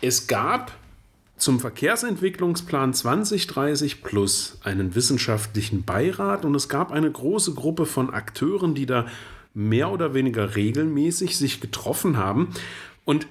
es 0.00 0.26
gab 0.26 0.72
zum 1.36 1.60
Verkehrsentwicklungsplan 1.60 2.94
2030 2.94 4.02
plus 4.02 4.58
einen 4.62 4.94
wissenschaftlichen 4.94 5.82
Beirat 5.82 6.44
und 6.44 6.54
es 6.54 6.68
gab 6.68 6.92
eine 6.92 7.10
große 7.10 7.54
Gruppe 7.54 7.86
von 7.86 8.10
Akteuren, 8.10 8.74
die 8.74 8.86
da 8.86 9.06
mehr 9.52 9.90
oder 9.90 10.14
weniger 10.14 10.56
regelmäßig 10.56 11.36
sich 11.36 11.60
getroffen 11.60 12.16
haben. 12.16 12.50
Und 13.04 13.26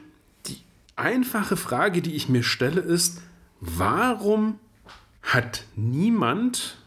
die 0.48 0.58
einfache 0.96 1.58
Frage, 1.58 2.02
die 2.02 2.16
ich 2.16 2.30
mir 2.30 2.44
stelle, 2.44 2.82
ist, 2.82 3.22
warum 3.60 4.60
hat 5.22 5.64
niemand, 5.76 6.78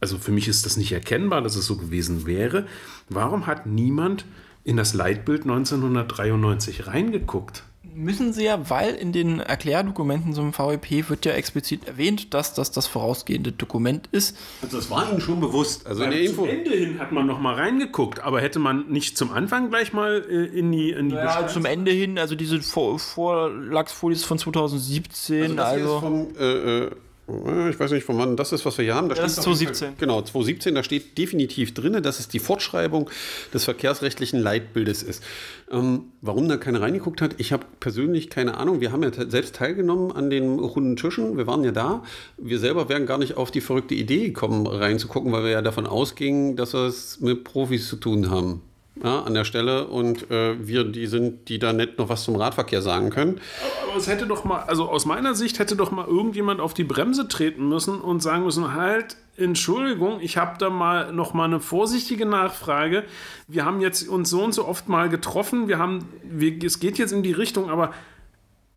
also 0.00 0.18
für 0.18 0.32
mich 0.32 0.48
ist 0.48 0.64
das 0.64 0.76
nicht 0.76 0.92
erkennbar, 0.92 1.42
dass 1.42 1.56
es 1.56 1.66
so 1.66 1.76
gewesen 1.76 2.26
wäre, 2.26 2.66
warum 3.08 3.46
hat 3.46 3.66
niemand 3.66 4.24
in 4.64 4.76
das 4.76 4.94
Leitbild 4.94 5.42
1993 5.42 6.86
reingeguckt? 6.86 7.64
Müssen 7.94 8.32
sie 8.32 8.44
ja, 8.44 8.70
weil 8.70 8.94
in 8.94 9.12
den 9.12 9.40
Erklärdokumenten 9.40 10.32
zum 10.32 10.52
VEP 10.56 11.08
wird 11.10 11.24
ja 11.24 11.32
explizit 11.32 11.86
erwähnt, 11.86 12.32
dass 12.34 12.54
das 12.54 12.70
das 12.70 12.86
vorausgehende 12.86 13.52
Dokument 13.52 14.08
ist. 14.12 14.36
Also 14.62 14.78
das 14.78 14.90
war 14.90 15.10
Ihnen 15.10 15.20
schon 15.20 15.40
bewusst. 15.40 15.86
Also 15.86 16.02
in 16.04 16.10
der 16.10 16.20
Info. 16.22 16.42
Zum 16.42 16.50
Ende 16.50 16.70
hin 16.70 16.98
hat 16.98 17.12
man 17.12 17.26
noch 17.26 17.40
mal 17.40 17.54
reingeguckt, 17.54 18.20
aber 18.20 18.40
hätte 18.40 18.58
man 18.58 18.88
nicht 18.88 19.16
zum 19.18 19.32
Anfang 19.32 19.68
gleich 19.70 19.92
mal 19.92 20.24
äh, 20.28 20.46
in 20.58 20.72
die, 20.72 20.90
in 20.90 21.08
die 21.10 21.14
Ja, 21.14 21.46
zum 21.46 21.64
Ende 21.64 21.90
hin, 21.90 22.18
also 22.18 22.34
diese 22.34 22.60
Vor 22.62 22.98
Vorlagsfolie 22.98 24.16
ist 24.16 24.24
von 24.24 24.38
2017, 24.38 25.56
Das 25.56 25.74
hier 25.74 25.82
also. 25.82 25.94
ist 25.96 26.00
vom, 26.00 26.28
äh, 26.38 26.84
äh, 26.84 26.90
ich 27.70 27.78
weiß 27.78 27.90
nicht, 27.92 28.04
von 28.04 28.18
wann 28.18 28.36
das 28.36 28.52
ist, 28.52 28.64
was 28.66 28.76
wir 28.78 28.84
hier 28.84 28.94
haben. 28.94 29.08
Da 29.08 29.14
Ja, 29.16 29.22
das 29.22 29.32
ist 29.32 29.38
auf 29.40 29.46
jeden 29.46 29.74
2017. 29.74 29.88
Fall- 29.88 29.96
Genau, 29.98 30.22
2017, 30.22 30.74
da 30.74 30.82
steht 30.82 31.18
definitiv 31.18 31.74
drin, 31.74 32.02
dass 32.02 32.20
es 32.20 32.28
die 32.28 32.38
Fortschreibung 32.38 33.10
des 33.52 33.64
verkehrsrechtlichen 33.64 34.40
Leitbildes 34.40 35.02
ist. 35.02 35.22
Ähm, 35.70 36.04
warum 36.20 36.48
da 36.48 36.56
keiner 36.56 36.80
reingeguckt 36.80 37.20
hat, 37.22 37.34
ich 37.38 37.52
habe 37.52 37.64
persönlich 37.80 38.30
keine 38.30 38.56
Ahnung. 38.56 38.80
Wir 38.80 38.92
haben 38.92 39.02
ja 39.02 39.10
selbst 39.28 39.54
teilgenommen 39.56 40.12
an 40.12 40.30
den 40.30 40.58
runden 40.58 40.96
Tischen, 40.96 41.36
wir 41.36 41.46
waren 41.46 41.64
ja 41.64 41.72
da. 41.72 42.02
Wir 42.38 42.58
selber 42.58 42.88
wären 42.88 43.06
gar 43.06 43.18
nicht 43.18 43.36
auf 43.36 43.50
die 43.50 43.60
verrückte 43.60 43.94
Idee 43.94 44.26
gekommen, 44.26 44.66
reinzugucken, 44.66 45.32
weil 45.32 45.44
wir 45.44 45.50
ja 45.50 45.62
davon 45.62 45.86
ausgingen, 45.86 46.56
dass 46.56 46.72
wir 46.74 46.86
es 46.86 47.20
mit 47.20 47.44
Profis 47.44 47.88
zu 47.88 47.96
tun 47.96 48.30
haben. 48.30 48.62
Ja, 49.02 49.22
an 49.22 49.32
der 49.32 49.44
Stelle 49.44 49.86
und 49.86 50.30
äh, 50.30 50.66
wir 50.66 50.84
die 50.84 51.06
sind, 51.06 51.48
die 51.48 51.58
da 51.58 51.72
nicht 51.72 51.96
noch 51.96 52.10
was 52.10 52.24
zum 52.24 52.36
Radverkehr 52.36 52.82
sagen 52.82 53.08
können. 53.08 53.40
Aber 53.88 53.96
es 53.96 54.06
hätte 54.06 54.26
doch 54.26 54.44
mal, 54.44 54.60
also 54.64 54.88
aus 54.88 55.06
meiner 55.06 55.34
Sicht 55.34 55.58
hätte 55.58 55.76
doch 55.76 55.90
mal 55.90 56.06
irgendjemand 56.06 56.60
auf 56.60 56.74
die 56.74 56.84
Bremse 56.84 57.26
treten 57.26 57.66
müssen 57.68 58.02
und 58.02 58.22
sagen 58.22 58.44
müssen, 58.44 58.74
halt, 58.74 59.16
Entschuldigung, 59.38 60.20
ich 60.20 60.36
habe 60.36 60.58
da 60.58 60.68
mal 60.68 61.10
noch 61.12 61.32
mal 61.32 61.46
eine 61.46 61.58
vorsichtige 61.58 62.26
Nachfrage. 62.26 63.04
Wir 63.48 63.64
haben 63.64 63.80
jetzt 63.80 64.06
uns 64.08 64.28
so 64.28 64.44
und 64.44 64.52
so 64.52 64.68
oft 64.68 64.90
mal 64.90 65.08
getroffen, 65.08 65.68
wir 65.68 65.78
haben, 65.78 66.06
wir, 66.22 66.62
es 66.62 66.78
geht 66.78 66.98
jetzt 66.98 67.12
in 67.12 67.22
die 67.22 67.32
Richtung, 67.32 67.70
aber 67.70 67.92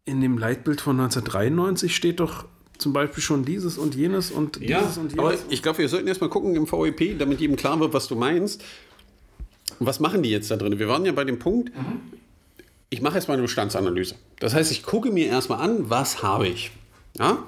in 0.05 0.21
dem 0.21 0.37
Leitbild 0.37 0.79
von 0.79 0.97
1993 0.97 1.93
steht 1.93 2.21
doch 2.21 2.45
zum 2.77 2.93
Beispiel 2.93 3.21
schon 3.21 3.43
dieses 3.43 3.77
und 3.77 3.95
jenes 3.95 4.31
und 4.31 4.61
dieses 4.61 4.97
und 4.97 5.11
jenes. 5.11 5.19
aber 5.19 5.33
ich 5.49 5.61
glaube, 5.61 5.79
wir 5.79 5.89
sollten 5.89 6.07
erstmal 6.07 6.29
gucken 6.29 6.55
im 6.55 6.71
VEP, 6.71 7.19
damit 7.19 7.41
jedem 7.41 7.55
klar 7.57 7.79
wird, 7.79 7.93
was 7.93 8.07
du 8.07 8.15
meinst. 8.15 8.63
Was 9.79 9.99
machen 9.99 10.23
die 10.23 10.29
jetzt 10.29 10.49
da 10.51 10.55
drin? 10.55 10.79
Wir 10.79 10.87
waren 10.87 11.05
ja 11.05 11.11
bei 11.11 11.23
dem 11.23 11.39
Punkt, 11.39 11.71
ich 12.89 13.01
mache 13.01 13.15
erstmal 13.15 13.35
eine 13.35 13.43
Bestandsanalyse. 13.43 14.15
Das 14.39 14.53
heißt, 14.53 14.71
ich 14.71 14.83
gucke 14.83 15.11
mir 15.11 15.27
erstmal 15.27 15.59
an, 15.61 15.89
was 15.89 16.23
habe 16.23 16.47
ich. 16.47 16.71
Ja? 17.17 17.39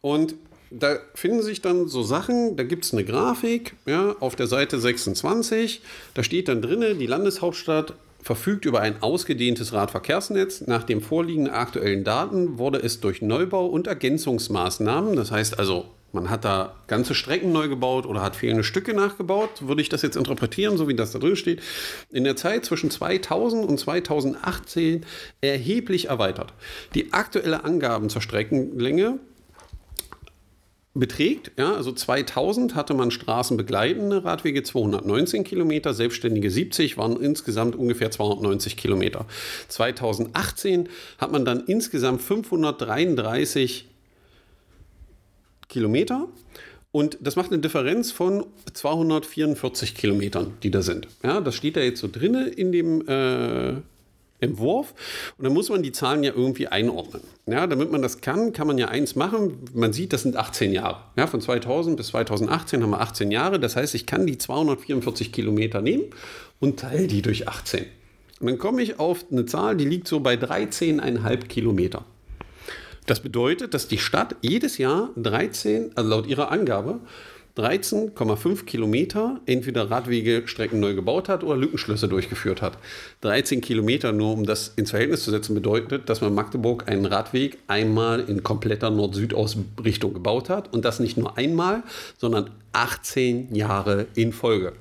Und 0.00 0.34
da 0.70 0.96
finden 1.14 1.42
sich 1.42 1.62
dann 1.62 1.88
so 1.88 2.02
Sachen, 2.02 2.56
da 2.56 2.62
gibt 2.62 2.84
es 2.84 2.92
eine 2.92 3.04
Grafik 3.04 3.74
ja, 3.86 4.14
auf 4.20 4.36
der 4.36 4.46
Seite 4.46 4.78
26, 4.78 5.80
da 6.14 6.22
steht 6.22 6.48
dann 6.48 6.60
drin, 6.62 6.98
die 6.98 7.06
Landeshauptstadt 7.06 7.94
verfügt 8.22 8.64
über 8.66 8.80
ein 8.80 9.02
ausgedehntes 9.02 9.72
Radverkehrsnetz. 9.72 10.66
Nach 10.66 10.82
den 10.82 11.00
vorliegenden 11.00 11.52
aktuellen 11.52 12.04
Daten 12.04 12.58
wurde 12.58 12.78
es 12.78 13.00
durch 13.00 13.22
Neubau 13.22 13.66
und 13.66 13.86
Ergänzungsmaßnahmen, 13.86 15.16
das 15.16 15.30
heißt 15.30 15.58
also, 15.58 15.86
man 16.12 16.30
hat 16.30 16.44
da 16.44 16.74
ganze 16.86 17.14
Strecken 17.14 17.52
neu 17.52 17.68
gebaut 17.68 18.06
oder 18.06 18.22
hat 18.22 18.36
fehlende 18.36 18.64
Stücke 18.64 18.94
nachgebaut, 18.94 19.66
würde 19.66 19.82
ich 19.82 19.88
das 19.88 20.02
jetzt 20.02 20.16
interpretieren, 20.16 20.76
so 20.76 20.88
wie 20.88 20.94
das 20.94 21.12
da 21.12 21.18
drin 21.18 21.36
steht, 21.36 21.60
in 22.10 22.24
der 22.24 22.36
Zeit 22.36 22.64
zwischen 22.64 22.90
2000 22.90 23.68
und 23.68 23.78
2018 23.78 25.04
erheblich 25.40 26.08
erweitert. 26.08 26.54
Die 26.94 27.12
aktuelle 27.12 27.64
Angaben 27.64 28.08
zur 28.08 28.22
Streckenlänge 28.22 29.18
beträgt. 30.94 31.52
Ja, 31.56 31.74
also 31.74 31.92
2000 31.92 32.74
hatte 32.74 32.94
man 32.94 33.10
straßenbegleitende 33.10 34.24
Radwege 34.24 34.62
219 34.62 35.44
Kilometer, 35.44 35.94
selbstständige 35.94 36.50
70, 36.50 36.96
waren 36.96 37.20
insgesamt 37.20 37.76
ungefähr 37.76 38.10
290 38.10 38.76
Kilometer. 38.76 39.26
2018 39.68 40.88
hat 41.18 41.32
man 41.32 41.44
dann 41.44 41.64
insgesamt 41.66 42.22
533 42.22 43.87
Kilometer. 45.68 46.28
Und 46.90 47.18
das 47.20 47.36
macht 47.36 47.52
eine 47.52 47.60
Differenz 47.60 48.10
von 48.10 48.46
244 48.72 49.94
Kilometern, 49.94 50.54
die 50.62 50.70
da 50.70 50.82
sind. 50.82 51.06
Ja, 51.22 51.40
das 51.40 51.54
steht 51.54 51.76
da 51.76 51.80
jetzt 51.80 52.00
so 52.00 52.08
drin 52.10 52.34
in 52.34 52.72
dem 52.72 53.06
äh, 53.06 53.74
Entwurf. 54.40 54.94
Und 55.36 55.44
dann 55.44 55.52
muss 55.52 55.68
man 55.68 55.82
die 55.82 55.92
Zahlen 55.92 56.22
ja 56.22 56.32
irgendwie 56.34 56.68
einordnen. 56.68 57.22
Ja, 57.46 57.66
damit 57.66 57.90
man 57.90 58.02
das 58.02 58.20
kann, 58.20 58.52
kann 58.52 58.66
man 58.66 58.78
ja 58.78 58.88
eins 58.88 59.16
machen. 59.16 59.58
Man 59.74 59.92
sieht, 59.92 60.12
das 60.12 60.22
sind 60.22 60.36
18 60.36 60.72
Jahre. 60.72 61.00
Ja, 61.16 61.26
von 61.26 61.40
2000 61.40 61.96
bis 61.96 62.08
2018 62.08 62.82
haben 62.82 62.90
wir 62.90 63.00
18 63.00 63.30
Jahre. 63.30 63.60
Das 63.60 63.76
heißt, 63.76 63.94
ich 63.94 64.06
kann 64.06 64.26
die 64.26 64.38
244 64.38 65.32
Kilometer 65.32 65.82
nehmen 65.82 66.04
und 66.60 66.80
teile 66.80 67.06
die 67.06 67.20
durch 67.20 67.48
18. 67.48 67.84
Und 68.40 68.46
dann 68.46 68.58
komme 68.58 68.82
ich 68.82 68.98
auf 69.00 69.24
eine 69.30 69.46
Zahl, 69.46 69.76
die 69.76 69.84
liegt 69.84 70.06
so 70.06 70.20
bei 70.20 70.34
13,5 70.34 71.46
Kilometer. 71.48 72.04
Das 73.08 73.20
bedeutet, 73.20 73.72
dass 73.72 73.88
die 73.88 73.96
Stadt 73.96 74.36
jedes 74.42 74.76
Jahr 74.76 75.08
13, 75.16 75.92
also 75.94 76.10
laut 76.10 76.26
ihrer 76.26 76.52
Angabe, 76.52 77.00
13,5 77.56 78.66
Kilometer 78.66 79.40
entweder 79.46 79.90
Radwegestrecken 79.90 80.78
neu 80.78 80.92
gebaut 80.94 81.30
hat 81.30 81.42
oder 81.42 81.56
Lückenschlüsse 81.56 82.06
durchgeführt 82.06 82.60
hat. 82.60 82.76
13 83.22 83.62
Kilometer, 83.62 84.12
nur 84.12 84.34
um 84.34 84.44
das 84.44 84.74
ins 84.76 84.90
Verhältnis 84.90 85.24
zu 85.24 85.30
setzen, 85.30 85.54
bedeutet, 85.54 86.10
dass 86.10 86.20
man 86.20 86.34
Magdeburg 86.34 86.86
einen 86.86 87.06
Radweg 87.06 87.56
einmal 87.66 88.20
in 88.20 88.42
kompletter 88.42 88.90
Nord-Süd-Ausrichtung 88.90 90.12
gebaut 90.12 90.50
hat 90.50 90.70
und 90.74 90.84
das 90.84 91.00
nicht 91.00 91.16
nur 91.16 91.38
einmal, 91.38 91.84
sondern 92.18 92.50
18 92.72 93.54
Jahre 93.54 94.06
in 94.16 94.34
Folge. 94.34 94.74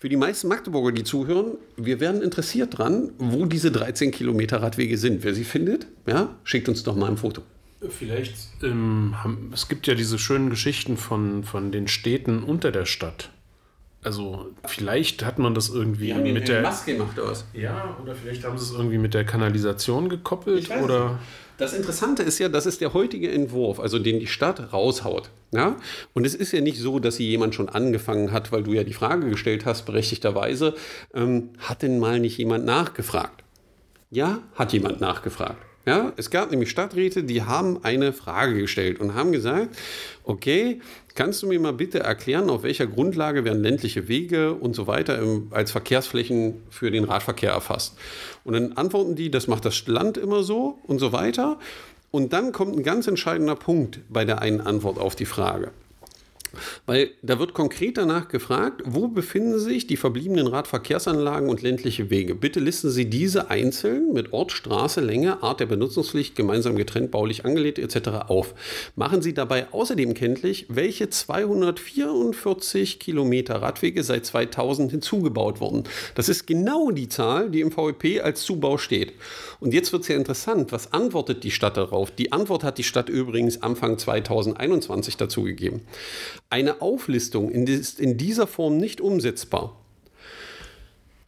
Für 0.00 0.08
die 0.08 0.16
meisten 0.16 0.46
Magdeburger, 0.46 0.92
die 0.92 1.02
zuhören, 1.02 1.58
wir 1.76 1.98
werden 1.98 2.22
interessiert 2.22 2.78
dran, 2.78 3.10
wo 3.18 3.46
diese 3.46 3.72
13 3.72 4.12
Kilometer 4.12 4.62
Radwege 4.62 4.96
sind. 4.96 5.24
Wer 5.24 5.34
sie 5.34 5.42
findet, 5.42 5.88
ja, 6.06 6.36
schickt 6.44 6.68
uns 6.68 6.84
doch 6.84 6.94
mal 6.94 7.10
ein 7.10 7.16
Foto. 7.16 7.42
Vielleicht, 7.88 8.36
ähm, 8.62 9.16
haben, 9.22 9.50
es 9.52 9.68
gibt 9.68 9.88
ja 9.88 9.94
diese 9.94 10.18
schönen 10.18 10.50
Geschichten 10.50 10.96
von, 10.96 11.42
von 11.42 11.72
den 11.72 11.88
Städten 11.88 12.44
unter 12.44 12.70
der 12.70 12.86
Stadt. 12.86 13.30
Also 14.04 14.52
vielleicht 14.66 15.24
hat 15.24 15.40
man 15.40 15.54
das 15.54 15.68
irgendwie 15.68 16.14
mit 16.14 16.46
der... 16.46 16.62
Maske 16.62 16.96
gemacht 16.96 17.18
aus. 17.18 17.44
Ja, 17.52 17.96
oder 18.00 18.14
vielleicht 18.14 18.44
haben 18.44 18.56
sie 18.56 18.64
es 18.64 18.70
irgendwie 18.70 18.98
mit 18.98 19.14
der 19.14 19.24
Kanalisation 19.24 20.08
gekoppelt 20.08 20.70
oder... 20.70 21.18
Das 21.58 21.72
Interessante 21.72 22.22
ist 22.22 22.38
ja, 22.38 22.48
das 22.48 22.66
ist 22.66 22.80
der 22.80 22.94
heutige 22.94 23.32
Entwurf, 23.32 23.80
also 23.80 23.98
den 23.98 24.20
die 24.20 24.28
Stadt 24.28 24.72
raushaut. 24.72 25.28
Ja? 25.50 25.76
Und 26.14 26.24
es 26.24 26.36
ist 26.36 26.52
ja 26.52 26.60
nicht 26.60 26.78
so, 26.78 27.00
dass 27.00 27.16
sie 27.16 27.28
jemand 27.28 27.56
schon 27.56 27.68
angefangen 27.68 28.30
hat, 28.30 28.52
weil 28.52 28.62
du 28.62 28.72
ja 28.74 28.84
die 28.84 28.92
Frage 28.92 29.28
gestellt 29.28 29.66
hast, 29.66 29.84
berechtigterweise, 29.84 30.74
ähm, 31.12 31.50
hat 31.58 31.82
denn 31.82 31.98
mal 31.98 32.20
nicht 32.20 32.38
jemand 32.38 32.64
nachgefragt? 32.64 33.42
Ja, 34.08 34.38
hat 34.54 34.72
jemand 34.72 35.00
nachgefragt. 35.00 35.58
Ja, 35.84 36.12
es 36.16 36.30
gab 36.30 36.50
nämlich 36.50 36.70
Stadträte, 36.70 37.24
die 37.24 37.42
haben 37.42 37.82
eine 37.82 38.12
Frage 38.12 38.60
gestellt 38.60 39.00
und 39.00 39.14
haben 39.14 39.32
gesagt, 39.32 39.76
okay, 40.22 40.80
kannst 41.18 41.42
du 41.42 41.48
mir 41.48 41.58
mal 41.58 41.72
bitte 41.72 41.98
erklären, 41.98 42.48
auf 42.48 42.62
welcher 42.62 42.86
Grundlage 42.86 43.44
werden 43.44 43.60
ländliche 43.60 44.06
Wege 44.06 44.54
und 44.54 44.76
so 44.76 44.86
weiter 44.86 45.18
im, 45.18 45.48
als 45.50 45.72
Verkehrsflächen 45.72 46.62
für 46.70 46.92
den 46.92 47.02
Radverkehr 47.02 47.50
erfasst? 47.50 47.98
Und 48.44 48.52
dann 48.52 48.74
antworten 48.74 49.16
die, 49.16 49.28
das 49.28 49.48
macht 49.48 49.64
das 49.64 49.84
Land 49.88 50.16
immer 50.16 50.44
so 50.44 50.78
und 50.84 51.00
so 51.00 51.12
weiter. 51.12 51.58
Und 52.12 52.32
dann 52.32 52.52
kommt 52.52 52.76
ein 52.76 52.84
ganz 52.84 53.08
entscheidender 53.08 53.56
Punkt 53.56 53.98
bei 54.08 54.24
der 54.24 54.40
einen 54.42 54.60
Antwort 54.60 54.96
auf 54.96 55.16
die 55.16 55.26
Frage. 55.26 55.72
Weil 56.86 57.10
da 57.22 57.38
wird 57.38 57.54
konkret 57.54 57.98
danach 57.98 58.28
gefragt, 58.28 58.82
wo 58.84 59.08
befinden 59.08 59.58
sich 59.58 59.86
die 59.86 59.96
verbliebenen 59.96 60.46
Radverkehrsanlagen 60.46 61.48
und 61.48 61.62
ländliche 61.62 62.10
Wege? 62.10 62.34
Bitte 62.34 62.60
listen 62.60 62.90
Sie 62.90 63.10
diese 63.10 63.50
einzeln 63.50 64.12
mit 64.12 64.32
Ort, 64.32 64.52
Straße, 64.52 65.00
Länge, 65.00 65.42
Art 65.42 65.60
der 65.60 65.66
Benutzungspflicht, 65.66 66.36
gemeinsam 66.36 66.76
getrennt, 66.76 67.10
baulich 67.10 67.44
angelegt 67.44 67.78
etc. 67.78 68.08
auf. 68.28 68.54
Machen 68.96 69.22
Sie 69.22 69.34
dabei 69.34 69.72
außerdem 69.72 70.14
kenntlich, 70.14 70.66
welche 70.68 71.10
244 71.10 72.98
Kilometer 72.98 73.62
Radwege 73.62 74.02
seit 74.02 74.26
2000 74.26 74.90
hinzugebaut 74.90 75.60
wurden. 75.60 75.84
Das 76.14 76.28
ist 76.28 76.46
genau 76.46 76.90
die 76.90 77.08
Zahl, 77.08 77.50
die 77.50 77.60
im 77.60 77.76
VEP 77.76 78.24
als 78.24 78.42
Zubau 78.42 78.78
steht. 78.78 79.12
Und 79.60 79.74
jetzt 79.74 79.92
wird 79.92 80.02
es 80.02 80.08
ja 80.08 80.16
interessant, 80.16 80.72
was 80.72 80.92
antwortet 80.92 81.44
die 81.44 81.50
Stadt 81.50 81.76
darauf? 81.76 82.10
Die 82.10 82.32
Antwort 82.32 82.64
hat 82.64 82.78
die 82.78 82.84
Stadt 82.84 83.08
übrigens 83.08 83.62
Anfang 83.62 83.98
2021 83.98 85.16
dazu 85.16 85.42
gegeben. 85.42 85.82
Eine 86.50 86.80
Auflistung 86.80 87.50
ist 87.50 88.00
in 88.00 88.16
dieser 88.16 88.46
Form 88.46 88.78
nicht 88.78 89.00
umsetzbar. 89.00 89.76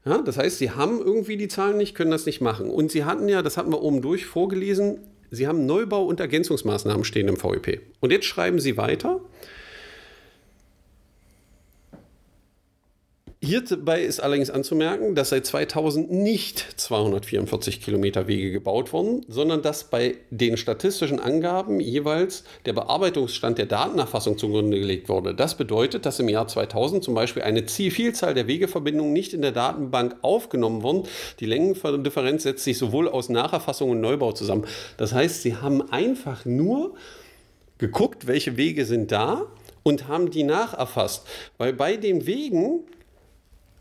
Ja, 0.07 0.23
das 0.23 0.39
heißt, 0.39 0.59
sie 0.59 0.71
haben 0.71 0.99
irgendwie 0.99 1.37
die 1.37 1.49
Zahlen 1.49 1.77
nicht, 1.77 1.95
können 1.95 2.11
das 2.11 2.25
nicht 2.25 2.41
machen. 2.41 2.71
Und 2.71 2.91
sie 2.91 3.05
hatten 3.05 3.29
ja, 3.29 3.43
das 3.43 3.59
hatten 3.59 3.71
wir 3.71 3.83
oben 3.83 4.01
durch 4.01 4.25
vorgelesen, 4.25 5.01
sie 5.31 5.47
haben 5.47 5.67
Neubau- 5.67 6.07
und 6.07 6.21
Ergänzungsmaßnahmen 6.21 7.05
stehen 7.05 7.29
im 7.29 7.37
VEP. 7.37 7.83
Und 8.01 8.13
jetzt 8.13 8.25
schreiben 8.25 8.61
sie 8.61 8.79
weiter. 8.79 9.21
Hierbei 13.43 14.03
ist 14.03 14.21
allerdings 14.21 14.51
anzumerken, 14.51 15.15
dass 15.15 15.31
seit 15.31 15.47
2000 15.47 16.11
nicht 16.11 16.59
244 16.77 17.81
Kilometer 17.81 18.29
Wege 18.29 18.53
gebaut 18.53 18.93
wurden, 18.93 19.25
sondern 19.29 19.63
dass 19.63 19.85
bei 19.85 20.17
den 20.29 20.59
statistischen 20.59 21.19
Angaben 21.19 21.81
jeweils 21.81 22.45
der 22.67 22.75
Bearbeitungsstand 22.75 23.57
der 23.57 23.65
Datenerfassung 23.65 24.37
zugrunde 24.37 24.79
gelegt 24.79 25.09
wurde. 25.09 25.35
Das 25.35 25.57
bedeutet, 25.57 26.05
dass 26.05 26.21
im 26.21 26.29
Jahr 26.29 26.49
2000 26.49 27.03
zum 27.03 27.15
Beispiel 27.15 27.43
eine 27.43 27.67
Vielzahl 27.67 28.35
der 28.35 28.47
Wegeverbindungen 28.47 29.15
nicht 29.15 29.33
in 29.33 29.41
der 29.41 29.53
Datenbank 29.53 30.17
aufgenommen 30.21 30.83
wurden. 30.83 31.05
Die 31.41 31.47
Längendifferenz 31.47 32.43
setzt 32.43 32.65
sich 32.65 32.77
sowohl 32.77 33.09
aus 33.09 33.31
Nacherfassung 33.31 33.89
und 33.89 34.03
Neubau 34.03 34.33
zusammen. 34.33 34.67
Das 34.99 35.15
heißt, 35.15 35.41
sie 35.41 35.57
haben 35.57 35.91
einfach 35.91 36.45
nur 36.45 36.95
geguckt, 37.79 38.27
welche 38.27 38.59
Wege 38.59 38.85
sind 38.85 39.13
da 39.13 39.47
und 39.83 40.09
haben 40.09 40.31
die 40.31 40.43
nacherfasst. 40.43 41.27
Weil 41.57 41.73
bei 41.73 41.97
den 41.97 42.27
Wegen 42.27 42.81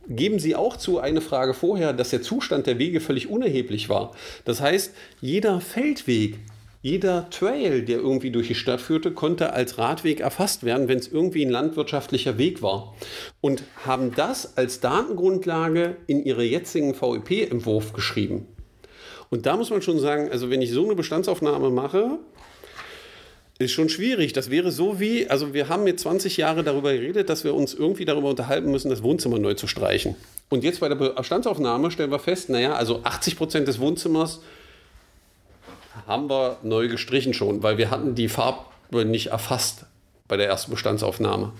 geben 0.10 0.40
Sie 0.40 0.56
auch 0.56 0.76
zu 0.76 1.00
eine 1.00 1.22
Frage 1.22 1.54
vorher, 1.54 1.94
dass 1.94 2.10
der 2.10 2.22
Zustand 2.22 2.68
der 2.68 2.80
Wege 2.80 3.00
völlig 3.00 3.30
unerheblich 3.30 3.90
war. 3.90 4.12
Das 4.44 4.60
heißt, 4.62 4.94
jeder 5.22 5.62
Feldweg 5.62 6.40
Jeder 6.82 7.30
Trail, 7.30 7.82
der 7.82 7.98
irgendwie 7.98 8.32
durch 8.32 8.48
die 8.48 8.56
Stadt 8.56 8.80
führte, 8.80 9.12
konnte 9.12 9.52
als 9.52 9.78
Radweg 9.78 10.22
erfasst 10.22 10.64
werden, 10.64 10.88
wenn 10.88 10.98
es 10.98 11.10
irgendwie 11.10 11.46
ein 11.46 11.50
landwirtschaftlicher 11.50 12.38
Weg 12.38 12.62
war. 12.62 12.96
Und 13.42 13.64
haben 13.86 14.16
das 14.16 14.56
als 14.56 14.80
Datengrundlage 14.80 15.98
in 16.08 16.24
ihre 16.24 16.46
jetzigen 16.46 16.94
VEP-Entwurf 16.94 17.92
geschrieben. 17.92 18.48
Und 19.30 19.46
da 19.46 19.58
muss 19.58 19.72
man 19.72 19.82
schon 19.82 20.00
sagen, 20.00 20.30
also 20.32 20.50
wenn 20.50 20.62
ich 20.62 20.72
so 20.72 20.86
eine 20.86 20.96
Bestandsaufnahme 20.96 21.70
mache, 21.70 22.18
ist 23.60 23.74
schon 23.74 23.90
schwierig. 23.90 24.32
Das 24.32 24.50
wäre 24.50 24.72
so 24.72 25.02
wie, 25.02 25.30
also 25.30 25.54
wir 25.54 25.68
haben 25.68 25.86
jetzt 25.86 26.04
20 26.04 26.38
Jahre 26.38 26.64
darüber 26.64 26.94
geredet, 26.94 27.30
dass 27.30 27.44
wir 27.44 27.54
uns 27.54 27.74
irgendwie 27.74 28.06
darüber 28.06 28.30
unterhalten 28.30 28.72
müssen, 28.72 28.90
das 28.90 29.04
Wohnzimmer 29.04 29.38
neu 29.38 29.54
zu 29.54 29.68
streichen. 29.68 30.16
Und 30.48 30.64
jetzt 30.64 30.80
bei 30.80 30.88
der 30.88 30.96
Bestandsaufnahme 30.96 31.92
stellen 31.92 32.10
wir 32.10 32.20
fest, 32.20 32.50
naja, 32.50 32.74
also 32.74 33.02
80 33.04 33.36
Prozent 33.36 33.68
des 33.68 33.80
Wohnzimmers 33.80 34.40
haben 36.08 36.30
wir 36.30 36.58
neu 36.64 36.88
gestrichen 36.88 37.34
schon, 37.34 37.62
weil 37.62 37.78
wir 37.78 37.92
hatten 37.92 38.16
die 38.16 38.30
Farbe 38.30 39.06
nicht 39.06 39.28
erfasst 39.28 39.86
bei 40.30 40.38
der 40.38 40.48
ersten 40.48 40.72
Bestandsaufnahme. 40.72 41.52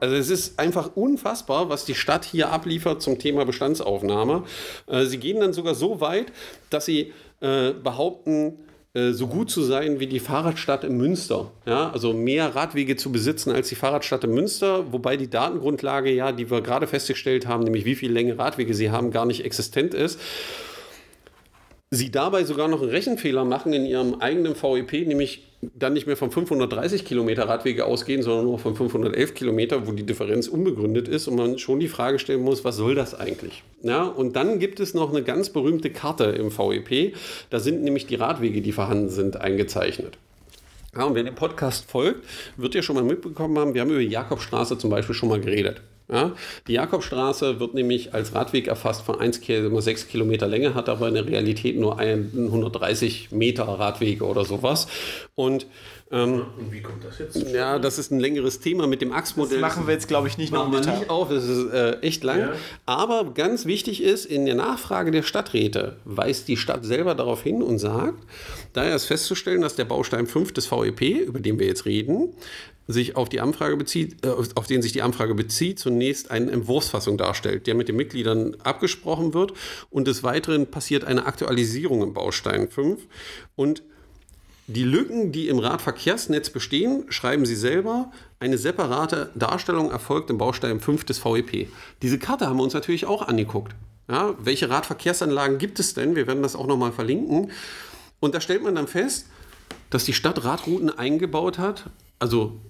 Also 0.00 0.16
es 0.16 0.28
ist 0.28 0.58
einfach 0.58 0.96
unfassbar, 0.96 1.70
was 1.70 1.86
die 1.86 1.94
Stadt 1.94 2.24
hier 2.24 2.50
abliefert 2.50 3.00
zum 3.00 3.18
Thema 3.18 3.46
Bestandsaufnahme. 3.46 4.44
Äh, 4.86 5.04
sie 5.06 5.18
gehen 5.18 5.40
dann 5.40 5.54
sogar 5.54 5.74
so 5.74 6.00
weit, 6.00 6.26
dass 6.70 6.84
sie 6.84 7.12
äh, 7.40 7.72
behaupten, 7.72 8.48
äh, 8.48 8.71
so 8.94 9.26
gut 9.26 9.50
zu 9.50 9.62
sein 9.62 10.00
wie 10.00 10.06
die 10.06 10.20
Fahrradstadt 10.20 10.84
in 10.84 10.98
Münster. 10.98 11.50
Ja, 11.64 11.90
also 11.90 12.12
mehr 12.12 12.54
Radwege 12.54 12.96
zu 12.96 13.10
besitzen 13.10 13.50
als 13.50 13.68
die 13.68 13.74
Fahrradstadt 13.74 14.24
in 14.24 14.34
Münster, 14.34 14.92
wobei 14.92 15.16
die 15.16 15.30
Datengrundlage, 15.30 16.10
ja, 16.10 16.30
die 16.30 16.50
wir 16.50 16.60
gerade 16.60 16.86
festgestellt 16.86 17.46
haben, 17.46 17.64
nämlich 17.64 17.86
wie 17.86 17.94
viel 17.94 18.12
Länge 18.12 18.38
Radwege 18.38 18.74
sie 18.74 18.90
haben, 18.90 19.10
gar 19.10 19.24
nicht 19.24 19.44
existent 19.44 19.94
ist 19.94 20.20
sie 21.92 22.10
dabei 22.10 22.44
sogar 22.44 22.68
noch 22.68 22.80
einen 22.80 22.90
Rechenfehler 22.90 23.44
machen 23.44 23.74
in 23.74 23.84
ihrem 23.84 24.14
eigenen 24.14 24.54
VEP, 24.54 25.06
nämlich 25.06 25.42
dann 25.60 25.92
nicht 25.92 26.06
mehr 26.06 26.16
von 26.16 26.30
530 26.30 27.04
Kilometer 27.04 27.46
Radwege 27.46 27.84
ausgehen, 27.84 28.22
sondern 28.22 28.46
nur 28.46 28.58
von 28.58 28.74
511 28.74 29.34
Kilometer, 29.34 29.86
wo 29.86 29.92
die 29.92 30.02
Differenz 30.02 30.48
unbegründet 30.48 31.06
ist 31.06 31.28
und 31.28 31.36
man 31.36 31.58
schon 31.58 31.80
die 31.80 31.88
Frage 31.88 32.18
stellen 32.18 32.40
muss, 32.40 32.64
was 32.64 32.76
soll 32.76 32.94
das 32.94 33.14
eigentlich? 33.14 33.62
Ja, 33.82 34.04
und 34.04 34.36
dann 34.36 34.58
gibt 34.58 34.80
es 34.80 34.94
noch 34.94 35.10
eine 35.10 35.22
ganz 35.22 35.50
berühmte 35.50 35.90
Karte 35.90 36.24
im 36.24 36.50
VEP, 36.50 37.14
da 37.50 37.60
sind 37.60 37.82
nämlich 37.84 38.06
die 38.06 38.14
Radwege, 38.14 38.62
die 38.62 38.72
vorhanden 38.72 39.10
sind, 39.10 39.38
eingezeichnet. 39.38 40.16
Ja, 40.96 41.04
und 41.04 41.14
wer 41.14 41.24
den 41.24 41.34
Podcast 41.34 41.90
folgt, 41.90 42.24
wird 42.56 42.74
ja 42.74 42.80
schon 42.80 42.96
mal 42.96 43.04
mitbekommen 43.04 43.58
haben, 43.58 43.74
wir 43.74 43.82
haben 43.82 43.90
über 43.90 44.00
die 44.00 44.06
Jakobstraße 44.06 44.78
zum 44.78 44.88
Beispiel 44.88 45.14
schon 45.14 45.28
mal 45.28 45.40
geredet. 45.40 45.82
Ja, 46.10 46.32
die 46.66 46.74
Jakobstraße 46.74 47.60
wird 47.60 47.74
nämlich 47.74 48.12
als 48.12 48.34
Radweg 48.34 48.66
erfasst 48.66 49.02
von 49.02 49.16
1,6 49.16 50.08
Kilometer 50.08 50.46
Länge, 50.46 50.74
hat 50.74 50.88
aber 50.88 51.08
in 51.08 51.14
der 51.14 51.26
Realität 51.26 51.78
nur 51.78 51.98
130 51.98 53.30
Meter 53.30 53.64
Radwege 53.64 54.24
oder 54.24 54.44
sowas. 54.44 54.88
Und 55.34 55.66
ähm, 56.12 56.44
und 56.58 56.70
wie 56.70 56.82
kommt 56.82 57.02
das 57.02 57.18
jetzt? 57.18 57.36
Ja, 57.50 57.78
das 57.78 57.98
ist 57.98 58.12
ein 58.12 58.20
längeres 58.20 58.60
Thema 58.60 58.86
mit 58.86 59.00
dem 59.00 59.12
Achsmodell. 59.12 59.60
Das 59.60 59.74
machen 59.74 59.86
wir 59.86 59.94
jetzt, 59.94 60.08
glaube 60.08 60.28
ich, 60.28 60.36
nicht 60.36 60.52
noch 60.52 60.68
nicht 60.68 61.08
auf. 61.08 61.30
Das 61.30 61.44
ist 61.44 61.72
äh, 61.72 62.00
echt 62.00 62.22
lang. 62.22 62.38
Ja. 62.38 62.52
Aber 62.84 63.32
ganz 63.32 63.64
wichtig 63.64 64.02
ist, 64.02 64.26
in 64.26 64.44
der 64.44 64.54
Nachfrage 64.54 65.10
der 65.10 65.22
Stadträte 65.22 65.96
weist 66.04 66.48
die 66.48 66.58
Stadt 66.58 66.84
selber 66.84 67.14
darauf 67.14 67.42
hin 67.42 67.62
und 67.62 67.78
sagt, 67.78 68.22
daher 68.74 68.94
ist 68.94 69.06
festzustellen, 69.06 69.62
dass 69.62 69.74
der 69.74 69.86
Baustein 69.86 70.26
5 70.26 70.52
des 70.52 70.70
VEP, 70.70 71.00
über 71.00 71.40
den 71.40 71.58
wir 71.58 71.66
jetzt 71.66 71.86
reden, 71.86 72.34
sich 72.88 73.16
auf 73.16 73.30
die 73.30 73.40
Anfrage 73.40 73.78
bezieht, 73.78 74.26
äh, 74.26 74.28
auf 74.28 74.66
den 74.66 74.82
sich 74.82 74.92
die 74.92 75.02
Anfrage 75.02 75.34
bezieht, 75.34 75.78
zunächst 75.78 76.30
eine 76.30 76.50
Entwurfsfassung 76.50 77.16
darstellt, 77.16 77.66
der 77.66 77.74
mit 77.74 77.88
den 77.88 77.96
Mitgliedern 77.96 78.56
abgesprochen 78.62 79.32
wird 79.32 79.54
und 79.88 80.06
des 80.08 80.22
Weiteren 80.22 80.66
passiert 80.66 81.04
eine 81.04 81.24
Aktualisierung 81.24 82.02
im 82.02 82.12
Baustein 82.12 82.68
5 82.68 83.00
und 83.54 83.82
die 84.66 84.84
Lücken, 84.84 85.32
die 85.32 85.48
im 85.48 85.58
Radverkehrsnetz 85.58 86.50
bestehen, 86.50 87.04
schreiben 87.08 87.46
Sie 87.46 87.56
selber. 87.56 88.12
Eine 88.38 88.58
separate 88.58 89.30
Darstellung 89.34 89.90
erfolgt 89.90 90.30
im 90.30 90.38
Baustein 90.38 90.80
5 90.80 91.04
des 91.04 91.24
VEP. 91.24 91.68
Diese 92.00 92.18
Karte 92.18 92.46
haben 92.46 92.56
wir 92.56 92.62
uns 92.62 92.74
natürlich 92.74 93.06
auch 93.06 93.26
angeguckt. 93.26 93.74
Ja, 94.08 94.34
welche 94.40 94.68
Radverkehrsanlagen 94.70 95.58
gibt 95.58 95.80
es 95.80 95.94
denn? 95.94 96.16
Wir 96.16 96.26
werden 96.26 96.42
das 96.42 96.56
auch 96.56 96.66
nochmal 96.66 96.92
verlinken. 96.92 97.50
Und 98.20 98.34
da 98.34 98.40
stellt 98.40 98.62
man 98.62 98.74
dann 98.74 98.88
fest, 98.88 99.26
dass 99.90 100.04
die 100.04 100.12
Stadt 100.12 100.44
Radrouten 100.44 100.90
eingebaut 100.90 101.58
hat, 101.58 101.90
also 102.18 102.60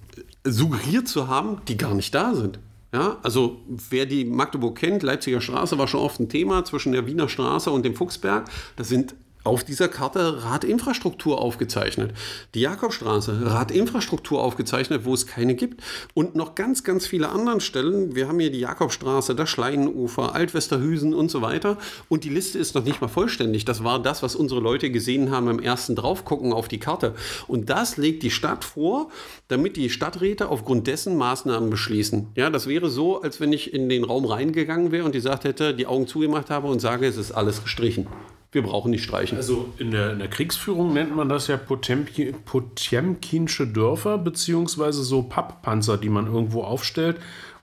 suggeriert 0.43 1.07
zu 1.07 1.27
haben, 1.27 1.61
die 1.67 1.77
gar 1.77 1.93
nicht 1.93 2.13
da 2.13 2.33
sind. 2.33 2.59
Ja, 2.91 3.17
also 3.23 3.61
wer 3.67 4.05
die 4.05 4.23
Magdeburg 4.23 4.77
kennt, 4.77 5.01
Leipziger 5.01 5.41
Straße 5.41 5.79
war 5.79 5.87
schon 5.87 6.01
oft 6.01 6.19
ein 6.19 6.29
Thema 6.29 6.63
zwischen 6.63 6.91
der 6.91 7.07
Wiener 7.07 7.27
Straße 7.27 7.71
und 7.71 7.83
dem 7.83 7.95
Fuchsberg. 7.95 8.49
Das 8.75 8.87
sind 8.87 9.15
auf 9.43 9.63
dieser 9.63 9.87
Karte 9.87 10.43
Radinfrastruktur 10.43 11.41
aufgezeichnet. 11.41 12.13
Die 12.53 12.61
Jakobstraße, 12.61 13.45
Radinfrastruktur 13.45 14.41
aufgezeichnet, 14.41 15.05
wo 15.05 15.13
es 15.13 15.27
keine 15.27 15.55
gibt. 15.55 15.81
Und 16.13 16.35
noch 16.35 16.55
ganz, 16.55 16.83
ganz 16.83 17.07
viele 17.07 17.29
anderen 17.29 17.59
Stellen. 17.59 18.15
Wir 18.15 18.27
haben 18.27 18.39
hier 18.39 18.51
die 18.51 18.59
Jakobstraße, 18.59 19.35
das 19.35 19.49
Schleinufer, 19.49 20.35
Altwesterhüsen 20.35 21.13
und 21.13 21.31
so 21.31 21.41
weiter. 21.41 21.77
Und 22.09 22.23
die 22.23 22.29
Liste 22.29 22.59
ist 22.59 22.75
noch 22.75 22.83
nicht 22.83 23.01
mal 23.01 23.07
vollständig. 23.07 23.65
Das 23.65 23.83
war 23.83 24.01
das, 24.01 24.23
was 24.23 24.35
unsere 24.35 24.61
Leute 24.61 24.91
gesehen 24.91 25.31
haben 25.31 25.49
im 25.49 25.59
ersten 25.59 25.95
Draufgucken 25.95 26.53
auf 26.53 26.67
die 26.67 26.79
Karte. 26.79 27.15
Und 27.47 27.69
das 27.69 27.97
legt 27.97 28.23
die 28.23 28.31
Stadt 28.31 28.63
vor, 28.63 29.09
damit 29.47 29.77
die 29.77 29.89
Stadträte 29.89 30.49
aufgrund 30.49 30.87
dessen 30.87 31.17
Maßnahmen 31.17 31.69
beschließen. 31.69 32.29
Ja, 32.35 32.49
das 32.49 32.67
wäre 32.67 32.89
so, 32.89 33.21
als 33.21 33.39
wenn 33.39 33.51
ich 33.51 33.73
in 33.73 33.89
den 33.89 34.03
Raum 34.03 34.25
reingegangen 34.25 34.91
wäre 34.91 35.05
und 35.05 35.15
die 35.15 35.23
gesagt 35.23 35.45
hätte, 35.45 35.73
die 35.73 35.87
Augen 35.87 36.05
zugemacht 36.05 36.49
habe 36.49 36.67
und 36.67 36.79
sage, 36.79 37.07
es 37.07 37.15
ist 37.15 37.31
alles 37.31 37.63
gestrichen 37.63 38.07
wir 38.53 38.63
brauchen 38.63 38.91
nicht 38.91 39.03
streichen. 39.03 39.37
Also 39.37 39.73
in 39.77 39.91
der, 39.91 40.13
in 40.13 40.19
der 40.19 40.27
Kriegsführung 40.27 40.93
nennt 40.93 41.15
man 41.15 41.29
das 41.29 41.47
ja 41.47 41.57
Potemki, 41.57 42.33
Potemkinsche 42.45 43.67
Dörfer, 43.67 44.17
beziehungsweise 44.17 45.03
so 45.03 45.23
Papppanzer, 45.23 45.97
die 45.97 46.09
man 46.09 46.27
irgendwo 46.27 46.63
aufstellt, 46.63 47.17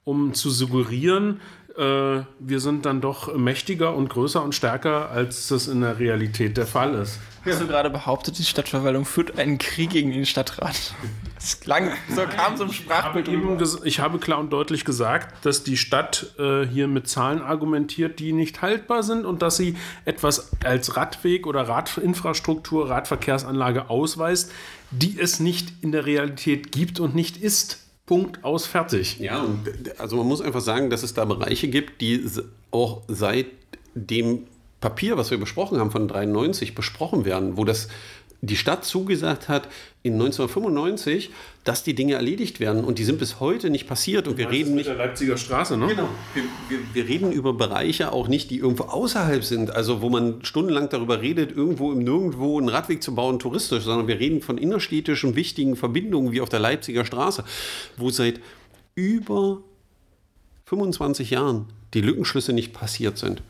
um 0.04 0.34
zu 0.34 0.50
suggerieren, 0.50 1.40
äh, 1.80 2.24
wir 2.38 2.60
sind 2.60 2.84
dann 2.84 3.00
doch 3.00 3.34
mächtiger 3.34 3.94
und 3.94 4.10
größer 4.10 4.42
und 4.42 4.54
stärker, 4.54 5.10
als 5.10 5.48
das 5.48 5.66
in 5.66 5.80
der 5.80 5.98
Realität 5.98 6.58
der 6.58 6.66
Fall 6.66 6.94
ist. 6.94 7.18
Hast 7.46 7.62
du 7.62 7.66
gerade 7.66 7.88
behauptet, 7.88 8.38
die 8.38 8.44
Stadtverwaltung 8.44 9.06
führt 9.06 9.38
einen 9.38 9.56
Krieg 9.56 9.90
gegen 9.90 10.12
den 10.12 10.26
Stadtrat? 10.26 10.94
Das 11.40 11.58
klang, 11.58 11.90
so 12.14 12.20
kam 12.26 12.58
so 12.58 12.64
ein 12.64 12.70
Sprachbild. 12.70 13.26
Ich 13.26 13.34
habe, 13.34 13.80
ich 13.84 14.00
habe 14.00 14.18
klar 14.18 14.40
und 14.40 14.52
deutlich 14.52 14.84
gesagt, 14.84 15.46
dass 15.46 15.64
die 15.64 15.78
Stadt 15.78 16.34
äh, 16.38 16.66
hier 16.66 16.86
mit 16.86 17.08
Zahlen 17.08 17.40
argumentiert, 17.40 18.18
die 18.18 18.34
nicht 18.34 18.60
haltbar 18.60 19.02
sind 19.02 19.24
und 19.24 19.40
dass 19.40 19.56
sie 19.56 19.74
etwas 20.04 20.50
als 20.62 20.98
Radweg 20.98 21.46
oder 21.46 21.62
Radinfrastruktur, 21.66 22.90
Radverkehrsanlage 22.90 23.88
ausweist, 23.88 24.52
die 24.90 25.18
es 25.18 25.40
nicht 25.40 25.72
in 25.80 25.92
der 25.92 26.04
Realität 26.04 26.72
gibt 26.72 27.00
und 27.00 27.14
nicht 27.14 27.38
ist. 27.38 27.89
Punkt 28.10 28.42
aus 28.42 28.66
fertig. 28.66 29.20
Ja, 29.20 29.46
also 29.98 30.16
man 30.16 30.26
muss 30.26 30.40
einfach 30.40 30.60
sagen, 30.60 30.90
dass 30.90 31.04
es 31.04 31.14
da 31.14 31.24
Bereiche 31.24 31.68
gibt, 31.68 32.00
die 32.00 32.20
auch 32.72 33.02
seit 33.06 33.46
dem 33.94 34.48
Papier, 34.80 35.16
was 35.16 35.30
wir 35.30 35.38
besprochen 35.38 35.78
haben 35.78 35.92
von 35.92 36.08
93, 36.08 36.74
besprochen 36.74 37.24
werden, 37.24 37.56
wo 37.56 37.64
das 37.64 37.86
die 38.42 38.56
Stadt 38.56 38.84
zugesagt 38.84 39.48
hat 39.48 39.68
in 40.02 40.14
1995, 40.14 41.30
dass 41.64 41.82
die 41.82 41.94
Dinge 41.94 42.14
erledigt 42.14 42.58
werden 42.58 42.84
und 42.84 42.98
die 42.98 43.04
sind 43.04 43.18
bis 43.18 43.38
heute 43.38 43.68
nicht 43.68 43.86
passiert 43.86 44.26
und 44.26 44.38
wir 44.38 44.46
das 44.46 44.54
reden 44.54 44.74
nicht 44.74 44.88
der 44.88 44.96
Leipziger 44.96 45.36
Straße, 45.36 45.76
ne? 45.76 45.88
Genau. 45.88 46.08
Wir, 46.32 46.44
wir, 46.68 46.78
wir, 46.94 47.08
reden 47.08 47.32
über 47.32 47.52
Bereiche 47.52 48.12
auch 48.12 48.28
nicht, 48.28 48.50
die 48.50 48.58
irgendwo 48.58 48.84
außerhalb 48.84 49.44
sind, 49.44 49.70
also 49.74 50.00
wo 50.00 50.08
man 50.08 50.42
stundenlang 50.42 50.88
darüber 50.88 51.20
redet, 51.20 51.52
irgendwo 51.52 51.92
im 51.92 51.98
Nirgendwo 51.98 52.58
einen 52.58 52.70
Radweg 52.70 53.02
zu 53.02 53.14
bauen 53.14 53.38
touristisch, 53.38 53.84
sondern 53.84 54.08
wir 54.08 54.18
reden 54.18 54.40
von 54.40 54.56
innerstädtischen 54.56 55.36
wichtigen 55.36 55.76
Verbindungen 55.76 56.32
wie 56.32 56.40
auf 56.40 56.48
der 56.48 56.60
Leipziger 56.60 57.04
Straße, 57.04 57.44
wo 57.98 58.08
seit 58.08 58.40
über 58.94 59.60
25 60.64 61.30
Jahren 61.30 61.66
die 61.92 62.00
Lückenschlüsse 62.00 62.54
nicht 62.54 62.72
passiert 62.72 63.18
sind. 63.18 63.42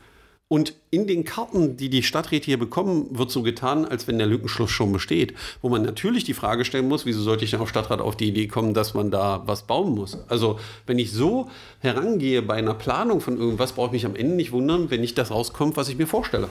Und 0.51 0.73
in 0.89 1.07
den 1.07 1.23
Karten, 1.23 1.77
die 1.77 1.89
die 1.89 2.03
Stadträte 2.03 2.47
hier 2.47 2.59
bekommen, 2.59 3.07
wird 3.17 3.31
so 3.31 3.41
getan, 3.41 3.85
als 3.85 4.09
wenn 4.09 4.17
der 4.17 4.27
Lückenschluss 4.27 4.69
schon 4.69 4.91
besteht. 4.91 5.33
Wo 5.61 5.69
man 5.69 5.81
natürlich 5.81 6.25
die 6.25 6.33
Frage 6.33 6.65
stellen 6.65 6.89
muss, 6.89 7.05
wieso 7.05 7.21
sollte 7.21 7.45
ich 7.45 7.51
denn 7.51 7.61
auf 7.61 7.69
Stadtrat 7.69 8.01
auf 8.01 8.17
die 8.17 8.27
Idee 8.27 8.47
kommen, 8.47 8.73
dass 8.73 8.93
man 8.93 9.11
da 9.11 9.43
was 9.45 9.63
bauen 9.63 9.95
muss? 9.95 10.17
Also, 10.27 10.59
wenn 10.87 10.99
ich 10.99 11.13
so 11.13 11.49
herangehe 11.79 12.41
bei 12.41 12.55
einer 12.55 12.73
Planung 12.73 13.21
von 13.21 13.37
irgendwas, 13.37 13.71
brauche 13.71 13.85
ich 13.87 13.91
mich 13.93 14.05
am 14.05 14.17
Ende 14.17 14.35
nicht 14.35 14.51
wundern, 14.51 14.91
wenn 14.91 14.99
nicht 14.99 15.17
das 15.17 15.31
rauskommt, 15.31 15.77
was 15.77 15.87
ich 15.87 15.97
mir 15.97 16.05
vorstelle. 16.05 16.49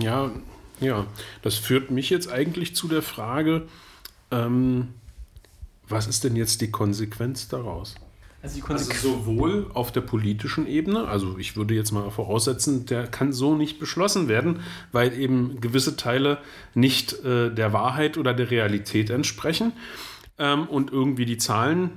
Ja, 0.00 0.30
ja. 0.80 1.04
Das 1.42 1.56
führt 1.56 1.90
mich 1.90 2.08
jetzt 2.08 2.32
eigentlich 2.32 2.74
zu 2.74 2.88
der 2.88 3.02
Frage, 3.02 3.68
ähm, 4.30 4.88
was 5.86 6.06
ist 6.06 6.24
denn 6.24 6.34
jetzt 6.34 6.62
die 6.62 6.70
Konsequenz 6.70 7.46
daraus? 7.46 7.94
Also, 8.42 8.60
also, 8.66 8.92
sowohl 8.92 9.70
auf 9.72 9.92
der 9.92 10.00
politischen 10.00 10.66
Ebene, 10.66 11.06
also 11.06 11.38
ich 11.38 11.56
würde 11.56 11.74
jetzt 11.74 11.92
mal 11.92 12.10
voraussetzen, 12.10 12.86
der 12.86 13.06
kann 13.06 13.32
so 13.32 13.54
nicht 13.54 13.78
beschlossen 13.78 14.26
werden, 14.26 14.60
weil 14.90 15.16
eben 15.16 15.60
gewisse 15.60 15.96
Teile 15.96 16.38
nicht 16.74 17.24
äh, 17.24 17.50
der 17.54 17.72
Wahrheit 17.72 18.18
oder 18.18 18.34
der 18.34 18.50
Realität 18.50 19.10
entsprechen 19.10 19.72
ähm, 20.38 20.66
und 20.66 20.90
irgendwie 20.90 21.24
die 21.24 21.38
Zahlen 21.38 21.90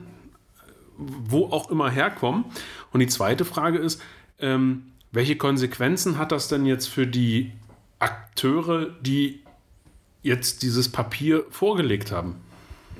wo 0.97 1.45
auch 1.45 1.69
immer 1.69 1.89
herkommen. 1.89 2.45
Und 2.91 2.99
die 2.99 3.07
zweite 3.07 3.45
Frage 3.45 3.77
ist, 3.77 4.01
ähm, 4.39 4.83
welche 5.11 5.35
Konsequenzen 5.35 6.17
hat 6.17 6.31
das 6.31 6.47
denn 6.47 6.65
jetzt 6.65 6.87
für 6.87 7.07
die 7.07 7.51
Akteure, 7.99 8.87
die 9.01 9.41
jetzt 10.23 10.63
dieses 10.63 10.89
Papier 10.89 11.45
vorgelegt 11.49 12.11
haben? 12.11 12.35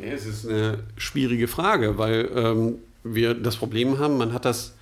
Ja, 0.02 0.12
es 0.12 0.26
ist 0.26 0.48
eine 0.48 0.84
schwierige 0.98 1.48
Frage, 1.48 1.98
weil 1.98 2.30
ähm, 2.36 2.76
wir 3.06 3.34
das 3.36 3.56
Problem 3.56 4.00
haben, 4.00 4.18
man 4.18 4.34
hat 4.34 4.46
das 4.46 4.74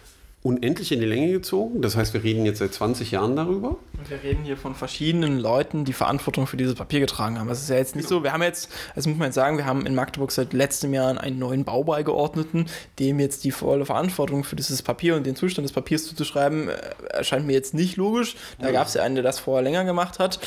unendlich 0.43 0.91
in 0.91 0.99
die 0.99 1.05
Länge 1.05 1.31
gezogen. 1.31 1.81
Das 1.81 1.95
heißt, 1.95 2.13
wir 2.13 2.23
reden 2.23 2.45
jetzt 2.45 2.59
seit 2.59 2.73
20 2.73 3.11
Jahren 3.11 3.35
darüber. 3.35 3.77
Und 3.97 4.09
wir 4.09 4.21
reden 4.23 4.43
hier 4.43 4.57
von 4.57 4.75
verschiedenen 4.75 5.39
Leuten, 5.39 5.85
die 5.85 5.93
Verantwortung 5.93 6.47
für 6.47 6.57
dieses 6.57 6.75
Papier 6.75 6.99
getragen 6.99 7.39
haben. 7.39 7.47
Das 7.47 7.61
ist 7.61 7.69
ja 7.69 7.77
jetzt 7.77 7.95
nicht 7.95 8.09
so, 8.09 8.23
wir 8.23 8.33
haben 8.33 8.43
jetzt, 8.43 8.69
also 8.93 9.09
muss 9.09 9.17
man 9.17 9.27
jetzt 9.27 9.35
sagen, 9.35 9.57
wir 9.57 9.65
haben 9.65 9.85
in 9.85 9.95
Magdeburg 9.95 10.31
seit 10.31 10.51
letztem 10.51 10.93
Jahr 10.93 11.17
einen 11.17 11.39
neuen 11.39 11.63
Baubeigeordneten, 11.63 12.65
dem 12.99 13.19
jetzt 13.19 13.45
die 13.45 13.51
volle 13.51 13.85
Verantwortung 13.85 14.43
für 14.43 14.57
dieses 14.57 14.81
Papier 14.81 15.15
und 15.15 15.25
den 15.25 15.37
Zustand 15.37 15.65
des 15.65 15.71
Papiers 15.71 16.03
zuzuschreiben, 16.03 16.67
äh, 16.67 16.73
erscheint 17.11 17.47
mir 17.47 17.53
jetzt 17.53 17.73
nicht 17.73 17.95
logisch. 17.95 18.35
Da 18.59 18.71
gab 18.71 18.87
es 18.87 18.95
ja 18.95 19.03
einen, 19.03 19.15
der 19.15 19.23
das 19.23 19.39
vorher 19.39 19.63
länger 19.63 19.85
gemacht 19.85 20.19
hat. 20.19 20.39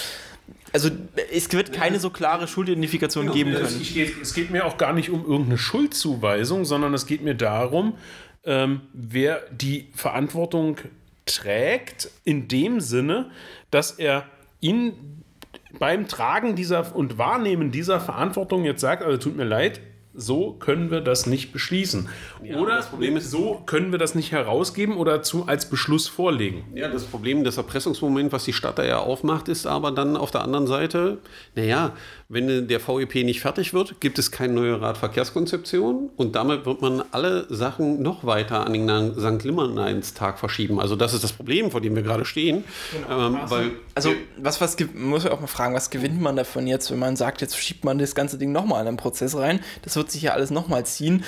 Also 0.77 0.91
es 1.33 1.51
wird 1.53 1.73
keine 1.73 1.99
so 1.99 2.11
klare 2.11 2.47
Schuldidentifikation 2.47 3.33
geben 3.33 3.55
Es 3.55 3.61
können. 3.63 3.83
geht, 3.83 4.21
es 4.21 4.35
geht 4.35 4.51
mir 4.51 4.67
auch 4.67 4.77
gar 4.77 4.93
nicht 4.93 5.09
um 5.09 5.25
irgendeine 5.25 5.57
Schuldzuweisung, 5.57 6.67
sondern 6.67 6.93
es 6.93 7.07
geht 7.07 7.23
mir 7.23 7.35
darum, 7.35 7.95
ähm, 8.45 8.83
wer 8.93 9.41
die 9.51 9.89
Verantwortung 9.95 10.77
trägt, 11.25 12.11
in 12.25 12.49
dem 12.49 12.81
Sinne, 12.81 13.31
dass 13.71 13.93
er 13.93 14.27
in, 14.61 14.93
beim 15.79 16.09
Tragen 16.09 16.57
dieser 16.57 16.95
und 16.95 17.17
Wahrnehmen 17.17 17.71
dieser 17.71 17.99
Verantwortung 17.99 18.67
jetzt 18.67 18.83
sagt, 18.83 19.03
also 19.03 19.17
tut 19.17 19.35
mir 19.35 19.45
leid, 19.45 19.81
so 20.17 20.53
können 20.53 20.91
wir 20.91 21.01
das 21.01 21.27
nicht 21.27 21.53
beschließen. 21.53 22.09
oder 22.59 22.77
das 22.77 22.87
Problem 22.87 23.17
ist- 23.17 23.31
so 23.31 23.63
können 23.67 23.93
wir 23.93 23.99
das 23.99 24.15
nicht 24.15 24.33
herausgeben 24.33 24.97
oder 24.97 25.23
zu, 25.23 25.47
als 25.47 25.69
Beschluss 25.69 26.09
vorlegen. 26.09 26.65
Ja, 26.75 26.89
das 26.89 27.05
Problem, 27.05 27.45
das 27.45 27.57
Erpressungsmoment, 27.57 28.33
was 28.33 28.45
die 28.45 28.53
Stadt 28.53 28.79
da 28.79 28.85
ja 28.85 28.99
aufmacht, 28.99 29.49
ist 29.49 29.67
aber 29.67 29.91
dann 29.91 30.17
auf 30.17 30.31
der 30.31 30.43
anderen 30.43 30.67
Seite, 30.67 31.19
naja, 31.55 31.93
wenn 32.29 32.67
der 32.69 32.81
VEP 32.81 33.25
nicht 33.25 33.41
fertig 33.41 33.73
wird, 33.75 34.01
gibt 34.01 34.19
es 34.19 34.31
keine 34.31 34.53
neue 34.55 34.81
Radverkehrskonzeption 34.81 36.11
und 36.17 36.35
damit 36.35 36.67
wird 36.67 36.81
man 36.83 37.03
alle 37.13 37.47
Sachen 37.53 38.03
noch 38.03 38.25
weiter 38.25 38.67
an 38.67 38.73
den 38.73 39.15
St. 39.15 39.45
Limmerneinstag 39.45 40.39
verschieben. 40.39 40.81
Also 40.81 40.97
das 40.97 41.15
ist 41.15 41.25
das 41.25 41.33
Problem, 41.33 41.71
vor 41.71 41.81
dem 41.81 41.95
wir 41.95 42.03
gerade 42.03 42.25
stehen. 42.25 42.65
Ähm, 43.11 43.39
weil 43.47 43.73
Also, 43.95 44.11
was, 44.39 44.61
was 44.61 44.77
muss 44.95 45.25
ich 45.25 45.31
auch 45.31 45.41
mal 45.41 45.47
fragen, 45.47 45.75
was 45.75 45.91
gewinnt 45.91 46.21
man 46.21 46.37
davon 46.37 46.67
jetzt, 46.67 46.91
wenn 46.91 46.99
man 46.99 47.17
sagt, 47.17 47.41
jetzt 47.41 47.57
schiebt 47.59 47.85
man 47.85 47.99
das 47.99 48.15
ganze 48.15 48.39
Ding 48.39 48.53
nochmal 48.53 48.81
in 48.81 48.87
den 48.87 48.97
Prozess 48.97 49.37
rein? 49.37 49.61
Das 49.83 49.97
wird 49.97 50.06
sich 50.11 50.23
ja 50.23 50.33
alles 50.33 50.51
nochmal 50.51 50.87
ziehen. 50.87 51.25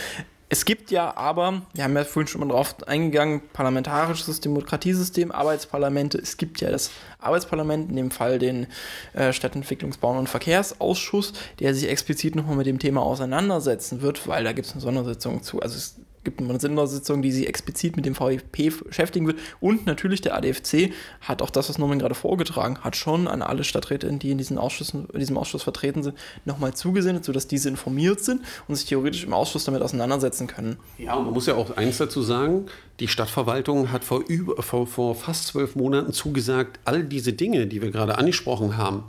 Es 0.51 0.65
gibt 0.65 0.91
ja 0.91 1.15
aber, 1.15 1.63
wir 1.75 1.85
haben 1.85 1.95
ja 1.95 2.05
vorhin 2.05 2.27
schon 2.27 2.41
mal 2.41 2.49
drauf 2.49 2.77
eingegangen, 2.87 3.43
parlamentarisches 3.53 4.41
Demokratiesystem, 4.41 5.31
Arbeitsparlamente. 5.31 6.17
Es 6.17 6.39
gibt 6.39 6.63
ja 6.63 6.71
das 6.71 6.91
Arbeitsparlament, 7.19 7.91
in 7.91 7.97
dem 7.97 8.11
Fall 8.11 8.39
den 8.39 8.67
äh, 9.13 9.35
Stadtentwicklungsbau- 9.35 10.19
und 10.19 10.27
Verkehrsausschuss, 10.27 11.35
der 11.61 11.75
sich 11.75 11.91
explizit 11.91 12.35
nochmal 12.35 12.57
mit 12.57 12.67
dem 12.67 12.79
Thema 12.79 13.03
auseinandersetzen 13.03 14.01
wird, 14.01 14.27
weil 14.27 14.43
da 14.43 14.53
gibt 14.53 14.67
es 14.67 14.73
eine 14.73 14.81
Sondersitzung 14.81 15.43
zu. 15.43 15.61
Also 15.61 15.77
es 15.77 15.97
gibt 16.25 16.41
eine 16.41 16.59
Sondersitzung, 16.59 17.23
die 17.23 17.33
sich 17.33 17.49
explizit 17.49 17.97
mit 17.97 18.05
dem 18.05 18.15
VfP 18.15 18.71
beschäftigen 18.87 19.27
wird. 19.27 19.39
Und 19.61 19.87
natürlich 19.87 20.21
der 20.21 20.37
ADFC 20.37 20.93
hat 21.21 21.43
auch 21.43 21.51
das, 21.51 21.69
was 21.69 21.79
Norman 21.79 21.99
gerade 21.99 22.15
vorgetragen 22.15 22.79
hat, 22.81 22.97
schon 22.97 23.29
an 23.29 23.43
alle 23.43 23.65
Stadträte, 23.65 24.13
die 24.13 24.31
in, 24.31 24.39
diesen 24.39 24.59
Ausschüssen, 24.59 25.09
in 25.13 25.19
diesem 25.19 25.37
Ausschuss 25.37 25.63
vertreten 25.63 26.03
sind, 26.03 26.17
nochmal 26.45 26.75
zugesendet, 26.75 27.25
sodass 27.25 27.47
diese 27.47 27.69
informiert 27.69 28.21
sind 28.21 28.43
und 28.67 28.77
sich 28.77 28.87
theoretisch 28.87 29.25
im 29.25 29.33
Ausschuss 29.33 29.65
damit 29.65 29.83
auseinandersetzen 29.83 30.47
können. 30.47 30.77
Ja, 30.99 31.15
und 31.15 31.25
man 31.25 31.35
muss 31.35 31.47
ja 31.47 31.55
auch 31.55 31.77
eins 31.77 31.99
dazu 31.99 32.23
sagen, 32.23 32.67
die 33.01 33.09
Stadtverwaltung 33.09 33.93
hat 33.93 34.05
vor, 34.05 34.25
über, 34.27 34.63
vor, 34.63 34.87
vor 34.87 35.15
fast 35.15 35.47
zwölf 35.47 35.77
Monaten 35.77 36.13
zugesagt, 36.13 36.81
all 36.85 37.05
diese 37.05 37.33
Dinge, 37.33 37.67
die 37.67 37.81
wir 37.81 37.91
gerade 37.91 38.19
angesprochen 38.19 38.77
haben, 38.77 39.05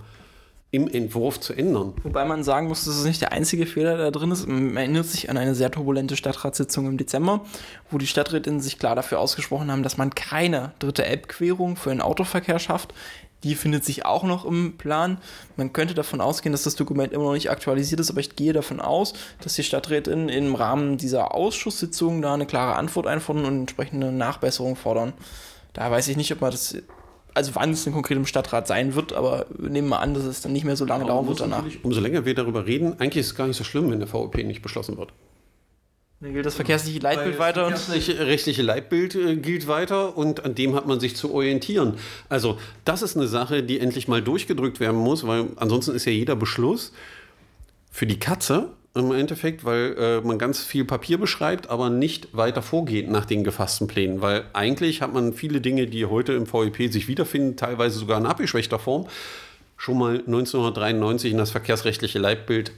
im 0.72 0.88
Entwurf 0.88 1.40
zu 1.40 1.54
ändern. 1.54 1.94
Wobei 2.04 2.26
man 2.26 2.44
sagen 2.44 2.68
muss, 2.68 2.86
das 2.86 2.98
ist 2.98 3.06
nicht 3.06 3.22
der 3.22 3.32
einzige 3.32 3.66
Fehler, 3.66 3.98
der 3.98 4.12
da 4.12 4.20
drin 4.20 4.32
ist. 4.32 4.48
Man 4.48 4.78
erinnert 4.78 5.08
sich 5.08 5.30
an 5.30 5.38
eine 5.38 5.56
sehr 5.56 5.72
turbulente 5.72 6.16
Stadtratssitzung 6.16 6.86
im 6.88 6.98
Dezember, 6.98 7.42
wo 7.90 7.98
die 7.98 8.06
Stadträtinnen 8.06 8.60
sich 8.60 8.78
klar 8.78 8.96
dafür 8.96 9.20
ausgesprochen 9.20 9.72
haben, 9.72 9.82
dass 9.82 9.98
man 9.98 10.14
keine 10.14 10.74
dritte 10.78 11.06
Elbquerung 11.06 11.76
für 11.76 11.90
den 11.90 12.02
Autoverkehr 12.02 12.60
schafft. 12.60 12.94
Die 13.44 13.56
findet 13.56 13.86
sich 13.86 14.06
auch 14.06 14.24
noch 14.24 14.46
im 14.46 14.78
Plan. 14.78 15.18
Man 15.56 15.74
könnte 15.74 15.96
davon 15.96 16.22
ausgehen, 16.22 16.52
dass 16.52 16.64
das 16.64 16.76
Dokument 16.76 17.14
immer 17.14 17.24
noch 17.24 17.34
nicht 17.34 17.50
aktualisiert 17.50 18.02
ist, 18.02 18.12
aber 18.12 18.20
ich 18.20 18.36
gehe 18.36 18.54
davon 18.54 18.80
aus, 18.80 19.14
dass 19.42 19.56
die 19.56 19.64
Stadträtinnen 19.64 20.30
im 20.30 20.56
Rahmen 20.56 20.98
dieser 20.98 21.34
Ausschusssitzung 21.34 22.22
da 22.22 22.34
eine 22.34 22.46
klare 22.46 22.76
Antwort 22.76 23.08
einfordern 23.08 23.46
und 23.46 23.60
entsprechende 23.62 24.12
Nachbesserung 24.12 24.76
fordern. 24.76 25.14
Da 25.74 25.90
weiß 25.90 26.10
ich 26.10 26.18
nicht, 26.18 26.32
ob 26.34 26.42
man 26.42 26.52
das, 26.52 26.76
also 27.34 27.52
wann 27.56 27.72
es 27.72 27.84
denn 27.84 27.94
konkret 27.94 28.18
im 28.18 28.26
Stadtrat 28.26 28.68
sein 28.68 28.96
wird, 28.96 29.14
aber 29.14 29.46
nehmen 29.58 29.90
wir 29.90 30.00
an, 30.00 30.14
dass 30.14 30.24
es 30.24 30.42
dann 30.42 30.52
nicht 30.54 30.66
mehr 30.66 30.76
so 30.76 30.86
lange 30.86 31.06
dauern 31.06 31.28
wird 31.28 31.40
danach. 31.42 31.64
Umso 31.84 32.00
länger 32.02 32.26
wir 32.26 32.34
darüber 32.36 32.66
reden, 32.66 32.94
eigentlich 33.00 33.22
ist 33.22 33.28
es 33.28 33.36
gar 33.36 33.48
nicht 33.48 33.58
so 33.58 33.64
schlimm, 33.64 33.90
wenn 33.92 34.00
der 34.00 34.08
VOP 34.08 34.36
nicht 34.38 34.62
beschlossen 34.62 34.98
wird. 34.98 35.12
Dann 36.22 36.34
gilt 36.34 36.46
das 36.46 36.56
verkehrsliche 36.56 37.00
Leitbild 37.00 37.40
weiter 37.40 37.66
und 37.66 37.72
Das 37.72 37.90
rechtliche- 37.90 38.26
rechtliche 38.28 38.62
Leitbild 38.62 39.16
äh, 39.16 39.38
gilt 39.38 39.68
weiter 39.70 40.18
und 40.18 40.44
an 40.44 40.54
dem 40.54 40.76
hat 40.76 40.86
man 40.86 41.00
sich 41.00 41.16
zu 41.16 41.34
orientieren. 41.34 41.94
Also 42.28 42.58
das 42.84 43.02
ist 43.02 43.16
eine 43.16 43.28
Sache, 43.28 43.64
die 43.64 43.80
endlich 43.80 44.10
mal 44.10 44.22
durchgedrückt 44.22 44.82
werden 44.82 45.00
muss, 45.00 45.26
weil 45.26 45.46
ansonsten 45.56 45.96
ist 45.96 46.04
ja 46.04 46.12
jeder 46.12 46.36
Beschluss 46.36 46.92
für 47.90 48.06
die 48.06 48.20
Katze 48.20 48.68
im 49.00 49.12
Endeffekt, 49.12 49.66
weil 49.66 49.96
äh, 49.98 50.22
man 50.22 50.38
ganz 50.38 50.64
viel 50.64 50.86
Papier 50.86 51.18
beschreibt, 51.18 51.70
aber 51.70 51.90
nicht 51.90 52.30
weiter 52.36 52.62
vorgeht 52.62 53.10
nach 53.10 53.26
den 53.26 53.44
gefassten 53.44 53.88
Plänen. 53.88 54.22
Weil 54.22 54.46
eigentlich 54.54 55.02
hat 55.02 55.14
man 55.14 55.34
viele 55.34 55.62
Dinge, 55.62 55.88
die 55.88 56.06
heute 56.06 56.34
im 56.34 56.52
VEP 56.52 56.92
sich 56.92 57.08
wiederfinden, 57.08 57.56
teilweise 57.56 58.00
sogar 58.00 58.20
in 58.20 58.26
abgeschwächter 58.26 58.80
Form, 58.80 59.08
schon 59.78 59.98
mal 59.98 60.20
1993 60.20 61.32
in 61.32 61.38
das 61.38 61.52
verkehrsrechtliche 61.52 62.20
Leitbild 62.20 62.72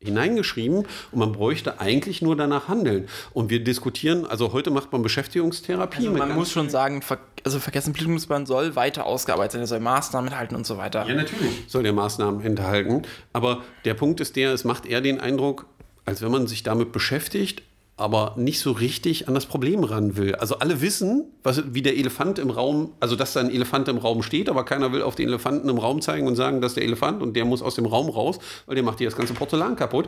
hineingeschrieben 0.00 0.86
und 1.10 1.18
man 1.18 1.32
bräuchte 1.32 1.80
eigentlich 1.80 2.22
nur 2.22 2.36
danach 2.36 2.68
handeln. 2.68 3.08
Und 3.32 3.50
wir 3.50 3.62
diskutieren, 3.62 4.26
also 4.26 4.52
heute 4.52 4.70
macht 4.70 4.92
man 4.92 5.02
Beschäftigungstherapie. 5.02 6.06
also 6.08 6.10
man 6.12 6.34
muss 6.34 6.52
schon 6.52 6.70
sagen, 6.70 7.02
Ver 7.02 7.18
also 7.44 7.60
Verkehrsentwicklungsplan 7.60 8.46
soll 8.46 8.76
weiter 8.76 9.06
ausgearbeitet 9.06 9.52
sein, 9.52 9.60
er 9.62 9.66
soll 9.66 9.80
Maßnahmen 9.80 10.28
enthalten 10.28 10.56
und 10.56 10.66
so 10.66 10.76
weiter. 10.76 11.06
Ja, 11.06 11.14
natürlich 11.14 11.64
soll 11.68 11.82
der 11.84 11.92
Maßnahmen 11.92 12.44
enthalten. 12.44 13.02
Aber 13.32 13.62
der 13.84 13.94
Punkt 13.94 14.20
ist 14.20 14.36
der, 14.36 14.52
es 14.52 14.64
macht 14.64 14.86
eher 14.86 15.00
den 15.00 15.20
Eindruck, 15.20 15.66
als 16.04 16.20
wenn 16.20 16.30
man 16.30 16.46
sich 16.46 16.62
damit 16.62 16.92
beschäftigt, 16.92 17.62
aber 17.98 18.34
nicht 18.36 18.60
so 18.60 18.70
richtig 18.70 19.26
an 19.26 19.34
das 19.34 19.44
Problem 19.44 19.82
ran 19.82 20.16
will. 20.16 20.36
Also 20.36 20.60
alle 20.60 20.80
wissen, 20.80 21.24
was, 21.42 21.74
wie 21.74 21.82
der 21.82 21.96
Elefant 21.96 22.38
im 22.38 22.48
Raum, 22.48 22.92
also 23.00 23.16
dass 23.16 23.32
da 23.32 23.40
ein 23.40 23.50
Elefant 23.50 23.88
im 23.88 23.98
Raum 23.98 24.22
steht, 24.22 24.48
aber 24.48 24.64
keiner 24.64 24.92
will 24.92 25.02
auf 25.02 25.16
den 25.16 25.26
Elefanten 25.26 25.68
im 25.68 25.78
Raum 25.78 26.00
zeigen 26.00 26.28
und 26.28 26.36
sagen, 26.36 26.60
dass 26.60 26.74
der 26.74 26.84
Elefant 26.84 27.20
und 27.20 27.34
der 27.34 27.44
muss 27.44 27.60
aus 27.60 27.74
dem 27.74 27.86
Raum 27.86 28.08
raus, 28.08 28.38
weil 28.66 28.76
der 28.76 28.84
macht 28.84 28.98
hier 28.98 29.08
das 29.08 29.16
ganze 29.16 29.34
Porzellan 29.34 29.74
kaputt. 29.74 30.06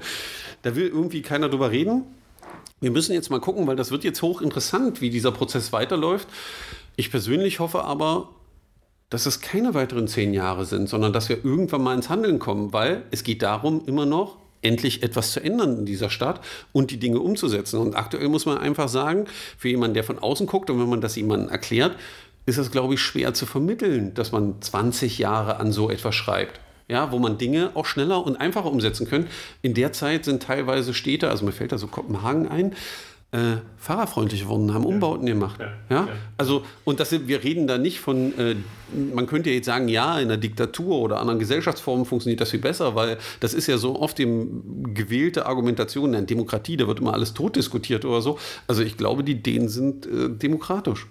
Da 0.62 0.76
will 0.76 0.86
irgendwie 0.86 1.20
keiner 1.20 1.48
drüber 1.48 1.72
reden. 1.72 2.04
Wir 2.80 2.92
müssen 2.92 3.12
jetzt 3.12 3.28
mal 3.28 3.40
gucken, 3.40 3.66
weil 3.66 3.76
das 3.76 3.90
wird 3.90 4.04
jetzt 4.04 4.22
hochinteressant, 4.22 5.00
wie 5.00 5.10
dieser 5.10 5.32
Prozess 5.32 5.72
weiterläuft. 5.72 6.28
Ich 6.94 7.10
persönlich 7.10 7.58
hoffe 7.58 7.84
aber, 7.84 8.28
dass 9.10 9.26
es 9.26 9.40
keine 9.40 9.74
weiteren 9.74 10.06
zehn 10.06 10.32
Jahre 10.32 10.64
sind, 10.64 10.88
sondern 10.88 11.12
dass 11.12 11.28
wir 11.28 11.44
irgendwann 11.44 11.82
mal 11.82 11.94
ins 11.94 12.08
Handeln 12.08 12.38
kommen, 12.38 12.72
weil 12.72 13.02
es 13.10 13.24
geht 13.24 13.42
darum, 13.42 13.82
immer 13.86 14.06
noch 14.06 14.38
endlich 14.62 15.02
etwas 15.02 15.32
zu 15.32 15.40
ändern 15.42 15.78
in 15.78 15.86
dieser 15.86 16.10
Stadt 16.10 16.40
und 16.72 16.90
die 16.90 16.98
Dinge 16.98 17.20
umzusetzen. 17.20 17.78
Und 17.78 17.94
aktuell 17.94 18.28
muss 18.28 18.46
man 18.46 18.58
einfach 18.58 18.88
sagen, 18.88 19.26
für 19.56 19.68
jemanden, 19.68 19.94
der 19.94 20.04
von 20.04 20.18
außen 20.18 20.46
guckt 20.46 20.70
und 20.70 20.80
wenn 20.80 20.88
man 20.88 21.00
das 21.00 21.16
jemandem 21.16 21.48
erklärt, 21.48 21.96
ist 22.46 22.58
es, 22.58 22.70
glaube 22.70 22.94
ich, 22.94 23.00
schwer 23.00 23.34
zu 23.34 23.46
vermitteln, 23.46 24.14
dass 24.14 24.32
man 24.32 24.60
20 24.60 25.18
Jahre 25.18 25.56
an 25.58 25.72
so 25.72 25.90
etwas 25.90 26.14
schreibt. 26.14 26.60
Ja, 26.88 27.12
wo 27.12 27.20
man 27.20 27.38
Dinge 27.38 27.70
auch 27.74 27.86
schneller 27.86 28.26
und 28.26 28.40
einfacher 28.40 28.70
umsetzen 28.70 29.08
kann. 29.08 29.28
In 29.62 29.74
der 29.74 29.92
Zeit 29.92 30.24
sind 30.24 30.42
teilweise 30.42 30.92
Städte, 30.92 31.28
also 31.28 31.44
mir 31.44 31.52
fällt 31.52 31.70
da 31.70 31.78
so 31.78 31.86
Kopenhagen 31.86 32.48
ein, 32.48 32.74
äh, 33.32 33.58
fahrerfreundlich 33.76 34.42
geworden, 34.42 34.74
haben 34.74 34.84
Umbauten 34.84 35.24
gemacht. 35.24 35.60
Ja, 35.88 36.08
also, 36.36 36.64
und 36.84 36.98
das 36.98 37.10
sind, 37.10 37.28
wir 37.28 37.44
reden 37.44 37.68
da 37.68 37.78
nicht 37.78 38.00
von, 38.00 38.36
äh, 38.36 38.56
man 39.14 39.26
könnte 39.26 39.50
jetzt 39.50 39.66
sagen, 39.66 39.86
ja, 39.86 40.18
in 40.18 40.26
einer 40.26 40.36
Diktatur 40.36 40.98
oder 40.98 41.20
anderen 41.20 41.38
Gesellschaftsformen 41.38 42.06
funktioniert 42.06 42.40
das 42.40 42.50
viel 42.50 42.60
besser, 42.60 42.96
weil 42.96 43.18
das 43.38 43.54
ist 43.54 43.68
ja 43.68 43.78
so 43.78 44.00
oft 44.00 44.18
die 44.18 44.26
gewählte 44.94 45.46
Argumentation 45.46 46.06
in 46.06 46.12
der 46.12 46.22
Demokratie, 46.22 46.76
da 46.76 46.88
wird 46.88 46.98
immer 46.98 47.14
alles 47.14 47.32
tot 47.32 47.54
diskutiert 47.54 48.04
oder 48.04 48.20
so. 48.20 48.36
Also 48.66 48.82
ich 48.82 48.96
glaube, 48.96 49.22
die 49.22 49.40
Dänen 49.40 49.68
sind 49.68 50.06
äh, 50.06 50.28
demokratisch. 50.28 51.06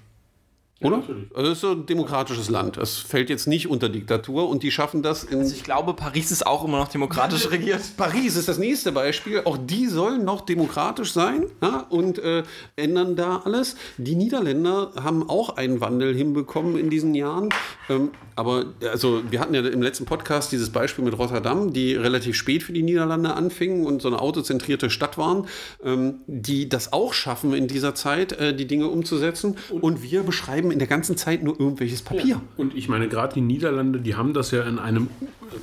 Oder? 0.82 1.04
Also 1.34 1.52
es 1.52 1.58
ist 1.58 1.62
so 1.62 1.72
ein 1.72 1.86
demokratisches 1.86 2.50
Land. 2.50 2.78
Es 2.78 3.00
fällt 3.00 3.30
jetzt 3.30 3.48
nicht 3.48 3.68
unter 3.68 3.90
Diktatur 3.90 4.48
und 4.48 4.64
die 4.64 4.72
schaffen 4.72 5.04
das 5.04 5.26
in. 5.26 5.40
Also 5.40 5.54
ich 5.54 5.64
glaube, 5.64 5.94
Paris 5.94 6.32
ist 6.32 6.48
auch 6.48 6.64
immer 6.64 6.78
noch 6.78 6.88
demokratisch 6.88 7.50
regiert. 7.52 7.82
Paris 7.98 8.38
ist 8.38 8.48
das 8.48 8.58
nächste 8.58 8.94
Beispiel. 8.94 9.42
Auch 9.44 9.58
die 9.58 9.88
sollen 9.88 10.24
noch 10.24 10.42
demokratisch 10.42 11.12
sein 11.12 11.48
ja, 11.62 11.86
und 11.90 12.20
äh, 12.20 12.44
ändern 12.78 13.18
da 13.18 13.42
alles. 13.44 13.76
Die 13.98 14.16
Niederländer 14.16 14.92
haben 15.04 15.30
auch 15.30 15.58
einen 15.58 15.82
Wandel 15.82 16.16
hinbekommen 16.16 16.78
in 16.78 16.90
diesen 16.90 17.14
Jahren. 17.14 17.50
Ähm, 17.90 18.12
aber 18.38 18.68
also 18.90 19.22
wir 19.30 19.42
hatten 19.42 19.54
ja 19.54 19.62
im 19.68 19.82
letzten 19.82 20.06
Podcast 20.06 20.54
dieses 20.54 20.70
Beispiel 20.70 21.04
mit 21.04 21.18
Rotterdam, 21.18 21.74
die 21.74 21.96
relativ 21.96 22.38
spät 22.38 22.64
für 22.64 22.72
die 22.72 22.84
Niederlande 22.84 23.34
anfingen 23.34 23.86
und 23.86 24.02
so 24.02 24.08
eine 24.08 24.22
autozentrierte 24.22 24.90
Stadt 24.90 25.18
waren, 25.18 25.46
ähm, 25.84 26.22
die 26.26 26.70
das 26.70 26.94
auch 26.94 27.14
schaffen 27.14 27.54
in 27.54 27.68
dieser 27.68 27.96
Zeit, 27.96 28.32
äh, 28.32 28.56
die 28.56 28.66
Dinge 28.66 28.88
umzusetzen. 28.88 29.58
Und 29.82 30.04
wir 30.04 30.24
beschreiben 30.24 30.69
in 30.72 30.80
der 30.80 30.88
ganzen 30.88 31.18
Zeit 31.18 31.44
nur 31.44 31.60
irgendwelches 31.60 32.02
Papier. 32.02 32.42
Und 32.58 32.76
ich 32.76 32.90
meine, 32.90 33.08
gerade 33.08 33.34
die 33.34 33.42
Niederlande, 33.42 34.00
die 34.00 34.16
haben 34.16 34.34
das 34.34 34.52
ja 34.52 34.64
in 34.64 34.80
einem 34.80 35.10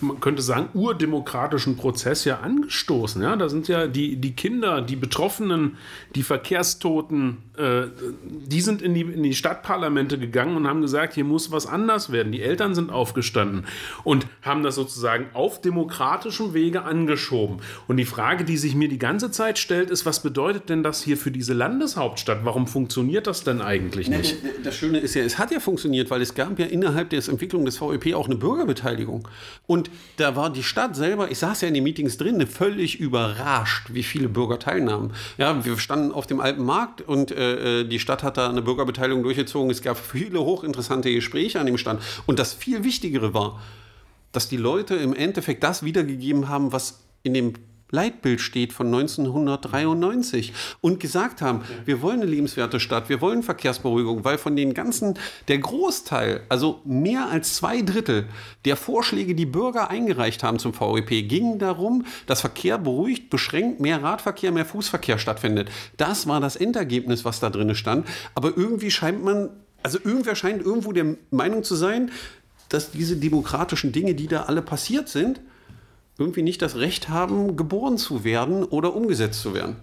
man 0.00 0.20
könnte 0.20 0.42
sagen, 0.42 0.68
urdemokratischen 0.74 1.76
Prozess 1.76 2.24
ja 2.24 2.40
angestoßen. 2.40 3.22
Ja? 3.22 3.36
Da 3.36 3.48
sind 3.48 3.68
ja 3.68 3.86
die, 3.86 4.16
die 4.16 4.32
Kinder, 4.32 4.82
die 4.82 4.96
Betroffenen, 4.96 5.76
die 6.14 6.22
Verkehrstoten, 6.22 7.38
die 7.56 8.60
sind 8.60 8.82
in 8.82 8.92
die, 8.92 9.00
in 9.00 9.22
die 9.22 9.34
Stadtparlamente 9.34 10.18
gegangen 10.18 10.56
und 10.56 10.66
haben 10.66 10.82
gesagt, 10.82 11.14
hier 11.14 11.24
muss 11.24 11.50
was 11.50 11.66
anders 11.66 12.12
werden. 12.12 12.32
Die 12.32 12.42
Eltern 12.42 12.74
sind 12.74 12.90
aufgestanden 12.90 13.64
und 14.04 14.26
haben 14.42 14.62
das 14.62 14.74
sozusagen 14.74 15.26
auf 15.32 15.60
demokratischem 15.60 16.52
Wege 16.52 16.82
angeschoben. 16.82 17.58
Und 17.88 17.96
die 17.96 18.04
Frage, 18.04 18.44
die 18.44 18.56
sich 18.56 18.74
mir 18.74 18.88
die 18.88 18.98
ganze 18.98 19.30
Zeit 19.30 19.58
stellt, 19.58 19.90
ist, 19.90 20.04
was 20.04 20.22
bedeutet 20.22 20.68
denn 20.68 20.82
das 20.82 21.02
hier 21.02 21.16
für 21.16 21.30
diese 21.30 21.54
Landeshauptstadt? 21.54 22.40
Warum 22.44 22.66
funktioniert 22.66 23.26
das 23.26 23.42
denn 23.42 23.62
eigentlich 23.62 24.08
nicht? 24.08 24.36
Das 24.62 24.76
Schöne 24.76 24.98
ist 24.98 25.14
ja, 25.14 25.22
es 25.22 25.38
hat 25.38 25.50
ja 25.50 25.60
funktioniert, 25.60 26.10
weil 26.10 26.20
es 26.20 26.34
gab 26.34 26.58
ja 26.58 26.66
innerhalb 26.66 27.10
der 27.10 27.26
Entwicklung 27.26 27.64
des 27.64 27.80
VEP 27.80 28.14
auch 28.14 28.26
eine 28.26 28.36
Bürgerbeteiligung. 28.36 29.26
Und 29.66 29.90
da 30.16 30.36
war 30.36 30.50
die 30.50 30.62
Stadt 30.62 30.94
selber, 30.94 31.30
ich 31.30 31.38
saß 31.38 31.62
ja 31.62 31.68
in 31.68 31.74
den 31.74 31.84
Meetings 31.84 32.18
drin, 32.18 32.46
völlig 32.46 33.00
überrascht, 33.00 33.88
wie 33.94 34.02
viele 34.02 34.28
Bürger 34.28 34.58
teilnahmen. 34.58 35.12
Ja, 35.38 35.64
wir 35.64 35.78
standen 35.78 36.12
auf 36.12 36.26
dem 36.26 36.40
alten 36.40 36.62
Markt 36.62 37.00
und 37.00 37.30
äh, 37.30 37.45
die 37.84 37.98
Stadt 37.98 38.22
hat 38.22 38.36
da 38.36 38.48
eine 38.48 38.62
Bürgerbeteiligung 38.62 39.22
durchgezogen. 39.22 39.70
Es 39.70 39.82
gab 39.82 39.98
viele 39.98 40.40
hochinteressante 40.40 41.12
Gespräche 41.12 41.60
an 41.60 41.66
dem 41.66 41.78
Stand. 41.78 42.00
Und 42.26 42.38
das 42.38 42.52
viel 42.52 42.84
Wichtigere 42.84 43.34
war, 43.34 43.60
dass 44.32 44.48
die 44.48 44.56
Leute 44.56 44.94
im 44.96 45.14
Endeffekt 45.14 45.62
das 45.62 45.82
wiedergegeben 45.82 46.48
haben, 46.48 46.72
was 46.72 47.00
in 47.22 47.34
dem 47.34 47.54
Leitbild 47.90 48.40
steht 48.40 48.72
von 48.72 48.88
1993 48.88 50.52
und 50.80 50.98
gesagt 50.98 51.40
haben, 51.40 51.62
wir 51.84 52.02
wollen 52.02 52.20
eine 52.20 52.30
lebenswerte 52.30 52.80
Stadt, 52.80 53.08
wir 53.08 53.20
wollen 53.20 53.42
Verkehrsberuhigung, 53.42 54.24
weil 54.24 54.38
von 54.38 54.56
den 54.56 54.74
ganzen, 54.74 55.14
der 55.46 55.58
Großteil, 55.58 56.42
also 56.48 56.80
mehr 56.84 57.28
als 57.30 57.54
zwei 57.54 57.82
Drittel 57.82 58.26
der 58.64 58.76
Vorschläge, 58.76 59.34
die 59.34 59.46
Bürger 59.46 59.88
eingereicht 59.88 60.42
haben 60.42 60.58
zum 60.58 60.72
VEP, 60.74 61.28
gingen 61.28 61.58
darum, 61.58 62.04
dass 62.26 62.40
Verkehr 62.40 62.78
beruhigt, 62.78 63.30
beschränkt, 63.30 63.80
mehr 63.80 64.02
Radverkehr, 64.02 64.50
mehr 64.50 64.66
Fußverkehr 64.66 65.18
stattfindet. 65.18 65.70
Das 65.96 66.26
war 66.26 66.40
das 66.40 66.56
Endergebnis, 66.56 67.24
was 67.24 67.38
da 67.38 67.50
drin 67.50 67.74
stand. 67.76 68.06
Aber 68.34 68.56
irgendwie 68.56 68.90
scheint 68.90 69.22
man, 69.22 69.50
also 69.82 69.98
irgendwer 70.02 70.34
scheint 70.34 70.62
irgendwo 70.62 70.92
der 70.92 71.16
Meinung 71.30 71.62
zu 71.62 71.76
sein, 71.76 72.10
dass 72.68 72.90
diese 72.90 73.16
demokratischen 73.16 73.92
Dinge, 73.92 74.14
die 74.14 74.26
da 74.26 74.42
alle 74.44 74.62
passiert 74.62 75.08
sind, 75.08 75.40
irgendwie 76.18 76.42
nicht 76.42 76.62
das 76.62 76.76
Recht 76.76 77.08
haben, 77.08 77.56
geboren 77.56 77.98
zu 77.98 78.24
werden 78.24 78.64
oder 78.64 78.94
umgesetzt 78.94 79.40
zu 79.40 79.54
werden. 79.54 79.76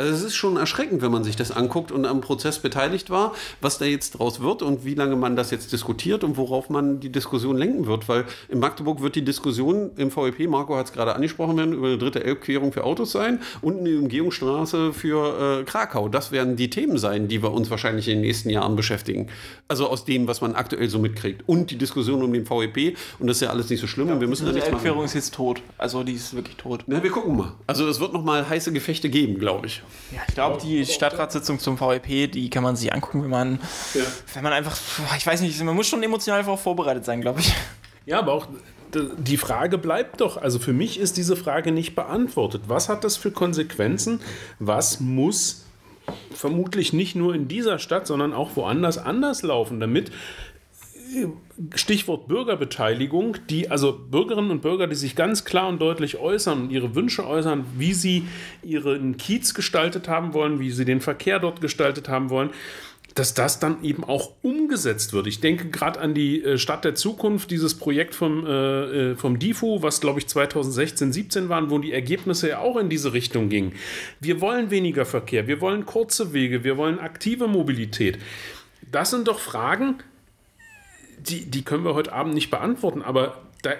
Also 0.00 0.12
es 0.12 0.22
ist 0.22 0.36
schon 0.36 0.56
erschreckend, 0.56 1.02
wenn 1.02 1.10
man 1.10 1.24
sich 1.24 1.34
das 1.34 1.50
anguckt 1.50 1.90
und 1.90 2.06
am 2.06 2.20
Prozess 2.20 2.60
beteiligt 2.60 3.10
war, 3.10 3.34
was 3.60 3.78
da 3.78 3.84
jetzt 3.84 4.12
draus 4.12 4.38
wird 4.38 4.62
und 4.62 4.84
wie 4.84 4.94
lange 4.94 5.16
man 5.16 5.34
das 5.34 5.50
jetzt 5.50 5.72
diskutiert 5.72 6.22
und 6.22 6.36
worauf 6.36 6.70
man 6.70 7.00
die 7.00 7.10
Diskussion 7.10 7.56
lenken 7.56 7.86
wird. 7.86 8.08
Weil 8.08 8.24
in 8.48 8.60
Magdeburg 8.60 9.02
wird 9.02 9.16
die 9.16 9.24
Diskussion 9.24 9.90
im 9.96 10.14
VEP, 10.14 10.48
Marco 10.48 10.76
hat 10.76 10.86
es 10.86 10.92
gerade 10.92 11.16
angesprochen 11.16 11.56
werden, 11.56 11.72
über 11.72 11.88
eine 11.88 11.98
dritte 11.98 12.22
Elbquerung 12.22 12.70
für 12.70 12.84
Autos 12.84 13.10
sein 13.10 13.40
und 13.60 13.80
eine 13.80 13.98
Umgehungsstraße 13.98 14.92
für 14.92 15.62
äh, 15.62 15.64
Krakau. 15.64 16.08
Das 16.08 16.30
werden 16.30 16.54
die 16.54 16.70
Themen 16.70 16.96
sein, 16.96 17.26
die 17.26 17.42
wir 17.42 17.50
uns 17.50 17.68
wahrscheinlich 17.68 18.06
in 18.06 18.18
den 18.18 18.20
nächsten 18.20 18.50
Jahren 18.50 18.76
beschäftigen. 18.76 19.26
Also 19.66 19.88
aus 19.88 20.04
dem, 20.04 20.28
was 20.28 20.40
man 20.40 20.54
aktuell 20.54 20.88
so 20.88 21.00
mitkriegt. 21.00 21.42
Und 21.48 21.72
die 21.72 21.76
Diskussion 21.76 22.22
um 22.22 22.32
den 22.32 22.48
VEP. 22.48 22.96
Und 23.18 23.26
das 23.26 23.38
ist 23.38 23.40
ja 23.40 23.50
alles 23.50 23.68
nicht 23.68 23.80
so 23.80 23.88
schlimm. 23.88 24.06
Ja, 24.06 24.14
und 24.14 24.20
wir 24.20 24.28
müssen 24.28 24.46
die 24.54 24.60
Elbquerung 24.60 25.02
ist 25.02 25.14
jetzt 25.14 25.34
tot. 25.34 25.60
Also 25.76 26.04
die 26.04 26.12
ist 26.12 26.36
wirklich 26.36 26.54
tot. 26.54 26.84
Na, 26.86 27.02
wir 27.02 27.10
gucken 27.10 27.36
mal. 27.36 27.54
Also 27.66 27.88
es 27.88 27.98
wird 27.98 28.12
noch 28.12 28.22
mal 28.22 28.48
heiße 28.48 28.72
Gefechte 28.72 29.10
geben, 29.10 29.40
glaube 29.40 29.66
ich. 29.66 29.82
Ja, 30.10 30.20
ich 30.26 30.34
glaube, 30.34 30.60
die 30.62 30.84
Stadtratssitzung 30.86 31.58
zum 31.58 31.78
VEP, 31.78 32.30
die 32.30 32.50
kann 32.50 32.62
man 32.62 32.76
sich 32.76 32.92
angucken, 32.92 33.22
wenn 33.22 33.30
man, 33.30 33.60
ja. 33.94 34.02
wenn 34.34 34.42
man 34.42 34.52
einfach, 34.52 34.76
ich 35.16 35.26
weiß 35.26 35.40
nicht, 35.42 35.62
man 35.62 35.74
muss 35.74 35.86
schon 35.86 36.02
emotional 36.02 36.42
darauf 36.42 36.62
vorbereitet 36.62 37.04
sein, 37.04 37.20
glaube 37.20 37.40
ich. 37.40 37.52
Ja, 38.06 38.20
aber 38.20 38.32
auch 38.32 38.46
die 38.94 39.36
Frage 39.36 39.76
bleibt 39.76 40.20
doch, 40.20 40.36
also 40.36 40.58
für 40.58 40.72
mich 40.72 40.98
ist 40.98 41.16
diese 41.16 41.36
Frage 41.36 41.72
nicht 41.72 41.94
beantwortet. 41.94 42.62
Was 42.68 42.88
hat 42.88 43.04
das 43.04 43.16
für 43.16 43.30
Konsequenzen? 43.30 44.20
Was 44.58 45.00
muss 45.00 45.66
vermutlich 46.34 46.92
nicht 46.92 47.14
nur 47.14 47.34
in 47.34 47.48
dieser 47.48 47.78
Stadt, 47.78 48.06
sondern 48.06 48.32
auch 48.32 48.56
woanders 48.56 48.98
anders 48.98 49.42
laufen, 49.42 49.80
damit 49.80 50.10
Stichwort 51.74 52.28
Bürgerbeteiligung, 52.28 53.36
die 53.48 53.70
also 53.70 53.92
Bürgerinnen 53.92 54.50
und 54.50 54.62
Bürger, 54.62 54.86
die 54.86 54.94
sich 54.94 55.16
ganz 55.16 55.44
klar 55.44 55.68
und 55.68 55.80
deutlich 55.80 56.18
äußern 56.18 56.62
und 56.62 56.70
ihre 56.70 56.94
Wünsche 56.94 57.26
äußern, 57.26 57.64
wie 57.76 57.92
sie 57.92 58.26
ihren 58.62 59.16
Kiez 59.16 59.54
gestaltet 59.54 60.08
haben 60.08 60.34
wollen, 60.34 60.60
wie 60.60 60.70
sie 60.70 60.84
den 60.84 61.00
Verkehr 61.00 61.38
dort 61.38 61.60
gestaltet 61.60 62.08
haben 62.08 62.30
wollen, 62.30 62.50
dass 63.14 63.34
das 63.34 63.58
dann 63.58 63.82
eben 63.82 64.04
auch 64.04 64.32
umgesetzt 64.42 65.12
wird. 65.12 65.26
Ich 65.26 65.40
denke 65.40 65.70
gerade 65.70 66.00
an 66.00 66.14
die 66.14 66.42
äh, 66.42 66.58
Stadt 66.58 66.84
der 66.84 66.94
Zukunft, 66.94 67.50
dieses 67.50 67.74
Projekt 67.74 68.14
vom, 68.14 68.46
äh, 68.46 69.10
äh 69.10 69.16
vom 69.16 69.38
DIFU, 69.38 69.82
was 69.82 70.00
glaube 70.00 70.20
ich 70.20 70.28
2016, 70.28 71.12
17 71.12 71.48
waren, 71.48 71.70
wo 71.70 71.78
die 71.78 71.92
Ergebnisse 71.92 72.50
ja 72.50 72.58
auch 72.60 72.76
in 72.76 72.88
diese 72.88 73.12
Richtung 73.12 73.48
gingen. 73.48 73.72
Wir 74.20 74.40
wollen 74.40 74.70
weniger 74.70 75.04
Verkehr, 75.04 75.46
wir 75.48 75.60
wollen 75.60 75.84
kurze 75.86 76.32
Wege, 76.32 76.62
wir 76.64 76.76
wollen 76.76 77.00
aktive 77.00 77.48
Mobilität. 77.48 78.18
Das 78.92 79.10
sind 79.10 79.26
doch 79.26 79.38
Fragen, 79.38 79.96
die, 81.20 81.44
die 81.46 81.62
können 81.62 81.84
wir 81.84 81.94
heute 81.94 82.12
Abend 82.12 82.34
nicht 82.34 82.50
beantworten, 82.50 83.02
aber 83.02 83.42
da, 83.62 83.72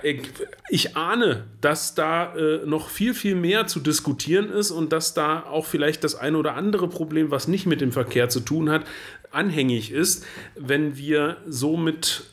ich 0.70 0.96
ahne, 0.96 1.44
dass 1.60 1.94
da 1.94 2.34
äh, 2.34 2.66
noch 2.66 2.88
viel, 2.88 3.14
viel 3.14 3.36
mehr 3.36 3.66
zu 3.66 3.78
diskutieren 3.80 4.50
ist 4.50 4.70
und 4.70 4.92
dass 4.92 5.14
da 5.14 5.44
auch 5.44 5.66
vielleicht 5.66 6.02
das 6.02 6.16
eine 6.16 6.36
oder 6.36 6.54
andere 6.54 6.88
Problem, 6.88 7.30
was 7.30 7.46
nicht 7.46 7.66
mit 7.66 7.80
dem 7.80 7.92
Verkehr 7.92 8.28
zu 8.28 8.40
tun 8.40 8.70
hat, 8.70 8.84
anhängig 9.30 9.92
ist, 9.92 10.24
wenn 10.56 10.96
wir 10.96 11.36
so 11.46 11.76
mit 11.76 12.24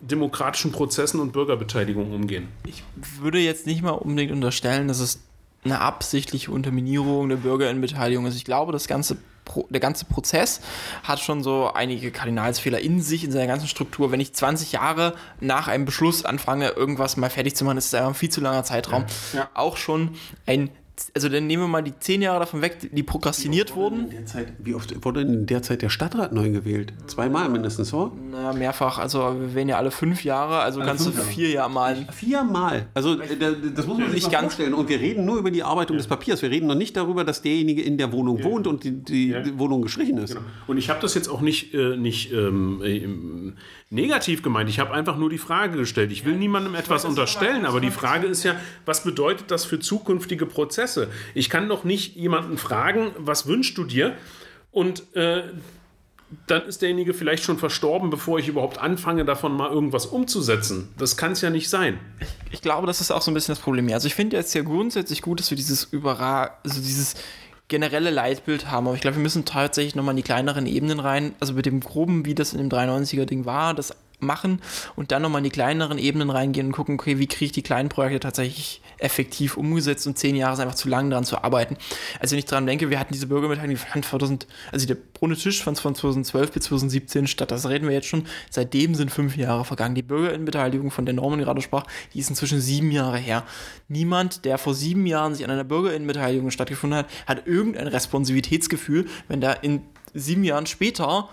demokratischen 0.00 0.72
Prozessen 0.72 1.20
und 1.20 1.32
Bürgerbeteiligung 1.32 2.12
umgehen. 2.12 2.48
Ich 2.66 2.82
würde 3.20 3.38
jetzt 3.38 3.66
nicht 3.66 3.82
mal 3.82 3.90
unbedingt 3.90 4.32
unterstellen, 4.32 4.88
dass 4.88 5.00
es 5.00 5.22
eine 5.64 5.80
absichtliche 5.80 6.50
Unterminierung 6.50 7.28
der 7.28 7.36
Bürgerinnenbeteiligung 7.36 8.26
ist. 8.26 8.36
Ich 8.36 8.44
glaube, 8.44 8.72
das 8.72 8.86
ganze 8.86 9.16
der 9.68 9.80
ganze 9.80 10.06
Prozess 10.06 10.60
hat 11.02 11.20
schon 11.20 11.42
so 11.42 11.70
einige 11.72 12.10
Kardinalsfehler 12.10 12.80
in 12.80 13.02
sich, 13.02 13.24
in 13.24 13.30
seiner 13.30 13.46
ganzen 13.46 13.68
Struktur. 13.68 14.10
Wenn 14.10 14.20
ich 14.20 14.32
20 14.32 14.72
Jahre 14.72 15.14
nach 15.38 15.68
einem 15.68 15.84
Beschluss 15.84 16.24
anfange, 16.24 16.70
irgendwas 16.70 17.16
mal 17.16 17.30
fertig 17.30 17.54
zu 17.54 17.64
machen, 17.64 17.78
ist 17.78 17.92
das 17.92 17.98
einfach 17.98 18.12
ein 18.12 18.14
viel 18.14 18.30
zu 18.30 18.40
langer 18.40 18.64
Zeitraum. 18.64 19.04
Ja. 19.34 19.48
Auch 19.54 19.76
schon 19.76 20.16
ein 20.46 20.70
also 21.14 21.28
dann 21.28 21.46
nehmen 21.46 21.64
wir 21.64 21.68
mal 21.68 21.82
die 21.82 21.98
zehn 21.98 22.22
Jahre 22.22 22.40
davon 22.40 22.62
weg, 22.62 22.90
die 22.92 23.02
prokrastiniert 23.02 23.74
wurden. 23.74 24.26
Zeit, 24.26 24.52
wie 24.58 24.74
oft 24.74 25.04
wurde 25.04 25.22
in 25.22 25.46
der 25.46 25.62
Zeit 25.62 25.82
der 25.82 25.88
Stadtrat 25.88 26.32
neu 26.32 26.50
gewählt? 26.50 26.92
Zweimal 27.06 27.48
mindestens, 27.48 27.88
so? 27.88 28.12
Naja, 28.30 28.52
mehrfach. 28.52 28.98
Also 28.98 29.18
wir 29.18 29.54
wählen 29.54 29.68
ja 29.68 29.78
alle 29.78 29.90
fünf 29.90 30.24
Jahre, 30.24 30.60
also 30.60 30.80
alle 30.80 30.88
kannst 30.88 31.06
du 31.06 31.10
vier 31.10 31.50
Jahre 31.50 31.70
malen. 31.70 32.06
Viermal. 32.12 32.86
Also 32.94 33.16
das 33.16 33.86
muss 33.86 33.98
man 33.98 34.10
sich 34.12 34.30
mal 34.30 34.40
vorstellen. 34.40 34.74
Und 34.74 34.88
wir 34.88 35.00
reden 35.00 35.24
nur 35.24 35.38
über 35.38 35.50
die 35.50 35.62
Arbeitung 35.62 35.96
ja. 35.96 35.98
des 35.98 36.06
Papiers. 36.06 36.42
Wir 36.42 36.50
reden 36.50 36.68
noch 36.68 36.74
nicht 36.74 36.96
darüber, 36.96 37.24
dass 37.24 37.42
derjenige 37.42 37.82
in 37.82 37.98
der 37.98 38.12
Wohnung 38.12 38.38
ja. 38.38 38.44
wohnt 38.44 38.66
und 38.66 38.84
die, 38.84 38.92
die, 38.92 39.28
ja. 39.28 39.58
Wohnung 39.58 39.82
gestrichen 39.82 40.18
ist. 40.18 40.34
Genau. 40.34 40.46
Und 40.68 40.78
ich 40.78 40.90
habe 40.90 41.00
das 41.00 41.14
jetzt 41.14 41.28
auch 41.28 41.40
nicht, 41.40 41.74
äh, 41.74 41.96
nicht 41.96 42.32
ähm, 42.32 43.54
negativ 43.94 44.42
gemeint. 44.42 44.68
Ich 44.68 44.78
habe 44.78 44.92
einfach 44.92 45.16
nur 45.16 45.30
die 45.30 45.38
Frage 45.38 45.78
gestellt. 45.78 46.12
Ich 46.12 46.24
will 46.24 46.36
niemandem 46.36 46.74
etwas 46.74 47.04
unterstellen, 47.04 47.64
aber 47.64 47.80
die 47.80 47.90
Frage 47.90 48.26
ist 48.26 48.42
ja, 48.42 48.56
was 48.84 49.04
bedeutet 49.04 49.50
das 49.50 49.64
für 49.64 49.78
zukünftige 49.78 50.46
Prozesse? 50.46 51.08
Ich 51.34 51.48
kann 51.48 51.68
doch 51.68 51.84
nicht 51.84 52.16
jemanden 52.16 52.58
fragen, 52.58 53.12
was 53.16 53.46
wünschst 53.46 53.78
du 53.78 53.84
dir? 53.84 54.16
Und 54.70 55.14
äh, 55.14 55.44
dann 56.46 56.66
ist 56.66 56.82
derjenige 56.82 57.14
vielleicht 57.14 57.44
schon 57.44 57.58
verstorben, 57.58 58.10
bevor 58.10 58.38
ich 58.38 58.48
überhaupt 58.48 58.78
anfange, 58.78 59.24
davon 59.24 59.56
mal 59.56 59.70
irgendwas 59.70 60.06
umzusetzen. 60.06 60.88
Das 60.98 61.16
kann 61.16 61.32
es 61.32 61.40
ja 61.40 61.50
nicht 61.50 61.68
sein. 61.68 61.98
Ich, 62.20 62.54
ich, 62.54 62.62
glaube, 62.62 62.86
das 62.86 63.00
ist 63.00 63.10
auch 63.10 63.22
so 63.22 63.30
ein 63.30 63.34
bisschen 63.34 63.54
das 63.54 63.62
Problem. 63.62 63.88
Also 63.92 64.06
ich 64.06 64.14
finde 64.14 64.36
jetzt 64.36 64.54
ja 64.54 64.62
grundsätzlich 64.62 65.22
gut, 65.22 65.40
dass 65.40 65.50
wir 65.50 65.56
dieses 65.56 65.84
Überra 65.84 66.58
also 66.64 66.80
dieses 66.80 67.14
generelle 67.68 68.10
Leitbild 68.10 68.70
haben. 68.70 68.86
Aber 68.86 68.94
ich 68.94 69.00
glaube, 69.00 69.16
wir 69.16 69.22
müssen 69.22 69.44
tatsächlich 69.44 69.94
nochmal 69.94 70.12
in 70.12 70.18
die 70.18 70.22
kleineren 70.22 70.66
Ebenen 70.66 71.00
rein, 71.00 71.34
also 71.40 71.54
mit 71.54 71.66
dem 71.66 71.80
groben, 71.80 72.24
wie 72.24 72.34
das 72.34 72.52
in 72.52 72.58
dem 72.58 72.68
93er-Ding 72.68 73.44
war, 73.44 73.74
das 73.74 73.94
machen 74.20 74.60
und 74.96 75.12
dann 75.12 75.22
nochmal 75.22 75.40
in 75.40 75.44
die 75.44 75.50
kleineren 75.50 75.98
Ebenen 75.98 76.30
reingehen 76.30 76.68
und 76.68 76.72
gucken, 76.72 76.94
okay, 76.94 77.18
wie 77.18 77.26
kriege 77.26 77.46
ich 77.46 77.52
die 77.52 77.62
kleinen 77.62 77.88
Projekte 77.88 78.20
tatsächlich 78.20 78.80
effektiv 78.98 79.56
umgesetzt 79.56 80.06
und 80.06 80.18
zehn 80.18 80.36
Jahre 80.36 80.54
ist 80.54 80.60
einfach 80.60 80.74
zu 80.74 80.88
lang 80.88 81.10
daran 81.10 81.24
zu 81.24 81.42
arbeiten. 81.42 81.76
Also 82.20 82.32
wenn 82.32 82.38
ich 82.38 82.44
daran 82.44 82.66
denke, 82.66 82.90
wir 82.90 82.98
hatten 82.98 83.12
diese 83.12 83.26
Bürgerbeteiligung, 83.26 83.76
die 83.76 83.90
fand 83.90 84.04
2000, 84.04 84.46
also 84.72 84.86
der 84.86 84.96
runde 85.20 85.36
Tisch 85.36 85.62
fand 85.62 85.78
von 85.78 85.94
2012 85.94 86.52
bis 86.52 86.64
2017 86.64 87.26
statt, 87.26 87.50
das 87.50 87.68
reden 87.68 87.88
wir 87.88 87.94
jetzt 87.94 88.06
schon, 88.06 88.26
seitdem 88.50 88.94
sind 88.94 89.10
fünf 89.10 89.36
Jahre 89.36 89.64
vergangen. 89.64 89.94
Die 89.94 90.02
Bürgerinnenbeteiligung, 90.02 90.90
von 90.90 91.06
der 91.06 91.14
Norman 91.14 91.40
gerade 91.40 91.60
sprach, 91.60 91.84
die 92.12 92.20
ist 92.20 92.30
inzwischen 92.30 92.60
sieben 92.60 92.90
Jahre 92.90 93.18
her. 93.18 93.44
Niemand, 93.88 94.44
der 94.44 94.58
vor 94.58 94.74
sieben 94.74 95.06
Jahren 95.06 95.34
sich 95.34 95.44
an 95.44 95.50
einer 95.50 95.64
Bürgerinnenbeteiligung 95.64 96.50
stattgefunden 96.50 96.98
hat, 96.98 97.06
hat 97.26 97.46
irgendein 97.46 97.88
Responsivitätsgefühl, 97.88 99.06
wenn 99.28 99.40
da 99.40 99.52
in 99.52 99.82
sieben 100.14 100.44
Jahren 100.44 100.66
später 100.66 101.28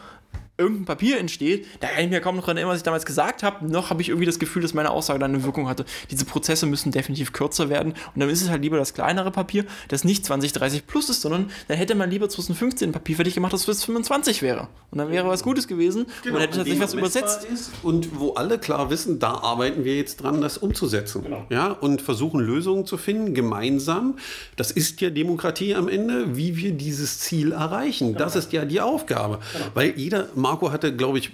irgendein 0.58 0.86
Papier 0.86 1.18
entsteht, 1.20 1.66
da 1.80 1.88
kann 1.88 2.04
ich 2.04 2.10
mir 2.10 2.22
kaum 2.22 2.36
noch 2.36 2.48
erinnern, 2.48 2.68
was 2.68 2.78
ich 2.78 2.84
damals 2.84 3.06
gesagt 3.06 3.44
habe, 3.44 3.66
noch 3.68 3.90
habe 3.90 4.02
ich 4.02 4.10
irgendwie 4.10 4.26
das 4.26 4.40
Gefühl, 4.40 4.62
dass 4.62 4.74
meine 4.74 4.92
Aussage 4.92 5.20
dann 5.20 5.34
eine 5.34 5.44
Wirkung 5.44 5.68
hatte. 5.68 5.86
Diese 6.12 6.26
Prozesse 6.26 6.66
müssen 6.66 6.92
definitiv 6.92 7.34
kürzer 7.34 7.70
werden 7.70 7.94
und 7.94 8.20
dann 8.20 8.30
ist 8.30 8.42
es 8.42 8.50
halt 8.50 8.62
lieber 8.62 8.78
das 8.78 8.94
kleinere 8.94 9.32
Papier, 9.32 9.66
das 9.88 10.04
nicht 10.04 10.26
2030 10.26 10.86
plus 10.88 11.10
ist, 11.10 11.22
sondern 11.22 11.50
dann 11.68 11.78
hätte 11.78 11.96
man 11.96 12.10
lieber 12.10 12.30
2015 12.30 12.90
ein 12.90 12.92
Papier 12.92 13.16
fertig 13.16 13.34
gemacht, 13.34 13.54
das 13.54 13.66
bis 13.66 13.84
25 13.84 14.42
wäre. 14.42 14.68
Und 14.92 14.98
dann 14.98 15.10
wäre 15.10 15.28
was 15.28 15.44
Gutes 15.44 15.68
gewesen 15.68 16.06
und 16.26 16.32
man 16.32 16.42
hätte 16.42 16.58
tatsächlich 16.58 16.82
was 16.82 16.94
übersetzt. 16.94 17.46
Ist 17.46 17.72
und 17.82 18.20
wo 18.20 18.34
alle 18.34 18.60
klar 18.60 18.90
wissen, 18.90 19.20
da 19.20 19.34
arbeiten 19.36 19.84
wir 19.84 19.96
jetzt 19.96 20.18
dran, 20.18 20.42
das 20.42 20.58
umzusetzen. 20.58 21.26
Ja, 21.50 21.72
und 21.72 22.02
versuchen 22.02 22.40
Lösungen 22.40 22.86
zu 22.86 22.98
finden, 22.98 23.34
gemeinsam. 23.34 24.18
Das 24.58 24.72
ist 24.72 25.02
ja 25.02 25.10
Demokratie 25.10 25.76
am 25.76 25.88
Ende, 25.88 26.36
wie 26.36 26.58
wir 26.58 26.72
dieses 26.72 27.20
Ziel 27.20 27.52
erreichen. 27.52 28.16
Das 28.16 28.36
ist 28.36 28.52
ja 28.54 28.66
die 28.66 28.82
Aufgabe. 28.82 29.40
Weil 29.74 29.98
jeder, 29.98 30.28
Marco 30.52 30.74
hatte, 30.74 30.94
glaube 30.94 31.18
ich, 31.18 31.32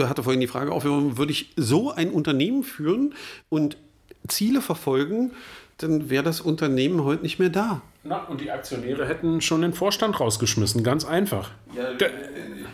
hatte 0.00 0.22
vorhin 0.22 0.42
die 0.42 0.46
Frage 0.46 0.72
aufgenommen, 0.72 1.16
würde 1.16 1.32
ich 1.32 1.50
so 1.56 1.92
ein 1.92 2.10
Unternehmen 2.10 2.62
führen 2.62 3.14
und 3.48 3.78
Ziele 4.28 4.60
verfolgen, 4.60 5.30
dann 5.78 6.10
wäre 6.10 6.22
das 6.22 6.42
Unternehmen 6.42 7.02
heute 7.02 7.22
nicht 7.22 7.38
mehr 7.38 7.48
da. 7.48 7.80
Na, 8.02 8.24
und 8.24 8.40
die 8.40 8.50
Aktionäre 8.50 9.06
hätten 9.06 9.42
schon 9.42 9.60
den 9.60 9.74
Vorstand 9.74 10.18
rausgeschmissen, 10.20 10.82
ganz 10.82 11.04
einfach. 11.04 11.50
Ja, 11.76 11.92
der, 11.92 12.10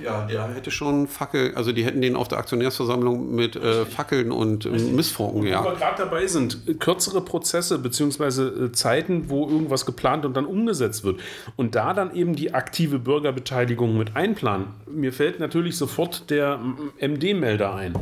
ja, 0.01 0.25
der 0.27 0.55
hätte 0.55 0.71
schon 0.71 1.09
Fackel, 1.09 1.53
also 1.57 1.73
die 1.73 1.85
hätten 1.85 2.01
den 2.01 2.15
auf 2.15 2.29
der 2.29 2.39
Aktionärsversammlung 2.39 3.35
mit 3.35 3.57
äh, 3.57 3.85
Fackeln 3.87 4.31
und 4.31 4.67
äh, 4.67 4.69
Missfunken 4.69 5.41
Wo 5.41 5.45
wir 5.45 5.51
gejagt. 5.51 5.79
gerade 5.79 6.05
dabei 6.05 6.29
sind, 6.29 6.59
äh, 6.69 6.75
kürzere 6.75 7.21
Prozesse 7.23 7.81
beziehungsweise 7.81 8.67
äh, 8.67 8.73
Zeiten, 8.73 9.29
wo 9.29 9.49
irgendwas 9.49 9.85
geplant 9.85 10.25
und 10.25 10.35
dann 10.37 10.47
umgesetzt 10.47 11.03
wird. 11.03 11.21
Und 11.57 11.75
da 11.75 11.93
dann 11.93 12.15
eben 12.15 12.37
die 12.37 12.55
aktive 12.55 13.01
Bürgerbeteiligung 13.01 13.99
mit 13.99 14.15
einplanen. 14.15 14.69
Mir 14.87 15.13
fällt 15.13 15.41
natürlich 15.41 15.77
sofort 15.77 16.31
der 16.31 16.61
MD-Melder 17.01 17.75
ein. 17.75 17.95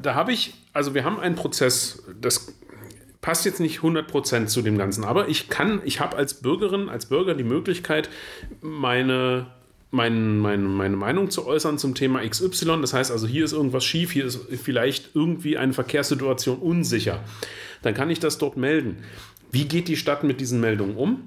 Da 0.00 0.14
habe 0.14 0.32
ich, 0.32 0.54
also 0.72 0.94
wir 0.94 1.02
haben 1.02 1.18
einen 1.18 1.34
Prozess, 1.34 2.04
das 2.20 2.54
passt 3.20 3.44
jetzt 3.44 3.60
nicht 3.60 3.80
100% 3.80 4.46
zu 4.46 4.62
dem 4.62 4.78
Ganzen, 4.78 5.04
aber 5.04 5.28
ich 5.28 5.48
kann, 5.48 5.80
ich 5.84 6.00
habe 6.00 6.16
als 6.16 6.34
Bürgerin, 6.34 6.88
als 6.88 7.06
Bürger 7.06 7.34
die 7.34 7.44
Möglichkeit, 7.44 8.08
meine 8.60 9.46
mein, 9.90 10.38
mein, 10.38 10.64
meine 10.64 10.96
Meinung 10.96 11.30
zu 11.30 11.46
äußern 11.46 11.78
zum 11.78 11.94
Thema 11.94 12.26
XY. 12.26 12.80
Das 12.80 12.92
heißt 12.92 13.10
also, 13.10 13.26
hier 13.26 13.44
ist 13.44 13.52
irgendwas 13.52 13.84
schief, 13.84 14.12
hier 14.12 14.26
ist 14.26 14.40
vielleicht 14.62 15.14
irgendwie 15.14 15.56
eine 15.56 15.72
Verkehrssituation 15.72 16.58
unsicher. 16.58 17.20
Dann 17.82 17.94
kann 17.94 18.10
ich 18.10 18.20
das 18.20 18.38
dort 18.38 18.56
melden. 18.56 18.98
Wie 19.50 19.64
geht 19.64 19.88
die 19.88 19.96
Stadt 19.96 20.24
mit 20.24 20.40
diesen 20.40 20.60
Meldungen 20.60 20.96
um? 20.96 21.22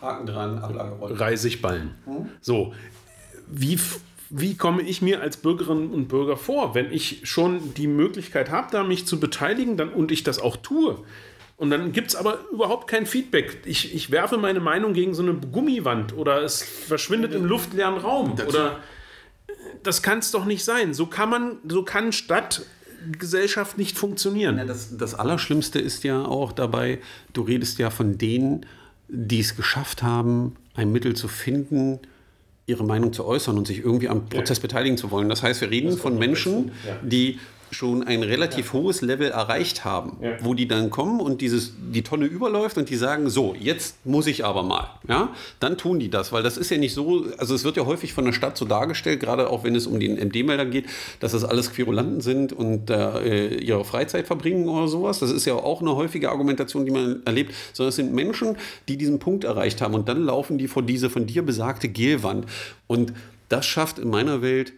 Haken 0.00 0.26
dran, 0.26 0.58
Ablagerollen. 0.58 1.16
Reisigballen. 1.16 1.94
So, 2.40 2.74
wie, 3.48 3.78
wie 4.34 4.56
komme 4.56 4.80
ich 4.80 5.02
mir 5.02 5.20
als 5.20 5.36
Bürgerinnen 5.36 5.90
und 5.90 6.08
Bürger 6.08 6.38
vor, 6.38 6.74
wenn 6.74 6.90
ich 6.90 7.20
schon 7.24 7.74
die 7.74 7.86
Möglichkeit 7.86 8.50
habe, 8.50 8.68
da 8.72 8.82
mich 8.82 9.06
zu 9.06 9.20
beteiligen 9.20 9.76
dann, 9.76 9.90
und 9.90 10.10
ich 10.10 10.22
das 10.24 10.38
auch 10.38 10.56
tue? 10.56 10.98
Und 11.58 11.68
dann 11.68 11.92
gibt 11.92 12.08
es 12.08 12.16
aber 12.16 12.40
überhaupt 12.50 12.88
kein 12.88 13.04
Feedback. 13.04 13.58
Ich, 13.66 13.94
ich 13.94 14.10
werfe 14.10 14.38
meine 14.38 14.58
Meinung 14.58 14.94
gegen 14.94 15.12
so 15.12 15.22
eine 15.22 15.34
Gummiwand 15.34 16.16
oder 16.16 16.42
es 16.42 16.62
verschwindet 16.62 17.34
im 17.34 17.44
luftleeren 17.44 17.98
Raum. 17.98 18.32
Oder 18.48 18.80
das 19.82 20.02
kann 20.02 20.20
es 20.20 20.30
doch 20.30 20.46
nicht 20.46 20.64
sein. 20.64 20.94
So 20.94 21.06
kann 21.06 21.28
man, 21.28 21.58
so 21.68 21.82
kann 21.82 22.10
Stadtgesellschaft 22.10 23.76
nicht 23.76 23.98
funktionieren. 23.98 24.56
Ja, 24.56 24.64
das, 24.64 24.96
das 24.96 25.14
Allerschlimmste 25.14 25.78
ist 25.78 26.04
ja 26.04 26.24
auch 26.24 26.52
dabei, 26.52 27.00
du 27.34 27.42
redest 27.42 27.78
ja 27.78 27.90
von 27.90 28.16
denen, 28.16 28.64
die 29.08 29.40
es 29.40 29.56
geschafft 29.56 30.02
haben, 30.02 30.56
ein 30.74 30.90
Mittel 30.90 31.14
zu 31.14 31.28
finden, 31.28 32.00
ihre 32.66 32.84
Meinung 32.84 33.12
zu 33.12 33.24
äußern 33.24 33.58
und 33.58 33.66
sich 33.66 33.78
irgendwie 33.78 34.08
am 34.08 34.26
Prozess 34.28 34.60
beteiligen 34.60 34.96
zu 34.96 35.10
wollen. 35.10 35.28
Das 35.28 35.42
heißt, 35.42 35.60
wir 35.60 35.70
reden 35.70 35.96
von 35.96 36.18
Menschen, 36.18 36.72
Ja. 36.86 36.96
die 37.02 37.38
schon 37.72 38.02
ein 38.02 38.22
relativ 38.22 38.72
hohes 38.72 39.00
Level 39.02 39.30
erreicht 39.30 39.84
haben, 39.84 40.18
Ja. 40.22 40.36
wo 40.42 40.54
die 40.54 40.68
dann 40.68 40.90
kommen 40.90 41.20
und 41.20 41.40
dieses, 41.40 41.72
die 41.92 42.02
Tonne 42.02 42.26
überläuft 42.26 42.76
und 42.78 42.88
die 42.90 42.96
sagen, 42.96 43.30
so, 43.30 43.54
jetzt 43.58 44.04
muss 44.06 44.26
ich 44.26 44.44
aber 44.44 44.62
mal. 44.62 44.88
Ja? 45.08 45.30
Dann 45.60 45.76
tun 45.78 45.98
die 45.98 46.10
das, 46.10 46.32
weil 46.32 46.42
das 46.42 46.56
ist 46.56 46.70
ja 46.70 46.78
nicht 46.78 46.94
so, 46.94 47.24
also 47.38 47.54
es 47.54 47.64
wird 47.64 47.76
ja 47.76 47.86
häufig 47.86 48.12
von 48.12 48.24
der 48.24 48.32
Stadt 48.32 48.56
so 48.56 48.64
dargestellt, 48.64 49.20
gerade 49.20 49.50
auch 49.50 49.64
wenn 49.64 49.74
es 49.74 49.86
um 49.86 49.98
den 49.98 50.16
MD-Melder 50.18 50.66
geht, 50.66 50.86
dass 51.20 51.32
das 51.32 51.44
alles 51.44 51.72
Querulanten 51.72 52.20
sind 52.20 52.52
und 52.52 52.90
äh, 52.90 53.54
ihre 53.56 53.84
Freizeit 53.84 54.26
verbringen 54.26 54.68
oder 54.68 54.88
sowas. 54.88 55.18
Das 55.18 55.30
ist 55.30 55.44
ja 55.46 55.54
auch 55.54 55.80
eine 55.80 55.96
häufige 55.96 56.30
Argumentation, 56.30 56.84
die 56.84 56.90
man 56.92 57.22
erlebt, 57.24 57.54
sondern 57.72 57.88
es 57.88 57.96
sind 57.96 58.12
Menschen, 58.12 58.56
die 58.88 58.96
diesen 58.96 59.18
Punkt 59.18 59.44
erreicht 59.44 59.80
haben 59.80 59.94
und 59.94 60.08
dann 60.08 60.24
laufen 60.24 60.58
die 60.58 60.68
vor 60.68 60.82
diese 60.82 61.10
von 61.10 61.26
dir 61.26 61.42
besagte 61.42 61.88
Gelwand. 61.88 62.46
Und 62.86 63.12
das 63.48 63.66
schafft 63.66 63.98
in 63.98 64.08
meiner 64.10 64.42
Welt 64.42 64.72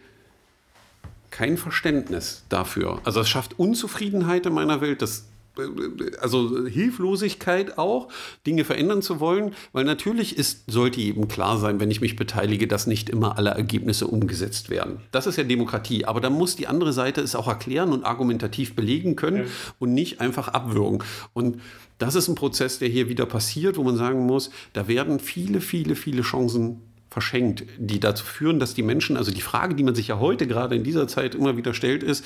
kein 1.35 1.57
Verständnis 1.57 2.45
dafür. 2.47 3.01
Also 3.03 3.19
es 3.19 3.27
schafft 3.27 3.59
Unzufriedenheit 3.59 4.45
in 4.45 4.53
meiner 4.53 4.79
Welt, 4.79 5.01
das 5.01 5.25
also 6.21 6.65
Hilflosigkeit 6.65 7.77
auch, 7.77 8.07
Dinge 8.47 8.63
verändern 8.63 9.01
zu 9.01 9.19
wollen, 9.19 9.53
weil 9.73 9.83
natürlich 9.83 10.37
ist, 10.37 10.63
sollte 10.67 11.01
jedem 11.01 11.27
klar 11.27 11.57
sein, 11.57 11.79
wenn 11.81 11.91
ich 11.91 11.99
mich 11.99 12.15
beteilige, 12.15 12.67
dass 12.67 12.87
nicht 12.87 13.09
immer 13.09 13.37
alle 13.37 13.49
Ergebnisse 13.49 14.07
umgesetzt 14.07 14.69
werden. 14.69 14.99
Das 15.11 15.27
ist 15.27 15.37
ja 15.37 15.43
Demokratie, 15.43 16.05
aber 16.05 16.21
dann 16.21 16.33
muss 16.33 16.55
die 16.55 16.67
andere 16.67 16.93
Seite 16.93 17.19
es 17.19 17.35
auch 17.35 17.47
erklären 17.47 17.91
und 17.91 18.05
argumentativ 18.05 18.75
belegen 18.75 19.17
können 19.17 19.47
und 19.79 19.93
nicht 19.93 20.21
einfach 20.21 20.49
abwürgen. 20.49 21.03
Und 21.33 21.61
das 21.97 22.15
ist 22.15 22.29
ein 22.29 22.35
Prozess, 22.35 22.79
der 22.79 22.89
hier 22.89 23.09
wieder 23.09 23.25
passiert, 23.25 23.77
wo 23.77 23.83
man 23.83 23.97
sagen 23.97 24.25
muss, 24.25 24.51
da 24.71 24.87
werden 24.87 25.19
viele, 25.19 25.59
viele, 25.61 25.95
viele 25.95 26.21
Chancen 26.21 26.81
verschenkt, 27.15 27.63
die 27.77 28.01
dazu 28.01 28.25
führen, 28.25 28.59
dass 28.59 28.73
die 28.73 28.83
Menschen, 28.83 29.15
also 29.15 29.31
die 29.31 29.39
Frage, 29.39 29.73
die 29.73 29.83
man 29.83 29.95
sich 29.95 30.09
ja 30.09 30.19
heute 30.19 30.47
gerade 30.47 30.75
in 30.75 30.83
dieser 30.83 31.07
Zeit 31.07 31.33
immer 31.33 31.55
wieder 31.55 31.73
stellt, 31.73 32.03
ist, 32.03 32.25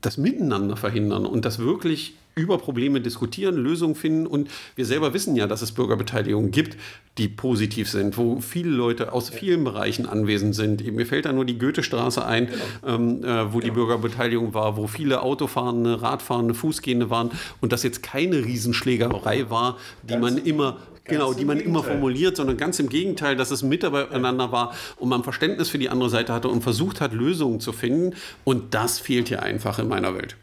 das 0.00 0.16
Miteinander 0.16 0.76
verhindern 0.76 1.26
und 1.26 1.44
das 1.44 1.58
wirklich 1.58 2.14
über 2.36 2.56
Probleme 2.58 3.00
diskutieren, 3.00 3.56
Lösungen 3.56 3.96
finden. 3.96 4.28
Und 4.28 4.48
wir 4.76 4.86
selber 4.86 5.12
wissen 5.12 5.34
ja, 5.34 5.48
dass 5.48 5.60
es 5.60 5.72
Bürgerbeteiligungen 5.72 6.52
gibt, 6.52 6.76
die 7.18 7.26
positiv 7.26 7.90
sind, 7.90 8.16
wo 8.16 8.40
viele 8.40 8.70
Leute 8.70 9.12
aus 9.12 9.28
vielen 9.28 9.64
Bereichen 9.64 10.06
anwesend 10.06 10.54
sind. 10.54 10.86
Mir 10.92 11.04
fällt 11.04 11.24
da 11.24 11.32
nur 11.32 11.44
die 11.44 11.58
Goethestraße 11.58 12.24
ein, 12.24 12.48
ähm, 12.86 13.24
äh, 13.24 13.52
wo 13.52 13.58
die 13.58 13.72
Bürgerbeteiligung 13.72 14.54
war, 14.54 14.76
wo 14.76 14.86
viele 14.86 15.20
Autofahrende, 15.22 16.00
Radfahrende, 16.00 16.54
Fußgehende 16.54 17.10
waren 17.10 17.32
und 17.60 17.72
das 17.72 17.82
jetzt 17.82 18.04
keine 18.04 18.36
Riesenschlägerei 18.36 19.50
war, 19.50 19.78
die 20.04 20.16
man 20.16 20.38
immer 20.38 20.78
Genau, 21.04 21.34
die 21.34 21.44
man 21.44 21.58
immer 21.58 21.82
formuliert, 21.82 22.36
sondern 22.36 22.56
ganz 22.56 22.78
im 22.78 22.88
Gegenteil, 22.88 23.34
dass 23.36 23.50
es 23.50 23.62
miteinander 23.62 24.52
war 24.52 24.72
und 24.96 25.08
man 25.08 25.24
Verständnis 25.24 25.68
für 25.68 25.78
die 25.78 25.88
andere 25.88 26.08
Seite 26.08 26.32
hatte 26.32 26.48
und 26.48 26.62
versucht 26.62 27.00
hat, 27.00 27.12
Lösungen 27.12 27.58
zu 27.60 27.72
finden. 27.72 28.14
Und 28.44 28.74
das 28.74 28.98
fehlt 29.00 29.28
hier 29.28 29.42
einfach 29.42 29.78
in 29.80 29.88
meiner 29.88 30.14
Welt. 30.14 30.36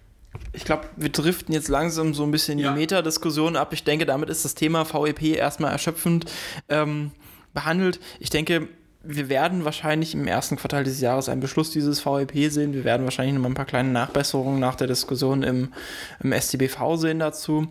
Ich 0.54 0.66
glaube, 0.66 0.84
wir 0.96 1.10
driften 1.10 1.54
jetzt 1.54 1.70
langsam 1.70 2.14
so 2.14 2.24
ein 2.24 2.32
bisschen 2.32 2.58
die 2.58 2.66
Ja. 2.66 2.74
Metadiskussion 2.74 3.56
ab. 3.56 3.72
Ich 3.74 3.84
denke, 3.84 4.06
damit 4.06 4.30
ist 4.30 4.44
das 4.46 4.54
Thema 4.54 4.86
VEP 4.86 5.38
erstmal 5.38 5.72
erschöpfend 5.72 6.26
ähm, 6.68 7.12
behandelt. 7.54 8.00
Ich 8.20 8.30
denke, 8.30 8.68
wir 9.02 9.30
werden 9.30 9.64
wahrscheinlich 9.66 10.14
im 10.14 10.28
ersten 10.28 10.58
Quartal 10.58 10.84
dieses 10.84 11.00
Jahres 11.00 11.30
einen 11.30 11.40
Beschluss 11.42 11.72
dieses 11.72 12.06
VEP 12.06 12.52
sehen. 12.52 12.74
Wir 12.74 12.84
werden 12.84 13.06
wahrscheinlich 13.06 13.34
noch 13.34 13.42
mal 13.42 13.50
ein 13.50 13.54
paar 13.56 13.66
kleine 13.66 13.90
Nachbesserungen 13.90 14.60
nach 14.60 14.76
der 14.76 14.88
Diskussion 14.88 15.42
im, 15.42 15.74
im 16.22 16.34
StBV 16.34 16.96
sehen 16.98 17.20
dazu. 17.20 17.68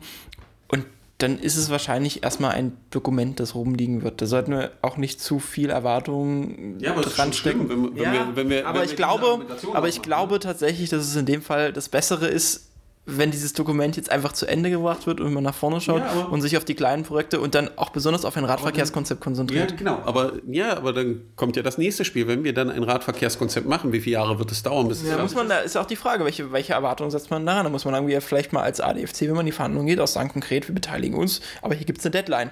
Und 0.68 0.84
dann 1.18 1.38
ist 1.40 1.56
es 1.56 1.68
wahrscheinlich 1.68 2.22
erstmal 2.22 2.52
ein 2.52 2.76
Dokument, 2.90 3.40
das 3.40 3.56
rumliegen 3.56 4.02
wird. 4.02 4.22
Da 4.22 4.26
sollten 4.26 4.52
wir 4.52 4.70
auch 4.82 4.96
nicht 4.96 5.20
zu 5.20 5.40
viel 5.40 5.68
Erwartungen 5.70 6.78
Ja, 6.80 6.92
aber 6.92 7.02
dran 7.02 7.32
schlimm, 7.32 7.66
stecken. 7.66 7.68
wenn- 7.68 7.96
wenn 7.96 8.02
ja, 8.04 8.12
wir- 8.12 8.36
wenn 8.36 8.48
wir- 8.50 8.66
aber 8.68 8.80
wenn 8.80 8.88
ich 8.88 8.94
glaube, 8.96 9.44
aber 9.74 9.88
ich 9.88 10.00
glaube 10.02 10.38
tatsächlich, 10.38 10.90
dass 10.90 11.02
es 11.04 11.16
in 11.16 11.26
dem 11.26 11.42
Fall 11.42 11.72
das 11.72 11.88
Bessere 11.88 12.28
ist, 12.28 12.67
wenn 13.10 13.30
dieses 13.30 13.54
Dokument 13.54 13.96
jetzt 13.96 14.10
einfach 14.12 14.32
zu 14.32 14.44
Ende 14.46 14.70
gebracht 14.70 15.06
wird 15.06 15.20
und 15.20 15.32
man 15.32 15.42
nach 15.42 15.54
vorne 15.54 15.80
schaut 15.80 16.02
Ja, 16.02 16.26
und 16.30 16.42
sich 16.42 16.56
auf 16.58 16.64
die 16.64 16.74
kleinen 16.74 17.04
Projekte 17.04 17.40
und 17.40 17.54
dann 17.54 17.70
auch 17.76 17.88
besonders 17.88 18.24
auf 18.26 18.36
ein 18.36 18.44
Radverkehrskonzept 18.44 19.20
Ja, 19.20 19.24
konzentriert. 19.24 19.76
genau. 19.78 20.02
Aber, 20.04 20.32
ja, 20.46 20.76
aber 20.76 20.92
dann 20.92 21.22
kommt 21.34 21.56
ja 21.56 21.62
das 21.62 21.78
nächste 21.78 22.04
Spiel. 22.04 22.28
Wenn 22.28 22.44
wir 22.44 22.52
dann 22.52 22.70
ein 22.70 22.82
Radverkehrskonzept 22.82 23.66
machen, 23.66 23.92
wie 23.92 24.00
viele 24.00 24.14
Jahre 24.14 24.38
wird 24.38 24.52
es 24.52 24.62
dauern, 24.62 24.88
bis 24.88 24.98
es 24.98 25.04
Da 25.04 25.08
fertig 25.16 25.22
muss 25.24 25.34
man, 25.34 25.48
da 25.48 25.58
ist 25.60 25.76
auch 25.76 25.86
die 25.86 25.96
Frage, 25.96 26.24
welche, 26.24 26.52
welche 26.52 26.74
Erwartungen 26.74 27.10
setzt 27.10 27.30
man 27.30 27.44
daran? 27.46 27.64
Da 27.64 27.70
muss 27.70 27.84
man 27.86 27.94
irgendwie 27.94 28.20
vielleicht 28.20 28.52
mal 28.52 28.62
als 28.62 28.80
ADFC, 28.80 29.22
wenn 29.22 29.30
man 29.30 29.40
in 29.40 29.46
die 29.46 29.52
Verhandlungen 29.52 29.86
geht, 29.86 30.00
auch 30.00 30.06
sagen 30.06 30.28
konkret, 30.28 30.68
wir 30.68 30.74
beteiligen 30.74 31.16
uns, 31.16 31.40
aber 31.62 31.74
hier 31.74 31.86
gibt 31.86 32.00
es 32.00 32.04
eine 32.04 32.10
Deadline. 32.12 32.50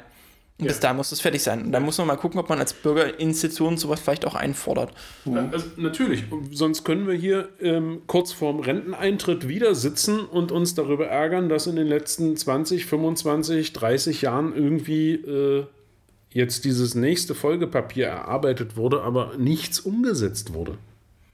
Und 0.59 0.69
bis 0.69 0.81
dahin 0.81 0.97
muss 0.97 1.11
das 1.11 1.21
fertig 1.21 1.43
sein. 1.43 1.65
Und 1.65 1.73
dann 1.73 1.83
muss 1.83 1.99
man 1.99 2.07
mal 2.07 2.17
gucken, 2.17 2.41
ob 2.41 2.49
man 2.49 2.59
als 2.59 2.73
Bürgerinstitution 2.73 3.77
sowas 3.77 4.01
vielleicht 4.01 4.27
auch 4.27 4.35
einfordert. 4.35 4.91
Also, 5.53 5.67
natürlich, 5.77 6.25
sonst 6.51 6.83
können 6.85 7.07
wir 7.07 7.15
hier 7.15 7.51
ähm, 7.61 8.03
kurz 8.07 8.33
vorm 8.33 8.61
Renteneintritt 8.61 9.49
wieder 9.49 9.75
sitzen 9.75 10.21
und 10.21 10.53
uns 10.53 10.75
darüber 10.75 11.09
ärgern, 11.09 11.51
dass 11.51 11.67
in 11.67 11.77
den 11.77 11.87
letzten 11.87 12.37
20, 12.39 12.87
25, 12.87 13.75
30 13.75 14.23
Jahren 14.23 14.57
irgendwie 14.57 15.13
äh, 15.15 15.67
jetzt 16.31 16.65
dieses 16.65 16.95
nächste 16.95 17.35
Folgepapier 17.35 18.07
erarbeitet 18.07 18.77
wurde, 18.77 19.03
aber 19.03 19.33
nichts 19.37 19.81
umgesetzt 19.81 20.55
wurde. 20.55 20.79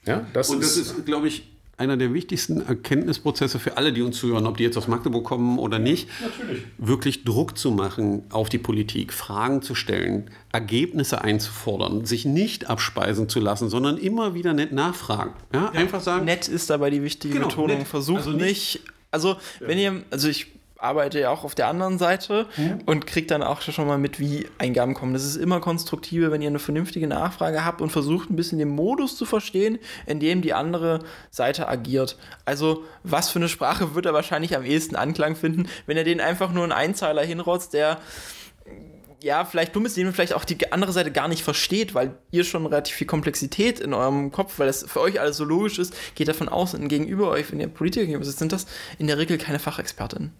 Ja, 0.04 0.26
das, 0.32 0.50
Und 0.50 0.62
das 0.62 0.76
ist, 0.76 0.92
ist, 0.92 1.06
glaube 1.06 1.28
ich, 1.28 1.51
einer 1.78 1.96
der 1.96 2.12
wichtigsten 2.14 2.60
Erkenntnisprozesse 2.64 3.58
für 3.58 3.76
alle, 3.76 3.92
die 3.92 4.02
uns 4.02 4.18
zuhören, 4.18 4.46
ob 4.46 4.56
die 4.56 4.62
jetzt 4.62 4.76
aus 4.76 4.88
Magdeburg 4.88 5.24
kommen 5.24 5.58
oder 5.58 5.78
nicht, 5.78 6.08
Natürlich. 6.22 6.62
wirklich 6.78 7.24
Druck 7.24 7.56
zu 7.58 7.70
machen 7.70 8.22
auf 8.30 8.48
die 8.48 8.58
Politik, 8.58 9.12
Fragen 9.12 9.62
zu 9.62 9.74
stellen, 9.74 10.30
Ergebnisse 10.52 11.22
einzufordern, 11.22 12.04
sich 12.04 12.24
nicht 12.24 12.68
abspeisen 12.70 13.28
zu 13.28 13.40
lassen, 13.40 13.68
sondern 13.68 13.96
immer 13.98 14.34
wieder 14.34 14.52
nett 14.52 14.72
nachfragen. 14.72 15.32
Ja, 15.54 15.70
einfach 15.70 16.00
sagen, 16.00 16.24
Nett 16.26 16.46
ist 16.46 16.70
dabei 16.70 16.90
die 16.90 17.02
wichtige 17.02 17.34
Genau, 17.34 17.48
Betonung. 17.48 17.78
nett. 17.78 17.88
Versucht 17.88 18.18
Also 18.18 18.30
nicht, 18.32 18.42
nicht- 18.42 18.80
Also, 19.10 19.36
wenn 19.60 19.78
ihr, 19.78 20.02
also 20.10 20.28
ich 20.28 20.46
arbeite 20.82 21.20
ja 21.20 21.30
auch 21.30 21.44
auf 21.44 21.54
der 21.54 21.68
anderen 21.68 21.98
Seite 21.98 22.46
und 22.86 23.06
kriegt 23.06 23.30
dann 23.30 23.42
auch 23.42 23.60
schon 23.62 23.86
mal 23.86 23.98
mit, 23.98 24.18
wie 24.18 24.46
Eingaben 24.58 24.94
kommen. 24.94 25.12
Das 25.12 25.24
ist 25.24 25.36
immer 25.36 25.60
konstruktiver, 25.60 26.30
wenn 26.30 26.42
ihr 26.42 26.48
eine 26.48 26.58
vernünftige 26.58 27.06
Nachfrage 27.06 27.64
habt 27.64 27.80
und 27.80 27.90
versucht 27.90 28.30
ein 28.30 28.36
bisschen 28.36 28.58
den 28.58 28.68
Modus 28.68 29.16
zu 29.16 29.24
verstehen, 29.24 29.78
in 30.06 30.20
dem 30.20 30.42
die 30.42 30.54
andere 30.54 31.00
Seite 31.30 31.68
agiert. 31.68 32.16
Also, 32.44 32.84
was 33.02 33.30
für 33.30 33.38
eine 33.38 33.48
Sprache 33.48 33.94
wird 33.94 34.06
er 34.06 34.14
wahrscheinlich 34.14 34.56
am 34.56 34.64
ehesten 34.64 34.96
Anklang 34.96 35.36
finden, 35.36 35.68
wenn 35.86 35.96
er 35.96 36.04
den 36.04 36.20
einfach 36.20 36.52
nur 36.52 36.64
einen 36.64 36.72
Einzeiler 36.72 37.22
hinrotzt, 37.22 37.74
der 37.74 37.98
ja, 39.22 39.44
vielleicht 39.44 39.74
dumm 39.74 39.86
ist, 39.86 39.96
den 39.96 40.12
vielleicht 40.12 40.34
auch 40.34 40.44
die 40.44 40.72
andere 40.72 40.92
Seite 40.92 41.12
gar 41.12 41.28
nicht 41.28 41.42
versteht, 41.42 41.94
weil 41.94 42.16
ihr 42.30 42.44
schon 42.44 42.66
relativ 42.66 42.96
viel 42.96 43.06
Komplexität 43.06 43.80
in 43.80 43.94
eurem 43.94 44.32
Kopf, 44.32 44.58
weil 44.58 44.66
das 44.66 44.84
für 44.84 45.00
euch 45.00 45.20
alles 45.20 45.36
so 45.36 45.44
logisch 45.44 45.78
ist, 45.78 45.94
geht 46.14 46.28
davon 46.28 46.48
aus, 46.48 46.74
und 46.74 46.88
gegenüber 46.88 47.28
euch, 47.28 47.50
wenn 47.52 47.60
ihr 47.60 47.68
Politiker 47.68 48.04
gegenüber 48.04 48.24
sitzt, 48.24 48.40
sind 48.40 48.52
das 48.52 48.66
in 48.98 49.06
der 49.06 49.18
Regel 49.18 49.38
keine 49.38 49.58
Fachexpertinnen. 49.58 50.32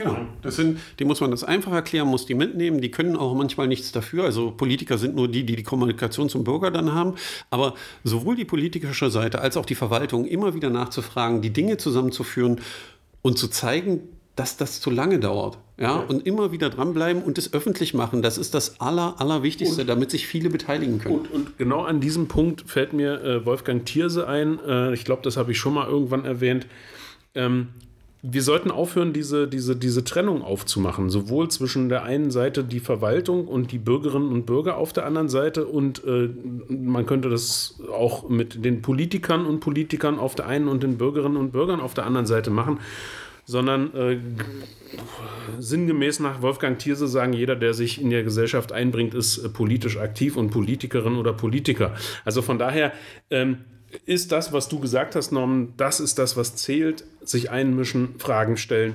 Genau. 0.00 0.16
Das 0.40 0.56
sind, 0.56 0.78
die 0.98 1.04
muss 1.04 1.20
man 1.20 1.30
das 1.30 1.44
einfach 1.44 1.72
erklären, 1.72 2.08
muss 2.08 2.24
die 2.24 2.34
mitnehmen. 2.34 2.80
Die 2.80 2.90
können 2.90 3.16
auch 3.16 3.34
manchmal 3.34 3.68
nichts 3.68 3.92
dafür. 3.92 4.24
Also 4.24 4.50
Politiker 4.50 4.96
sind 4.96 5.14
nur 5.14 5.28
die, 5.28 5.44
die 5.44 5.56
die 5.56 5.62
Kommunikation 5.62 6.30
zum 6.30 6.42
Bürger 6.42 6.70
dann 6.70 6.94
haben. 6.94 7.16
Aber 7.50 7.74
sowohl 8.02 8.34
die 8.34 8.46
politische 8.46 9.10
Seite 9.10 9.42
als 9.42 9.58
auch 9.58 9.66
die 9.66 9.74
Verwaltung 9.74 10.24
immer 10.24 10.54
wieder 10.54 10.70
nachzufragen, 10.70 11.42
die 11.42 11.50
Dinge 11.50 11.76
zusammenzuführen 11.76 12.60
und 13.20 13.36
zu 13.36 13.48
zeigen, 13.48 14.00
dass 14.36 14.56
das 14.56 14.80
zu 14.80 14.90
lange 14.90 15.18
dauert. 15.18 15.58
Ja, 15.78 15.96
und 15.96 16.26
immer 16.26 16.52
wieder 16.52 16.68
dranbleiben 16.68 17.22
und 17.22 17.38
es 17.38 17.52
öffentlich 17.52 17.94
machen. 17.94 18.20
Das 18.20 18.36
ist 18.36 18.54
das 18.54 18.80
Aller, 18.80 19.14
Allerwichtigste, 19.18 19.86
damit 19.86 20.10
sich 20.10 20.26
viele 20.26 20.50
beteiligen 20.50 20.98
können. 20.98 21.20
Und, 21.20 21.30
und 21.30 21.58
genau 21.58 21.82
an 21.84 22.00
diesem 22.00 22.28
Punkt 22.28 22.68
fällt 22.70 22.92
mir 22.92 23.22
äh, 23.22 23.46
Wolfgang 23.46 23.84
Thierse 23.84 24.28
ein. 24.28 24.58
Äh, 24.66 24.92
ich 24.92 25.04
glaube, 25.04 25.22
das 25.22 25.38
habe 25.38 25.52
ich 25.52 25.58
schon 25.58 25.74
mal 25.74 25.86
irgendwann 25.86 26.26
erwähnt. 26.26 26.66
Ähm, 27.34 27.68
wir 28.22 28.42
sollten 28.42 28.70
aufhören, 28.70 29.12
diese, 29.12 29.48
diese, 29.48 29.76
diese 29.76 30.04
Trennung 30.04 30.42
aufzumachen, 30.42 31.08
sowohl 31.08 31.48
zwischen 31.48 31.88
der 31.88 32.02
einen 32.02 32.30
Seite 32.30 32.64
die 32.64 32.80
Verwaltung 32.80 33.48
und 33.48 33.72
die 33.72 33.78
Bürgerinnen 33.78 34.28
und 34.28 34.44
Bürger 34.44 34.76
auf 34.76 34.92
der 34.92 35.06
anderen 35.06 35.30
Seite 35.30 35.66
und 35.66 36.04
äh, 36.04 36.28
man 36.68 37.06
könnte 37.06 37.30
das 37.30 37.80
auch 37.90 38.28
mit 38.28 38.64
den 38.64 38.82
Politikern 38.82 39.46
und 39.46 39.60
Politikern 39.60 40.18
auf 40.18 40.34
der 40.34 40.46
einen 40.46 40.68
und 40.68 40.82
den 40.82 40.98
Bürgerinnen 40.98 41.38
und 41.38 41.52
Bürgern 41.52 41.80
auf 41.80 41.94
der 41.94 42.04
anderen 42.04 42.26
Seite 42.26 42.50
machen, 42.50 42.80
sondern 43.46 43.94
äh, 43.94 44.18
sinngemäß 45.58 46.20
nach 46.20 46.42
Wolfgang 46.42 46.78
Thierse 46.78 47.08
sagen, 47.08 47.32
jeder, 47.32 47.56
der 47.56 47.72
sich 47.72 48.00
in 48.00 48.10
der 48.10 48.22
Gesellschaft 48.22 48.70
einbringt, 48.70 49.14
ist 49.14 49.38
äh, 49.38 49.48
politisch 49.48 49.96
aktiv 49.96 50.36
und 50.36 50.50
Politikerin 50.50 51.16
oder 51.16 51.32
Politiker. 51.32 51.94
Also 52.26 52.42
von 52.42 52.58
daher 52.58 52.92
ähm, 53.30 53.58
ist 54.06 54.32
das, 54.32 54.52
was 54.52 54.68
du 54.68 54.80
gesagt 54.80 55.16
hast, 55.16 55.32
Norman, 55.32 55.74
das 55.76 56.00
ist 56.00 56.18
das, 56.18 56.36
was 56.36 56.56
zählt, 56.56 57.04
sich 57.22 57.50
einmischen, 57.50 58.18
Fragen 58.18 58.56
stellen 58.56 58.94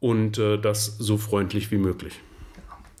und 0.00 0.38
äh, 0.38 0.58
das 0.58 0.96
so 0.98 1.16
freundlich 1.16 1.70
wie 1.70 1.78
möglich. 1.78 2.20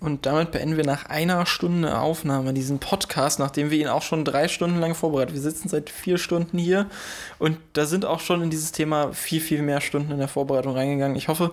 Und 0.00 0.26
damit 0.26 0.50
beenden 0.50 0.76
wir 0.76 0.84
nach 0.84 1.06
einer 1.06 1.46
Stunde 1.46 1.98
Aufnahme 1.98 2.52
diesen 2.52 2.78
Podcast, 2.78 3.38
nachdem 3.38 3.70
wir 3.70 3.78
ihn 3.78 3.88
auch 3.88 4.02
schon 4.02 4.26
drei 4.26 4.48
Stunden 4.48 4.78
lang 4.78 4.94
vorbereitet. 4.94 5.34
Wir 5.34 5.40
sitzen 5.40 5.70
seit 5.70 5.88
vier 5.88 6.18
Stunden 6.18 6.58
hier 6.58 6.90
und 7.38 7.56
da 7.72 7.86
sind 7.86 8.04
auch 8.04 8.20
schon 8.20 8.42
in 8.42 8.50
dieses 8.50 8.70
Thema 8.70 9.14
viel, 9.14 9.40
viel 9.40 9.62
mehr 9.62 9.80
Stunden 9.80 10.12
in 10.12 10.18
der 10.18 10.28
Vorbereitung 10.28 10.74
reingegangen. 10.74 11.16
Ich 11.16 11.28
hoffe, 11.28 11.52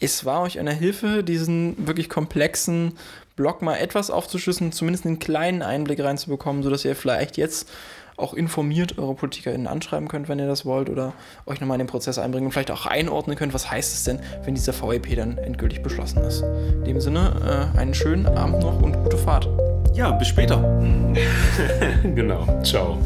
es 0.00 0.24
war 0.24 0.42
euch 0.42 0.58
eine 0.58 0.72
Hilfe, 0.72 1.22
diesen 1.22 1.86
wirklich 1.86 2.08
komplexen 2.08 2.94
Blog 3.36 3.62
mal 3.62 3.76
etwas 3.76 4.10
aufzuschlüsseln, 4.10 4.72
zumindest 4.72 5.06
einen 5.06 5.20
kleinen 5.20 5.62
Einblick 5.62 6.00
reinzubekommen, 6.00 6.64
sodass 6.64 6.84
ihr 6.84 6.96
vielleicht 6.96 7.36
jetzt 7.36 7.70
auch 8.22 8.34
informiert 8.34 8.98
eure 8.98 9.14
PolitikerInnen 9.14 9.66
anschreiben 9.66 10.08
könnt, 10.08 10.28
wenn 10.28 10.38
ihr 10.38 10.46
das 10.46 10.64
wollt, 10.64 10.88
oder 10.88 11.12
euch 11.46 11.60
nochmal 11.60 11.76
in 11.76 11.86
den 11.86 11.90
Prozess 11.90 12.18
einbringen 12.18 12.46
und 12.46 12.52
vielleicht 12.52 12.70
auch 12.70 12.86
einordnen 12.86 13.36
könnt, 13.36 13.54
was 13.54 13.70
heißt 13.70 13.92
es 13.92 14.04
denn, 14.04 14.20
wenn 14.44 14.54
dieser 14.54 14.72
VEP 14.72 15.16
dann 15.16 15.38
endgültig 15.38 15.82
beschlossen 15.82 16.22
ist. 16.22 16.42
In 16.42 16.84
dem 16.84 17.00
Sinne, 17.00 17.70
äh, 17.74 17.78
einen 17.78 17.94
schönen 17.94 18.26
Abend 18.26 18.60
noch 18.60 18.80
und 18.80 18.94
gute 19.02 19.18
Fahrt. 19.18 19.48
Ja, 19.94 20.10
bis 20.12 20.28
später. 20.28 20.58
genau. 22.02 22.62
Ciao. 22.62 22.98